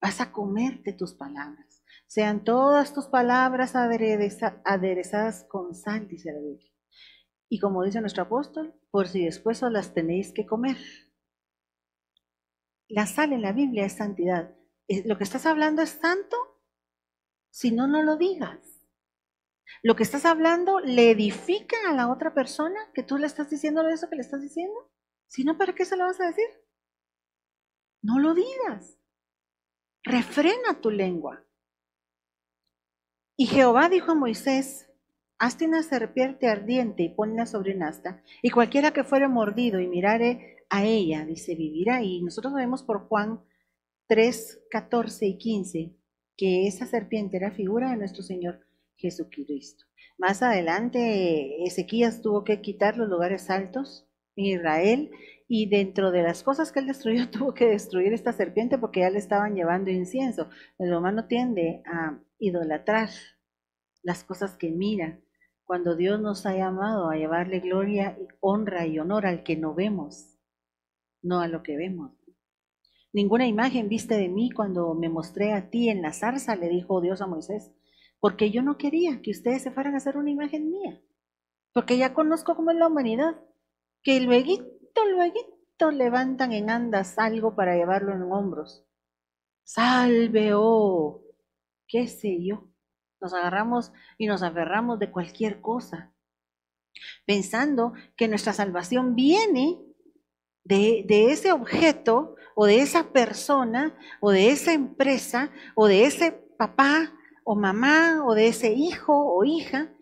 Vas 0.00 0.20
a 0.20 0.32
comer 0.32 0.82
de 0.82 0.92
tus 0.92 1.14
palabras. 1.14 1.82
Sean 2.06 2.44
todas 2.44 2.94
tus 2.94 3.06
palabras 3.06 3.74
aderezadas 3.74 5.44
con 5.48 5.74
sal, 5.74 6.08
dice 6.08 6.32
la 6.32 6.40
Biblia. 6.40 6.70
Y 7.48 7.58
como 7.58 7.84
dice 7.84 8.00
nuestro 8.00 8.24
apóstol, 8.24 8.74
por 8.90 9.08
si 9.08 9.24
después 9.24 9.62
os 9.62 9.72
las 9.72 9.94
tenéis 9.94 10.32
que 10.32 10.46
comer. 10.46 10.76
La 12.88 13.06
sal 13.06 13.32
en 13.32 13.42
la 13.42 13.52
Biblia 13.52 13.84
es 13.84 13.94
santidad. 13.94 14.54
¿Lo 15.04 15.16
que 15.18 15.24
estás 15.24 15.46
hablando 15.46 15.82
es 15.82 15.90
santo? 15.90 16.36
Si 17.50 17.70
no, 17.70 17.86
no 17.86 18.02
lo 18.02 18.16
digas. 18.16 18.73
Lo 19.84 19.96
que 19.96 20.02
estás 20.02 20.24
hablando 20.24 20.80
le 20.80 21.10
edifica 21.10 21.76
a 21.90 21.92
la 21.92 22.10
otra 22.10 22.32
persona 22.32 22.80
que 22.94 23.02
tú 23.02 23.18
le 23.18 23.26
estás 23.26 23.50
diciendo 23.50 23.86
eso 23.86 24.08
que 24.08 24.16
le 24.16 24.22
estás 24.22 24.40
diciendo. 24.40 24.90
Si 25.26 25.44
no, 25.44 25.58
¿para 25.58 25.74
qué 25.74 25.84
se 25.84 25.98
lo 25.98 26.04
vas 26.04 26.18
a 26.22 26.26
decir? 26.26 26.46
No 28.00 28.18
lo 28.18 28.32
digas. 28.32 28.96
Refrena 30.02 30.80
tu 30.80 30.90
lengua. 30.90 31.44
Y 33.36 33.44
Jehová 33.44 33.90
dijo 33.90 34.12
a 34.12 34.14
Moisés, 34.14 34.90
hazte 35.38 35.66
una 35.66 35.82
serpiente 35.82 36.48
ardiente 36.48 37.02
y 37.02 37.10
ponla 37.10 37.44
sobre 37.44 37.76
un 37.76 37.82
asta, 37.82 38.22
y 38.40 38.48
cualquiera 38.48 38.92
que 38.92 39.04
fuere 39.04 39.28
mordido 39.28 39.80
y 39.80 39.86
mirare 39.86 40.64
a 40.70 40.84
ella, 40.84 41.26
dice, 41.26 41.56
vivirá. 41.56 42.02
Y 42.02 42.22
nosotros 42.22 42.54
vemos 42.54 42.82
por 42.82 43.06
Juan 43.06 43.44
3, 44.06 44.62
14 44.70 45.26
y 45.26 45.36
15 45.36 45.96
que 46.38 46.66
esa 46.68 46.86
serpiente 46.86 47.36
era 47.36 47.50
figura 47.50 47.90
de 47.90 47.98
nuestro 47.98 48.22
Señor 48.22 48.64
Jesucristo. 48.96 49.84
Más 50.18 50.42
adelante, 50.42 51.64
Ezequías 51.64 52.22
tuvo 52.22 52.44
que 52.44 52.60
quitar 52.60 52.96
los 52.96 53.08
lugares 53.08 53.50
altos 53.50 54.06
en 54.36 54.46
Israel 54.46 55.10
y 55.48 55.68
dentro 55.68 56.10
de 56.10 56.22
las 56.22 56.42
cosas 56.42 56.72
que 56.72 56.80
él 56.80 56.86
destruyó, 56.86 57.28
tuvo 57.30 57.54
que 57.54 57.66
destruir 57.66 58.12
esta 58.12 58.32
serpiente 58.32 58.78
porque 58.78 59.00
ya 59.00 59.10
le 59.10 59.18
estaban 59.18 59.54
llevando 59.54 59.90
incienso. 59.90 60.48
El 60.78 60.94
humano 60.94 61.26
tiende 61.26 61.82
a 61.86 62.18
idolatrar 62.38 63.10
las 64.02 64.24
cosas 64.24 64.56
que 64.56 64.70
mira, 64.70 65.20
cuando 65.64 65.96
Dios 65.96 66.20
nos 66.20 66.44
ha 66.44 66.54
llamado 66.54 67.08
a 67.08 67.16
llevarle 67.16 67.60
gloria, 67.60 68.18
honra 68.40 68.86
y 68.86 68.98
honor 68.98 69.26
al 69.26 69.42
que 69.42 69.56
no 69.56 69.74
vemos, 69.74 70.38
no 71.22 71.40
a 71.40 71.48
lo 71.48 71.62
que 71.62 71.76
vemos. 71.76 72.12
Ninguna 73.14 73.46
imagen 73.46 73.88
viste 73.88 74.16
de 74.16 74.28
mí 74.28 74.50
cuando 74.50 74.92
me 74.94 75.08
mostré 75.08 75.52
a 75.52 75.70
ti 75.70 75.88
en 75.88 76.02
la 76.02 76.12
zarza, 76.12 76.56
le 76.56 76.68
dijo 76.68 77.00
Dios 77.00 77.22
a 77.22 77.26
Moisés, 77.26 77.70
porque 78.24 78.50
yo 78.50 78.62
no 78.62 78.78
quería 78.78 79.20
que 79.20 79.32
ustedes 79.32 79.62
se 79.62 79.70
fueran 79.70 79.92
a 79.92 79.98
hacer 79.98 80.16
una 80.16 80.30
imagen 80.30 80.70
mía, 80.70 80.98
porque 81.74 81.98
ya 81.98 82.14
conozco 82.14 82.56
cómo 82.56 82.70
es 82.70 82.78
la 82.78 82.86
humanidad, 82.86 83.38
que 84.02 84.18
luego, 84.18 84.64
luego 84.94 85.90
levantan 85.92 86.54
en 86.54 86.70
andas 86.70 87.18
algo 87.18 87.54
para 87.54 87.76
llevarlo 87.76 88.14
en 88.14 88.22
hombros. 88.22 88.86
Salve, 89.62 90.52
oh, 90.54 91.20
qué 91.86 92.08
sé 92.08 92.42
yo. 92.42 92.72
Nos 93.20 93.34
agarramos 93.34 93.92
y 94.16 94.26
nos 94.26 94.42
aferramos 94.42 94.98
de 94.98 95.10
cualquier 95.10 95.60
cosa, 95.60 96.14
pensando 97.26 97.92
que 98.16 98.26
nuestra 98.26 98.54
salvación 98.54 99.14
viene 99.14 99.84
de, 100.64 101.04
de 101.06 101.30
ese 101.30 101.52
objeto 101.52 102.36
o 102.54 102.64
de 102.64 102.78
esa 102.80 103.12
persona 103.12 103.94
o 104.22 104.30
de 104.30 104.48
esa 104.48 104.72
empresa 104.72 105.50
o 105.74 105.88
de 105.88 106.06
ese 106.06 106.32
papá 106.32 107.12
o 107.44 107.54
mamá 107.54 108.24
o 108.26 108.34
de 108.34 108.48
ese 108.48 108.72
hijo 108.72 109.12
o 109.14 109.44
hija 109.44 109.94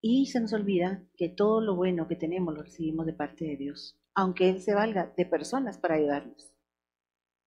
y 0.00 0.26
se 0.26 0.40
nos 0.40 0.52
olvida 0.52 1.04
que 1.16 1.28
todo 1.28 1.60
lo 1.60 1.76
bueno 1.76 2.08
que 2.08 2.16
tenemos 2.16 2.54
lo 2.54 2.62
recibimos 2.62 3.06
de 3.06 3.12
parte 3.12 3.44
de 3.44 3.56
Dios, 3.56 4.00
aunque 4.14 4.48
Él 4.48 4.60
se 4.60 4.74
valga 4.74 5.12
de 5.16 5.26
personas 5.26 5.78
para 5.78 5.96
ayudarnos, 5.96 6.54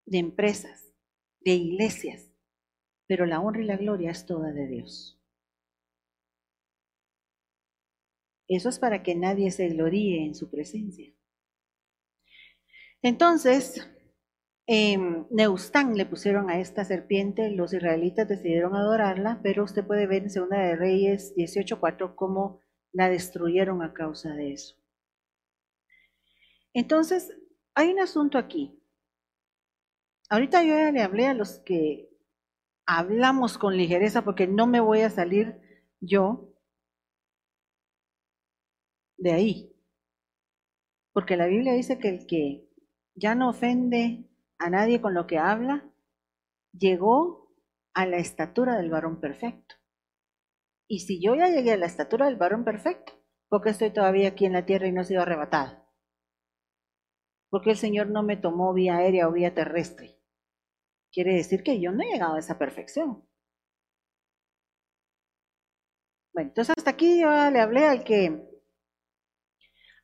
de 0.06 0.18
empresas, 0.18 0.94
de 1.40 1.52
iglesias, 1.52 2.30
pero 3.06 3.26
la 3.26 3.40
honra 3.40 3.62
y 3.62 3.66
la 3.66 3.76
gloria 3.76 4.10
es 4.10 4.26
toda 4.26 4.52
de 4.52 4.68
Dios. 4.68 5.18
Eso 8.48 8.68
es 8.68 8.78
para 8.78 9.02
que 9.02 9.14
nadie 9.14 9.50
se 9.50 9.68
gloríe 9.68 10.24
en 10.24 10.34
su 10.34 10.50
presencia. 10.50 11.12
Entonces, 13.00 13.88
eh, 14.66 14.96
Neustán 15.30 15.96
le 15.96 16.06
pusieron 16.06 16.48
a 16.48 16.60
esta 16.60 16.84
serpiente, 16.84 17.50
los 17.50 17.72
israelitas 17.72 18.28
decidieron 18.28 18.76
adorarla, 18.76 19.40
pero 19.42 19.64
usted 19.64 19.84
puede 19.84 20.06
ver 20.06 20.22
en 20.22 20.30
Segunda 20.30 20.58
de 20.58 20.76
Reyes 20.76 21.34
18.4 21.36 22.14
cómo 22.14 22.60
la 22.92 23.08
destruyeron 23.08 23.82
a 23.82 23.92
causa 23.92 24.34
de 24.34 24.52
eso. 24.52 24.76
Entonces, 26.74 27.32
hay 27.74 27.92
un 27.92 28.00
asunto 28.00 28.38
aquí. 28.38 28.78
Ahorita 30.28 30.62
yo 30.62 30.74
ya 30.74 30.92
le 30.92 31.02
hablé 31.02 31.26
a 31.26 31.34
los 31.34 31.58
que 31.58 32.08
hablamos 32.86 33.58
con 33.58 33.76
ligereza 33.76 34.22
porque 34.24 34.46
no 34.46 34.66
me 34.66 34.80
voy 34.80 35.00
a 35.00 35.10
salir 35.10 35.60
yo 36.00 36.54
de 39.16 39.32
ahí. 39.32 39.76
Porque 41.12 41.36
la 41.36 41.46
Biblia 41.46 41.74
dice 41.74 41.98
que 41.98 42.08
el 42.08 42.26
que 42.26 42.68
ya 43.14 43.34
no 43.34 43.50
ofende 43.50 44.28
a 44.62 44.70
nadie 44.70 45.00
con 45.00 45.14
lo 45.14 45.26
que 45.26 45.38
habla, 45.38 45.84
llegó 46.72 47.52
a 47.94 48.06
la 48.06 48.18
estatura 48.18 48.76
del 48.76 48.90
varón 48.90 49.20
perfecto. 49.20 49.74
Y 50.88 51.00
si 51.00 51.20
yo 51.20 51.34
ya 51.34 51.48
llegué 51.48 51.72
a 51.72 51.76
la 51.76 51.86
estatura 51.86 52.26
del 52.26 52.36
varón 52.36 52.64
perfecto, 52.64 53.12
¿por 53.48 53.62
qué 53.62 53.70
estoy 53.70 53.90
todavía 53.90 54.28
aquí 54.28 54.46
en 54.46 54.52
la 54.52 54.66
tierra 54.66 54.86
y 54.86 54.92
no 54.92 55.02
he 55.02 55.04
sido 55.04 55.22
arrebatado? 55.22 55.84
Porque 57.50 57.70
el 57.70 57.76
Señor 57.76 58.08
no 58.08 58.22
me 58.22 58.36
tomó 58.36 58.72
vía 58.72 58.96
aérea 58.96 59.28
o 59.28 59.32
vía 59.32 59.54
terrestre. 59.54 60.18
Quiere 61.12 61.34
decir 61.34 61.62
que 61.62 61.80
yo 61.80 61.92
no 61.92 62.02
he 62.02 62.06
llegado 62.12 62.34
a 62.34 62.38
esa 62.38 62.58
perfección. 62.58 63.26
Bueno, 66.32 66.48
entonces 66.48 66.74
hasta 66.76 66.90
aquí 66.90 67.20
yo 67.20 67.28
le 67.50 67.60
hablé 67.60 67.84
al 67.84 68.04
que 68.04 68.48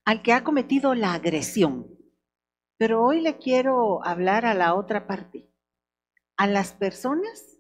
al 0.04 0.22
que 0.22 0.32
ha 0.32 0.42
cometido 0.42 0.94
la 0.94 1.12
agresión. 1.12 1.97
Pero 2.78 3.04
hoy 3.04 3.20
le 3.20 3.38
quiero 3.38 4.04
hablar 4.04 4.46
a 4.46 4.54
la 4.54 4.74
otra 4.74 5.08
parte, 5.08 5.52
a 6.36 6.46
las 6.46 6.72
personas 6.72 7.58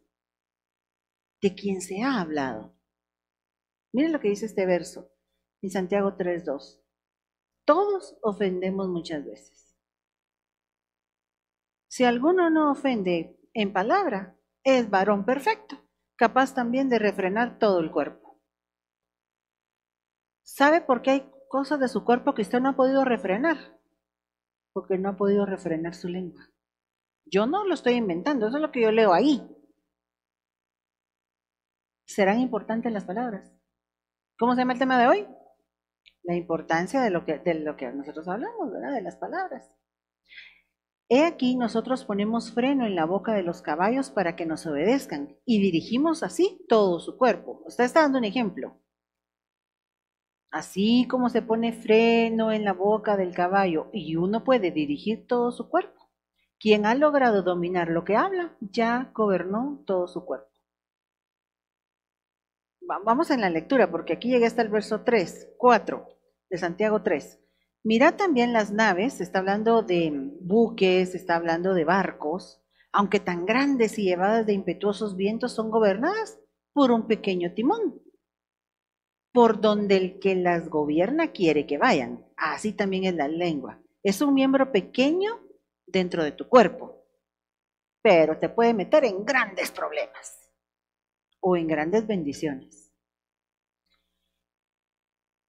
de 1.42 1.54
quien 1.56 1.80
se 1.82 2.02
ha 2.02 2.20
hablado. 2.20 2.76
Miren 3.92 4.12
lo 4.12 4.20
que 4.20 4.28
dice 4.28 4.46
este 4.46 4.64
verso 4.64 5.10
en 5.60 5.70
Santiago 5.70 6.16
3.2. 6.16 6.80
Todos 7.64 8.16
ofendemos 8.22 8.88
muchas 8.88 9.24
veces. 9.24 9.76
Si 11.88 12.04
alguno 12.04 12.48
no 12.48 12.70
ofende 12.70 13.40
en 13.54 13.72
palabra, 13.72 14.38
es 14.62 14.88
varón 14.88 15.24
perfecto, 15.24 15.82
capaz 16.16 16.54
también 16.54 16.88
de 16.88 17.00
refrenar 17.00 17.58
todo 17.58 17.80
el 17.80 17.90
cuerpo. 17.90 18.40
¿Sabe 20.44 20.80
por 20.80 21.02
qué 21.02 21.10
hay 21.10 21.32
cosas 21.48 21.80
de 21.80 21.88
su 21.88 22.04
cuerpo 22.04 22.34
que 22.34 22.42
usted 22.42 22.60
no 22.60 22.70
ha 22.70 22.76
podido 22.76 23.04
refrenar? 23.04 23.77
Porque 24.72 24.98
no 24.98 25.10
ha 25.10 25.16
podido 25.16 25.46
refrenar 25.46 25.94
su 25.94 26.08
lengua. 26.08 26.48
Yo 27.26 27.46
no 27.46 27.64
lo 27.64 27.74
estoy 27.74 27.94
inventando, 27.94 28.46
eso 28.46 28.56
es 28.56 28.62
lo 28.62 28.72
que 28.72 28.82
yo 28.82 28.92
leo 28.92 29.12
ahí. 29.12 29.42
¿Serán 32.06 32.40
importantes 32.40 32.92
las 32.92 33.04
palabras? 33.04 33.52
¿Cómo 34.38 34.54
se 34.54 34.60
llama 34.60 34.72
el 34.72 34.78
tema 34.78 34.98
de 34.98 35.06
hoy? 35.08 35.28
La 36.22 36.34
importancia 36.34 37.02
de 37.02 37.10
lo 37.10 37.24
que, 37.24 37.38
de 37.38 37.54
lo 37.54 37.76
que 37.76 37.90
nosotros 37.92 38.26
hablamos, 38.28 38.72
¿verdad? 38.72 38.94
De 38.94 39.02
las 39.02 39.16
palabras. 39.16 39.70
He 41.10 41.24
aquí 41.24 41.56
nosotros 41.56 42.04
ponemos 42.04 42.52
freno 42.52 42.86
en 42.86 42.94
la 42.94 43.06
boca 43.06 43.32
de 43.32 43.42
los 43.42 43.62
caballos 43.62 44.10
para 44.10 44.36
que 44.36 44.44
nos 44.44 44.66
obedezcan 44.66 45.36
y 45.46 45.60
dirigimos 45.60 46.22
así 46.22 46.64
todo 46.68 47.00
su 47.00 47.16
cuerpo. 47.16 47.62
Usted 47.66 47.84
está 47.84 48.02
dando 48.02 48.18
un 48.18 48.24
ejemplo. 48.24 48.78
Así 50.50 51.06
como 51.08 51.28
se 51.28 51.42
pone 51.42 51.72
freno 51.72 52.52
en 52.52 52.64
la 52.64 52.72
boca 52.72 53.16
del 53.18 53.34
caballo 53.34 53.88
y 53.92 54.16
uno 54.16 54.44
puede 54.44 54.70
dirigir 54.70 55.26
todo 55.26 55.52
su 55.52 55.68
cuerpo, 55.68 56.10
quien 56.58 56.86
ha 56.86 56.94
logrado 56.94 57.42
dominar 57.42 57.88
lo 57.88 58.04
que 58.04 58.16
habla 58.16 58.56
ya 58.60 59.10
gobernó 59.14 59.82
todo 59.86 60.08
su 60.08 60.24
cuerpo. 60.24 60.48
Vamos 63.04 63.30
en 63.30 63.42
la 63.42 63.50
lectura, 63.50 63.90
porque 63.90 64.14
aquí 64.14 64.30
llega 64.30 64.46
hasta 64.46 64.62
el 64.62 64.70
verso 64.70 65.02
3, 65.02 65.56
4 65.58 66.08
de 66.48 66.56
Santiago 66.56 67.02
3. 67.02 67.38
Mirad 67.84 68.14
también 68.14 68.54
las 68.54 68.72
naves, 68.72 69.20
está 69.20 69.40
hablando 69.40 69.82
de 69.82 70.10
buques, 70.40 71.14
está 71.14 71.36
hablando 71.36 71.74
de 71.74 71.84
barcos, 71.84 72.62
aunque 72.90 73.20
tan 73.20 73.44
grandes 73.44 73.98
y 73.98 74.04
llevadas 74.04 74.46
de 74.46 74.54
impetuosos 74.54 75.16
vientos, 75.16 75.52
son 75.52 75.70
gobernadas 75.70 76.40
por 76.72 76.90
un 76.90 77.06
pequeño 77.06 77.52
timón 77.52 78.00
por 79.32 79.60
donde 79.60 79.96
el 79.96 80.18
que 80.20 80.34
las 80.34 80.68
gobierna 80.68 81.32
quiere 81.32 81.66
que 81.66 81.78
vayan. 81.78 82.24
Así 82.36 82.72
también 82.72 83.04
es 83.04 83.14
la 83.14 83.28
lengua. 83.28 83.80
Es 84.02 84.20
un 84.20 84.34
miembro 84.34 84.72
pequeño 84.72 85.40
dentro 85.86 86.24
de 86.24 86.32
tu 86.32 86.48
cuerpo, 86.48 87.04
pero 88.02 88.38
te 88.38 88.48
puede 88.48 88.74
meter 88.74 89.04
en 89.04 89.24
grandes 89.24 89.70
problemas 89.70 90.50
o 91.40 91.56
en 91.56 91.66
grandes 91.66 92.06
bendiciones. 92.06 92.88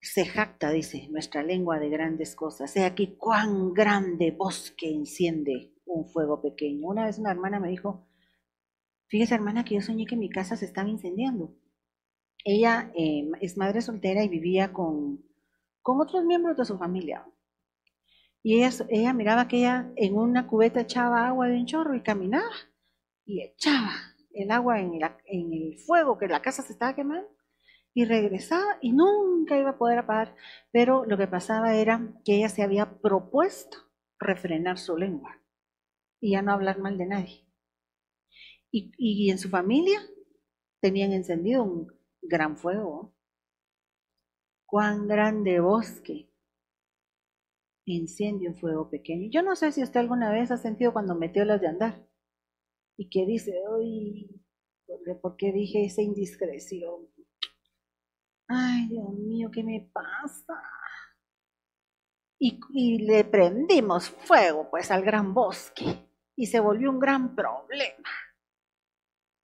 se 0.02 0.26
jacta, 0.26 0.72
dice, 0.72 1.08
nuestra 1.12 1.44
lengua 1.44 1.78
de 1.80 1.90
grandes 1.90 2.36
cosas. 2.36 2.76
He 2.76 2.84
aquí 2.84 3.16
cuán 3.18 3.74
grande 3.74 4.32
bosque 4.32 4.90
enciende 4.90 5.74
un 5.86 6.06
fuego 6.08 6.42
pequeño. 6.42 6.88
Una 6.88 7.06
vez 7.06 7.20
una 7.20 7.32
hermana 7.32 7.60
me 7.60 7.70
dijo, 7.70 8.08
fíjese 9.08 9.36
hermana 9.36 9.64
que 9.64 9.76
yo 9.76 9.82
soñé 9.82 10.06
que 10.06 10.16
mi 10.16 10.30
casa 10.30 10.56
se 10.56 10.66
estaba 10.66 10.90
incendiando. 10.90 11.56
Ella 12.44 12.92
eh, 12.96 13.30
es 13.42 13.58
madre 13.58 13.82
soltera 13.82 14.24
y 14.24 14.30
vivía 14.30 14.72
con, 14.72 15.24
con 15.82 16.00
otros 16.02 16.24
miembros 16.24 16.58
de 16.58 16.66
su 16.66 16.78
familia. 16.78 17.26
Y 18.42 18.64
ella, 18.64 19.14
miraba 19.14 19.48
que 19.48 19.58
ella 19.58 19.92
en 19.98 20.16
una 20.16 20.48
cubeta 20.48 20.82
echaba 20.82 21.28
agua 21.28 21.48
de 21.48 21.58
un 21.58 21.66
chorro 21.66 21.96
y 21.96 22.02
caminaba 22.02 22.50
y 23.26 23.42
echaba 23.42 23.92
el 24.34 24.50
agua 24.52 24.80
en, 24.80 24.94
en 25.26 25.54
el 25.54 25.78
fuego 25.80 26.18
que 26.18 26.28
la 26.28 26.42
casa 26.42 26.64
se 26.64 26.72
estaba 26.72 26.96
quemando 26.96 27.28
y 27.94 28.06
regresaba 28.06 28.78
y 28.82 28.94
nunca 28.94 29.58
iba 29.58 29.72
a 29.72 29.78
poder 29.78 30.00
apagar. 30.00 30.36
Pero 30.72 31.06
lo 31.06 31.18
que 31.18 31.28
pasaba 31.28 31.76
era 31.76 32.14
que 32.24 32.38
ella 32.38 32.50
se 32.50 32.64
había 32.64 33.00
propuesto 33.02 33.78
refrenar 34.20 34.78
su 34.78 34.98
lengua 34.98 35.42
y 36.22 36.32
ya 36.32 36.42
no 36.42 36.54
hablar 36.54 36.80
mal 36.80 36.98
de 36.98 37.06
nadie. 37.08 37.46
Y, 38.72 38.92
y 38.98 39.32
en 39.32 39.38
su 39.38 39.50
familia 39.50 40.00
tenían 40.80 41.12
encendido 41.12 41.64
un 41.64 41.99
gran 42.22 42.58
fuego. 42.58 43.14
Cuán 44.66 45.08
grande 45.08 45.60
bosque 45.60 46.30
incendio 47.92 48.52
un 48.52 48.58
fuego 48.58 48.90
pequeño. 48.90 49.30
Yo 49.32 49.42
no 49.42 49.56
sé 49.56 49.72
si 49.72 49.84
usted 49.84 50.00
alguna 50.00 50.32
vez 50.32 50.52
ha 50.52 50.58
sentido 50.58 50.94
cuando 50.94 51.16
metió 51.16 51.46
las 51.46 51.62
de 51.62 51.68
andar 51.68 52.08
y 52.98 53.10
que 53.10 53.26
dice, 53.26 53.54
uy, 53.72 54.44
¿por 55.22 55.36
qué 55.38 55.52
dije 55.52 55.86
esa 55.86 56.02
indiscreción? 56.02 57.08
Ay, 58.48 58.88
Dios 58.90 59.14
mío, 59.14 59.50
¿qué 59.52 59.64
me 59.64 59.90
pasa? 59.94 60.62
Y, 62.40 62.60
y, 62.72 63.00
le 63.00 63.26
prendimos 63.26 64.10
fuego 64.10 64.70
pues 64.72 64.92
al 64.92 65.04
gran 65.04 65.34
bosque 65.34 66.10
y 66.36 66.48
se 66.48 66.60
volvió 66.60 66.90
un 66.90 67.00
gran 67.00 67.36
problema. 67.36 68.10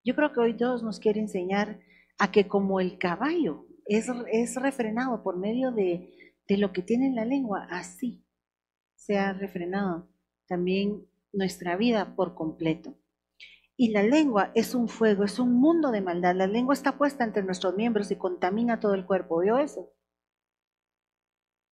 Yo 0.04 0.16
creo 0.16 0.32
que 0.32 0.40
hoy 0.40 0.54
Dios 0.54 0.82
nos 0.82 1.00
quiere 1.00 1.20
enseñar 1.20 1.82
a 2.18 2.32
que 2.32 2.48
como 2.48 2.80
el 2.80 2.98
caballo 2.98 3.66
es, 3.86 4.10
es 4.32 4.56
refrenado 4.56 5.24
por 5.24 5.38
medio 5.38 5.72
de, 5.72 6.34
de 6.48 6.58
lo 6.58 6.72
que 6.72 6.82
tiene 6.82 7.08
en 7.08 7.16
la 7.16 7.26
lengua, 7.26 7.68
así 7.70 8.26
sea 8.96 9.34
refrenado 9.34 10.10
también 10.48 11.06
nuestra 11.32 11.76
vida 11.76 12.16
por 12.16 12.34
completo. 12.34 12.96
Y 13.78 13.92
la 13.92 14.04
lengua 14.04 14.52
es 14.56 14.74
un 14.74 14.88
fuego, 14.88 15.26
es 15.26 15.38
un 15.38 15.54
mundo 15.54 15.92
de 15.92 16.02
maldad. 16.02 16.34
La 16.36 16.48
lengua 16.48 16.74
está 16.74 16.98
puesta 16.98 17.26
entre 17.26 17.44
nuestros 17.44 17.76
miembros 17.76 18.10
y 18.10 18.16
contamina 18.16 18.80
todo 18.80 18.94
el 18.94 19.06
cuerpo. 19.06 19.42
¿Vio 19.42 19.58
eso? 19.58 19.92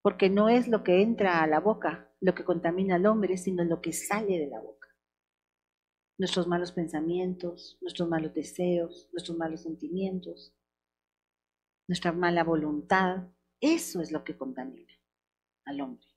Porque 0.01 0.29
no 0.29 0.49
es 0.49 0.67
lo 0.67 0.83
que 0.83 1.01
entra 1.01 1.41
a 1.41 1.47
la 1.47 1.61
boca 1.61 2.13
lo 2.23 2.33
que 2.33 2.45
contamina 2.45 2.95
al 2.95 3.05
hombre, 3.05 3.37
sino 3.37 3.65
lo 3.65 3.81
que 3.81 3.91
sale 3.91 4.39
de 4.39 4.47
la 4.47 4.59
boca. 4.59 4.82
Nuestros 6.17 6.47
malos 6.47 6.71
pensamientos, 6.71 7.77
nuestros 7.81 8.07
malos 8.07 8.33
deseos, 8.33 9.09
nuestros 9.11 9.37
malos 9.37 9.61
sentimientos, 9.61 10.53
nuestra 11.87 12.11
mala 12.11 12.43
voluntad, 12.43 13.27
eso 13.59 14.01
es 14.01 14.11
lo 14.11 14.23
que 14.23 14.37
contamina 14.37 14.93
al 15.65 15.81
hombre. 15.81 16.07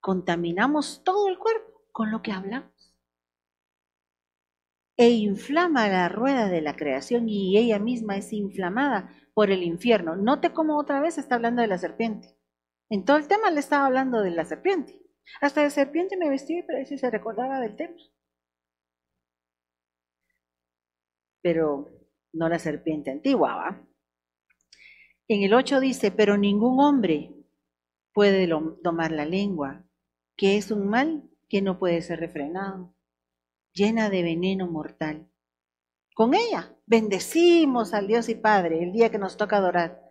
Contaminamos 0.00 1.02
todo 1.04 1.28
el 1.28 1.38
cuerpo 1.38 1.82
con 1.92 2.10
lo 2.10 2.22
que 2.22 2.32
hablamos 2.32 2.78
e 4.98 5.10
inflama 5.10 5.88
la 5.88 6.08
rueda 6.08 6.48
de 6.48 6.60
la 6.60 6.74
creación 6.74 7.28
y 7.28 7.56
ella 7.56 7.78
misma 7.78 8.16
es 8.16 8.32
inflamada 8.32 9.14
por 9.32 9.52
el 9.52 9.62
infierno. 9.62 10.16
Note 10.16 10.52
cómo 10.52 10.76
otra 10.76 11.00
vez 11.00 11.18
está 11.18 11.36
hablando 11.36 11.62
de 11.62 11.68
la 11.68 11.78
serpiente. 11.78 12.36
En 12.90 13.04
todo 13.04 13.16
el 13.16 13.28
tema 13.28 13.50
le 13.52 13.60
estaba 13.60 13.86
hablando 13.86 14.22
de 14.22 14.32
la 14.32 14.44
serpiente. 14.44 15.00
Hasta 15.40 15.62
de 15.62 15.70
serpiente 15.70 16.16
me 16.16 16.28
vestí, 16.28 16.64
pero 16.66 16.84
si 16.84 16.98
se 16.98 17.10
recordaba 17.10 17.60
del 17.60 17.76
tema. 17.76 17.94
Pero 21.42 21.88
no 22.32 22.48
la 22.48 22.58
serpiente 22.58 23.10
antigua, 23.10 23.54
¿va? 23.54 23.88
En 25.28 25.42
el 25.42 25.54
8 25.54 25.80
dice, 25.80 26.10
pero 26.10 26.36
ningún 26.36 26.80
hombre 26.80 27.34
puede 28.12 28.46
domar 28.46 29.12
la 29.12 29.24
lengua, 29.24 29.84
que 30.36 30.56
es 30.56 30.70
un 30.70 30.88
mal 30.88 31.28
que 31.48 31.62
no 31.62 31.78
puede 31.78 32.00
ser 32.02 32.20
refrenado 32.20 32.94
llena 33.78 34.10
de 34.10 34.22
veneno 34.22 34.66
mortal. 34.66 35.30
Con 36.14 36.34
ella 36.34 36.76
bendecimos 36.86 37.94
al 37.94 38.08
Dios 38.08 38.28
y 38.28 38.34
Padre 38.34 38.82
el 38.82 38.92
día 38.92 39.10
que 39.10 39.18
nos 39.18 39.36
toca 39.36 39.58
adorar, 39.58 40.02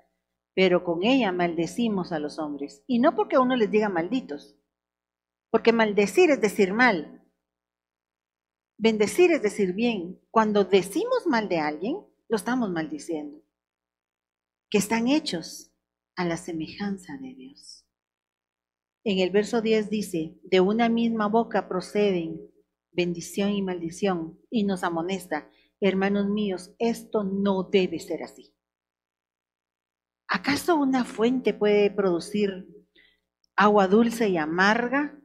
pero 0.54 0.84
con 0.84 1.04
ella 1.04 1.32
maldecimos 1.34 2.14
a 2.14 2.20
los 2.20 2.40
hombres. 2.40 2.84
Y 2.88 3.00
no 3.00 3.14
porque 3.14 3.38
uno 3.38 3.56
les 3.58 3.70
diga 3.70 3.90
malditos, 3.90 4.56
porque 5.52 5.74
maldecir 5.74 6.32
es 6.32 6.40
decir 6.40 6.74
mal. 6.74 7.17
Bendecir 8.78 9.32
es 9.32 9.42
decir 9.42 9.74
bien. 9.74 10.20
Cuando 10.32 10.64
decimos 10.64 11.26
mal 11.26 11.50
de 11.50 11.60
alguien, 11.60 11.98
lo 12.28 12.38
estamos 12.38 12.70
maldiciendo. 12.70 13.42
Que 14.70 14.78
están 14.78 15.08
hechos 15.08 15.72
a 16.16 16.26
la 16.26 16.38
semejanza 16.38 17.18
de 17.18 17.34
Dios. 17.34 17.86
En 19.04 19.20
el 19.20 19.30
verso 19.30 19.62
10 19.62 19.90
dice, 19.90 20.38
de 20.44 20.60
una 20.60 20.90
misma 20.90 21.28
boca 21.28 21.70
proceden 21.70 22.52
bendición 22.98 23.52
y 23.52 23.62
maldición, 23.62 24.40
y 24.50 24.64
nos 24.64 24.84
amonesta, 24.84 25.50
hermanos 25.80 26.28
míos, 26.28 26.74
esto 26.80 27.24
no 27.24 27.70
debe 27.72 28.00
ser 28.00 28.24
así. 28.24 28.56
¿Acaso 30.28 30.76
una 30.76 31.06
fuente 31.06 31.54
puede 31.54 31.92
producir 31.92 32.68
agua 33.56 33.88
dulce 33.88 34.30
y 34.30 34.38
amarga? 34.38 35.22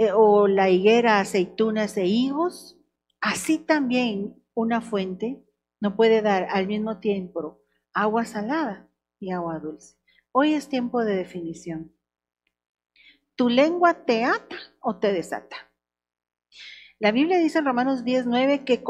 Eh, 0.00 0.12
¿O 0.14 0.48
la 0.48 0.70
higuera 0.70 1.20
aceitunas 1.20 1.94
e 1.98 2.06
higos? 2.06 2.78
Así 3.20 3.58
también 3.58 4.42
una 4.54 4.80
fuente 4.80 5.44
no 5.78 5.94
puede 5.94 6.22
dar 6.22 6.48
al 6.52 6.66
mismo 6.66 7.00
tiempo 7.00 7.60
agua 7.92 8.24
salada 8.24 8.88
y 9.18 9.30
agua 9.30 9.58
dulce. 9.58 9.98
Hoy 10.32 10.54
es 10.54 10.70
tiempo 10.70 11.04
de 11.04 11.16
definición. 11.16 11.94
¿Tu 13.36 13.50
lengua 13.50 14.06
te 14.06 14.24
ata 14.24 14.56
o 14.80 14.96
te 14.96 15.12
desata? 15.12 15.70
La 16.98 17.12
Biblia 17.12 17.36
dice 17.36 17.58
en 17.58 17.66
Romanos 17.66 18.02
10, 18.02 18.24
que 18.64 18.82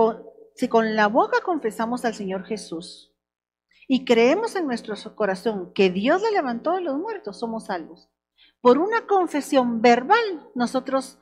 si 0.54 0.68
con 0.68 0.94
la 0.94 1.08
boca 1.08 1.40
confesamos 1.40 2.04
al 2.04 2.14
Señor 2.14 2.44
Jesús 2.44 3.12
y 3.88 4.04
creemos 4.04 4.54
en 4.54 4.68
nuestro 4.68 4.94
corazón 5.16 5.72
que 5.74 5.90
Dios 5.90 6.22
le 6.22 6.30
levantó 6.30 6.74
de 6.74 6.82
los 6.82 6.96
muertos, 6.96 7.40
somos 7.40 7.66
salvos. 7.66 8.08
Por 8.60 8.76
una 8.76 9.06
confesión 9.06 9.80
verbal, 9.80 10.50
nosotros 10.54 11.18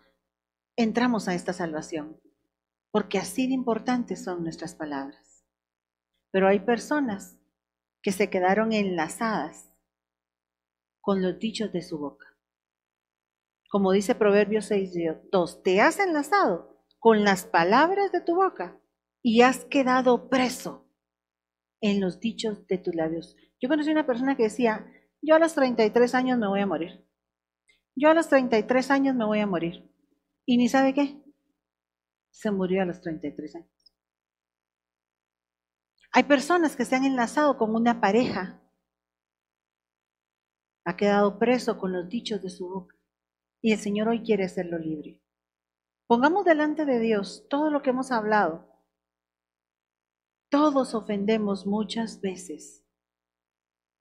entramos 0.76 1.28
a 1.28 1.34
esta 1.34 1.52
salvación, 1.52 2.20
porque 2.90 3.18
así 3.18 3.46
de 3.46 3.54
importantes 3.54 4.24
son 4.24 4.42
nuestras 4.42 4.74
palabras. 4.74 5.44
Pero 6.32 6.48
hay 6.48 6.60
personas 6.60 7.38
que 8.02 8.10
se 8.10 8.28
quedaron 8.28 8.72
enlazadas 8.72 9.72
con 11.00 11.22
los 11.22 11.38
dichos 11.38 11.72
de 11.72 11.82
su 11.82 11.98
boca. 11.98 12.26
Como 13.70 13.92
dice 13.92 14.16
Proverbios 14.16 14.66
6, 14.66 14.92
2, 15.30 15.62
te 15.62 15.80
has 15.80 16.00
enlazado 16.00 16.84
con 16.98 17.22
las 17.22 17.44
palabras 17.44 18.10
de 18.10 18.20
tu 18.20 18.34
boca 18.34 18.80
y 19.22 19.42
has 19.42 19.64
quedado 19.64 20.28
preso 20.28 20.90
en 21.80 22.00
los 22.00 22.18
dichos 22.18 22.66
de 22.66 22.78
tus 22.78 22.94
labios. 22.96 23.36
Yo 23.60 23.68
conocí 23.68 23.90
una 23.90 24.06
persona 24.06 24.36
que 24.36 24.44
decía, 24.44 24.90
yo 25.22 25.36
a 25.36 25.38
los 25.38 25.54
33 25.54 26.14
años 26.14 26.38
me 26.38 26.48
voy 26.48 26.60
a 26.60 26.66
morir. 26.66 27.07
Yo 28.00 28.10
a 28.10 28.14
los 28.14 28.28
33 28.28 28.92
años 28.92 29.16
me 29.16 29.24
voy 29.24 29.40
a 29.40 29.46
morir. 29.48 29.92
¿Y 30.46 30.56
ni 30.56 30.68
sabe 30.68 30.94
qué? 30.94 31.20
Se 32.30 32.52
murió 32.52 32.82
a 32.82 32.84
los 32.84 33.00
33 33.00 33.56
años. 33.56 33.94
Hay 36.12 36.22
personas 36.22 36.76
que 36.76 36.84
se 36.84 36.94
han 36.94 37.04
enlazado 37.04 37.58
con 37.58 37.74
una 37.74 38.00
pareja. 38.00 38.62
Ha 40.84 40.96
quedado 40.96 41.40
preso 41.40 41.76
con 41.76 41.92
los 41.92 42.08
dichos 42.08 42.40
de 42.40 42.50
su 42.50 42.68
boca. 42.68 42.94
Y 43.60 43.72
el 43.72 43.80
Señor 43.80 44.06
hoy 44.06 44.22
quiere 44.22 44.44
hacerlo 44.44 44.78
libre. 44.78 45.20
Pongamos 46.06 46.44
delante 46.44 46.84
de 46.84 47.00
Dios 47.00 47.48
todo 47.50 47.68
lo 47.68 47.82
que 47.82 47.90
hemos 47.90 48.12
hablado. 48.12 48.64
Todos 50.50 50.94
ofendemos 50.94 51.66
muchas 51.66 52.20
veces. 52.20 52.84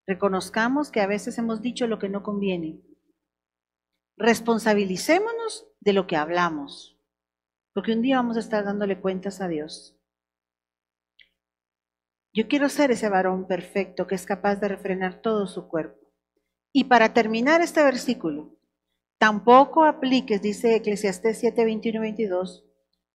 Reconozcamos 0.06 0.92
que 0.92 1.00
a 1.00 1.08
veces 1.08 1.36
hemos 1.38 1.60
dicho 1.62 1.88
lo 1.88 1.98
que 1.98 2.08
no 2.08 2.22
conviene. 2.22 2.87
Responsabilicémonos 4.18 5.66
de 5.80 5.92
lo 5.92 6.06
que 6.06 6.16
hablamos, 6.16 6.98
porque 7.72 7.92
un 7.92 8.02
día 8.02 8.16
vamos 8.16 8.36
a 8.36 8.40
estar 8.40 8.64
dándole 8.64 9.00
cuentas 9.00 9.40
a 9.40 9.48
Dios. 9.48 9.96
Yo 12.32 12.48
quiero 12.48 12.68
ser 12.68 12.90
ese 12.90 13.08
varón 13.08 13.46
perfecto 13.46 14.06
que 14.06 14.14
es 14.14 14.26
capaz 14.26 14.56
de 14.56 14.68
refrenar 14.68 15.22
todo 15.22 15.46
su 15.46 15.68
cuerpo. 15.68 16.12
Y 16.72 16.84
para 16.84 17.14
terminar 17.14 17.62
este 17.62 17.82
versículo, 17.82 18.58
Tampoco 19.18 19.82
apliques, 19.82 20.40
dice 20.40 20.76
Eclesiastés 20.76 21.38
7, 21.38 21.64
21 21.64 21.98
y 21.98 22.00
22, 22.00 22.64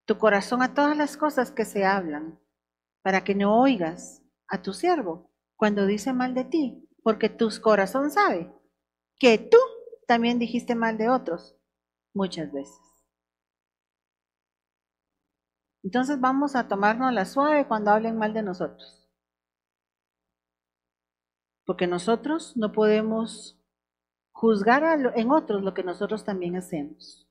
tu 0.03 0.17
corazón 0.17 0.61
a 0.61 0.73
todas 0.73 0.97
las 0.97 1.15
cosas 1.15 1.49
que 1.49 1.63
se 1.63 1.85
hablan, 1.85 2.37
para 3.01 3.23
que 3.23 3.35
no 3.35 3.61
oigas 3.61 4.21
a 4.49 4.61
tu 4.61 4.73
siervo 4.73 5.31
cuando 5.55 5.85
dice 5.85 6.11
mal 6.11 6.33
de 6.33 6.43
ti 6.43 6.89
porque 7.03 7.29
tu 7.29 7.49
corazón 7.61 8.09
sabe 8.09 8.51
que 9.19 9.37
tú 9.37 9.57
también 10.07 10.39
dijiste 10.39 10.75
mal 10.75 10.97
de 10.97 11.09
otros 11.09 11.55
muchas 12.13 12.51
veces. 12.51 12.79
Entonces 15.83 16.19
vamos 16.19 16.55
a 16.55 16.67
tomarnos 16.67 17.11
la 17.13 17.25
suave 17.25 17.67
cuando 17.67 17.91
hablen 17.91 18.17
mal 18.17 18.33
de 18.33 18.41
nosotros. 18.41 19.09
Porque 21.65 21.87
nosotros 21.87 22.55
no 22.55 22.71
podemos 22.71 23.59
juzgar 24.31 25.13
en 25.15 25.31
otros 25.31 25.61
lo 25.61 25.73
que 25.73 25.83
nosotros 25.83 26.23
también 26.23 26.55
hacemos. 26.55 27.27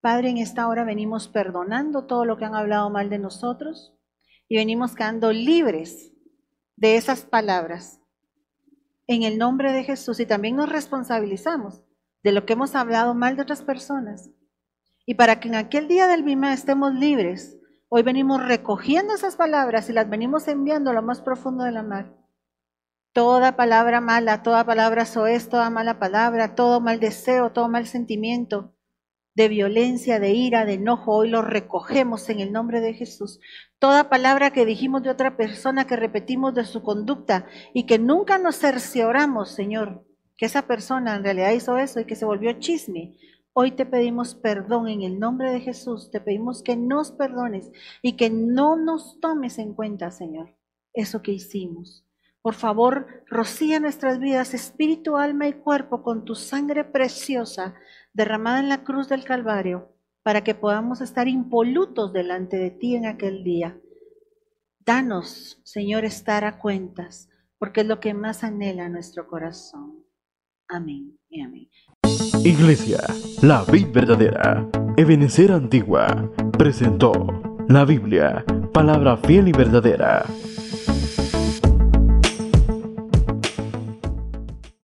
Padre, 0.00 0.30
en 0.30 0.38
esta 0.38 0.68
hora 0.68 0.84
venimos 0.84 1.28
perdonando 1.28 2.06
todo 2.06 2.24
lo 2.24 2.36
que 2.36 2.44
han 2.44 2.54
hablado 2.54 2.90
mal 2.90 3.10
de 3.10 3.18
nosotros 3.18 3.94
y 4.48 4.56
venimos 4.56 4.94
quedando 4.94 5.32
libres 5.32 6.12
de 6.76 6.96
esas 6.96 7.22
palabras 7.22 8.00
en 9.08 9.22
el 9.22 9.38
nombre 9.38 9.72
de 9.72 9.84
Jesús 9.84 10.20
y 10.20 10.26
también 10.26 10.54
nos 10.54 10.68
responsabilizamos 10.68 11.82
de 12.22 12.32
lo 12.32 12.44
que 12.44 12.54
hemos 12.54 12.74
hablado 12.74 13.14
mal 13.14 13.36
de 13.36 13.42
otras 13.42 13.62
personas. 13.62 14.30
Y 15.06 15.14
para 15.14 15.40
que 15.40 15.48
en 15.48 15.54
aquel 15.54 15.88
día 15.88 16.06
del 16.06 16.22
Bima 16.22 16.52
estemos 16.52 16.94
libres, 16.94 17.56
hoy 17.88 18.02
venimos 18.02 18.46
recogiendo 18.46 19.14
esas 19.14 19.36
palabras 19.36 19.88
y 19.88 19.92
las 19.92 20.08
venimos 20.10 20.48
enviando 20.48 20.90
a 20.90 20.94
lo 20.94 21.02
más 21.02 21.20
profundo 21.20 21.64
de 21.64 21.72
la 21.72 21.82
mar. 21.82 22.14
Toda 23.12 23.56
palabra 23.56 24.00
mala, 24.00 24.42
toda 24.42 24.64
palabra 24.64 25.06
soez, 25.06 25.48
toda 25.48 25.70
mala 25.70 25.98
palabra, 25.98 26.54
todo 26.54 26.80
mal 26.80 27.00
deseo, 27.00 27.52
todo 27.52 27.68
mal 27.68 27.86
sentimiento, 27.86 28.74
de 29.34 29.48
violencia, 29.48 30.18
de 30.18 30.32
ira, 30.32 30.64
de 30.64 30.74
enojo, 30.74 31.14
hoy 31.14 31.28
lo 31.28 31.42
recogemos 31.42 32.28
en 32.28 32.40
el 32.40 32.52
nombre 32.52 32.80
de 32.80 32.92
Jesús. 32.92 33.38
Toda 33.78 34.08
palabra 34.10 34.50
que 34.50 34.66
dijimos 34.66 35.04
de 35.04 35.10
otra 35.10 35.36
persona, 35.36 35.86
que 35.86 35.94
repetimos 35.94 36.54
de 36.54 36.64
su 36.64 36.82
conducta 36.82 37.46
y 37.72 37.86
que 37.86 38.00
nunca 38.00 38.38
nos 38.38 38.58
cercioramos, 38.58 39.52
Señor, 39.52 40.04
que 40.38 40.46
esa 40.46 40.62
persona 40.62 41.16
en 41.16 41.24
realidad 41.24 41.50
hizo 41.50 41.76
eso 41.76 41.98
y 42.00 42.04
que 42.04 42.14
se 42.14 42.24
volvió 42.24 42.52
chisme. 42.54 43.16
Hoy 43.52 43.72
te 43.72 43.84
pedimos 43.84 44.36
perdón 44.36 44.88
en 44.88 45.02
el 45.02 45.18
nombre 45.18 45.50
de 45.50 45.60
Jesús, 45.60 46.12
te 46.12 46.20
pedimos 46.20 46.62
que 46.62 46.76
nos 46.76 47.10
perdones 47.10 47.72
y 48.02 48.12
que 48.12 48.30
no 48.30 48.76
nos 48.76 49.18
tomes 49.20 49.58
en 49.58 49.74
cuenta, 49.74 50.12
Señor, 50.12 50.54
eso 50.94 51.22
que 51.22 51.32
hicimos. 51.32 52.06
Por 52.40 52.54
favor, 52.54 53.24
rocía 53.26 53.80
nuestras 53.80 54.20
vidas, 54.20 54.54
espíritu, 54.54 55.16
alma 55.16 55.48
y 55.48 55.54
cuerpo, 55.54 56.04
con 56.04 56.24
tu 56.24 56.36
sangre 56.36 56.84
preciosa 56.84 57.74
derramada 58.12 58.60
en 58.60 58.68
la 58.68 58.84
cruz 58.84 59.08
del 59.08 59.24
Calvario, 59.24 59.92
para 60.22 60.44
que 60.44 60.54
podamos 60.54 61.00
estar 61.00 61.26
impolutos 61.26 62.12
delante 62.12 62.58
de 62.58 62.70
ti 62.70 62.94
en 62.94 63.06
aquel 63.06 63.42
día. 63.42 63.76
Danos, 64.78 65.60
Señor, 65.64 66.04
estar 66.04 66.44
a 66.44 66.60
cuentas, 66.60 67.28
porque 67.58 67.80
es 67.80 67.88
lo 67.88 67.98
que 67.98 68.14
más 68.14 68.44
anhela 68.44 68.88
nuestro 68.88 69.26
corazón. 69.26 70.07
Amén 70.68 71.16
y 71.30 71.40
amén. 71.40 71.68
Iglesia, 72.44 73.00
la 73.40 73.64
vida 73.64 73.88
verdadera, 73.90 74.68
Ebenecer 74.98 75.50
Antigua, 75.50 76.30
presentó 76.58 77.12
la 77.68 77.86
Biblia, 77.86 78.44
palabra 78.74 79.16
fiel 79.16 79.48
y 79.48 79.52
verdadera 79.52 80.26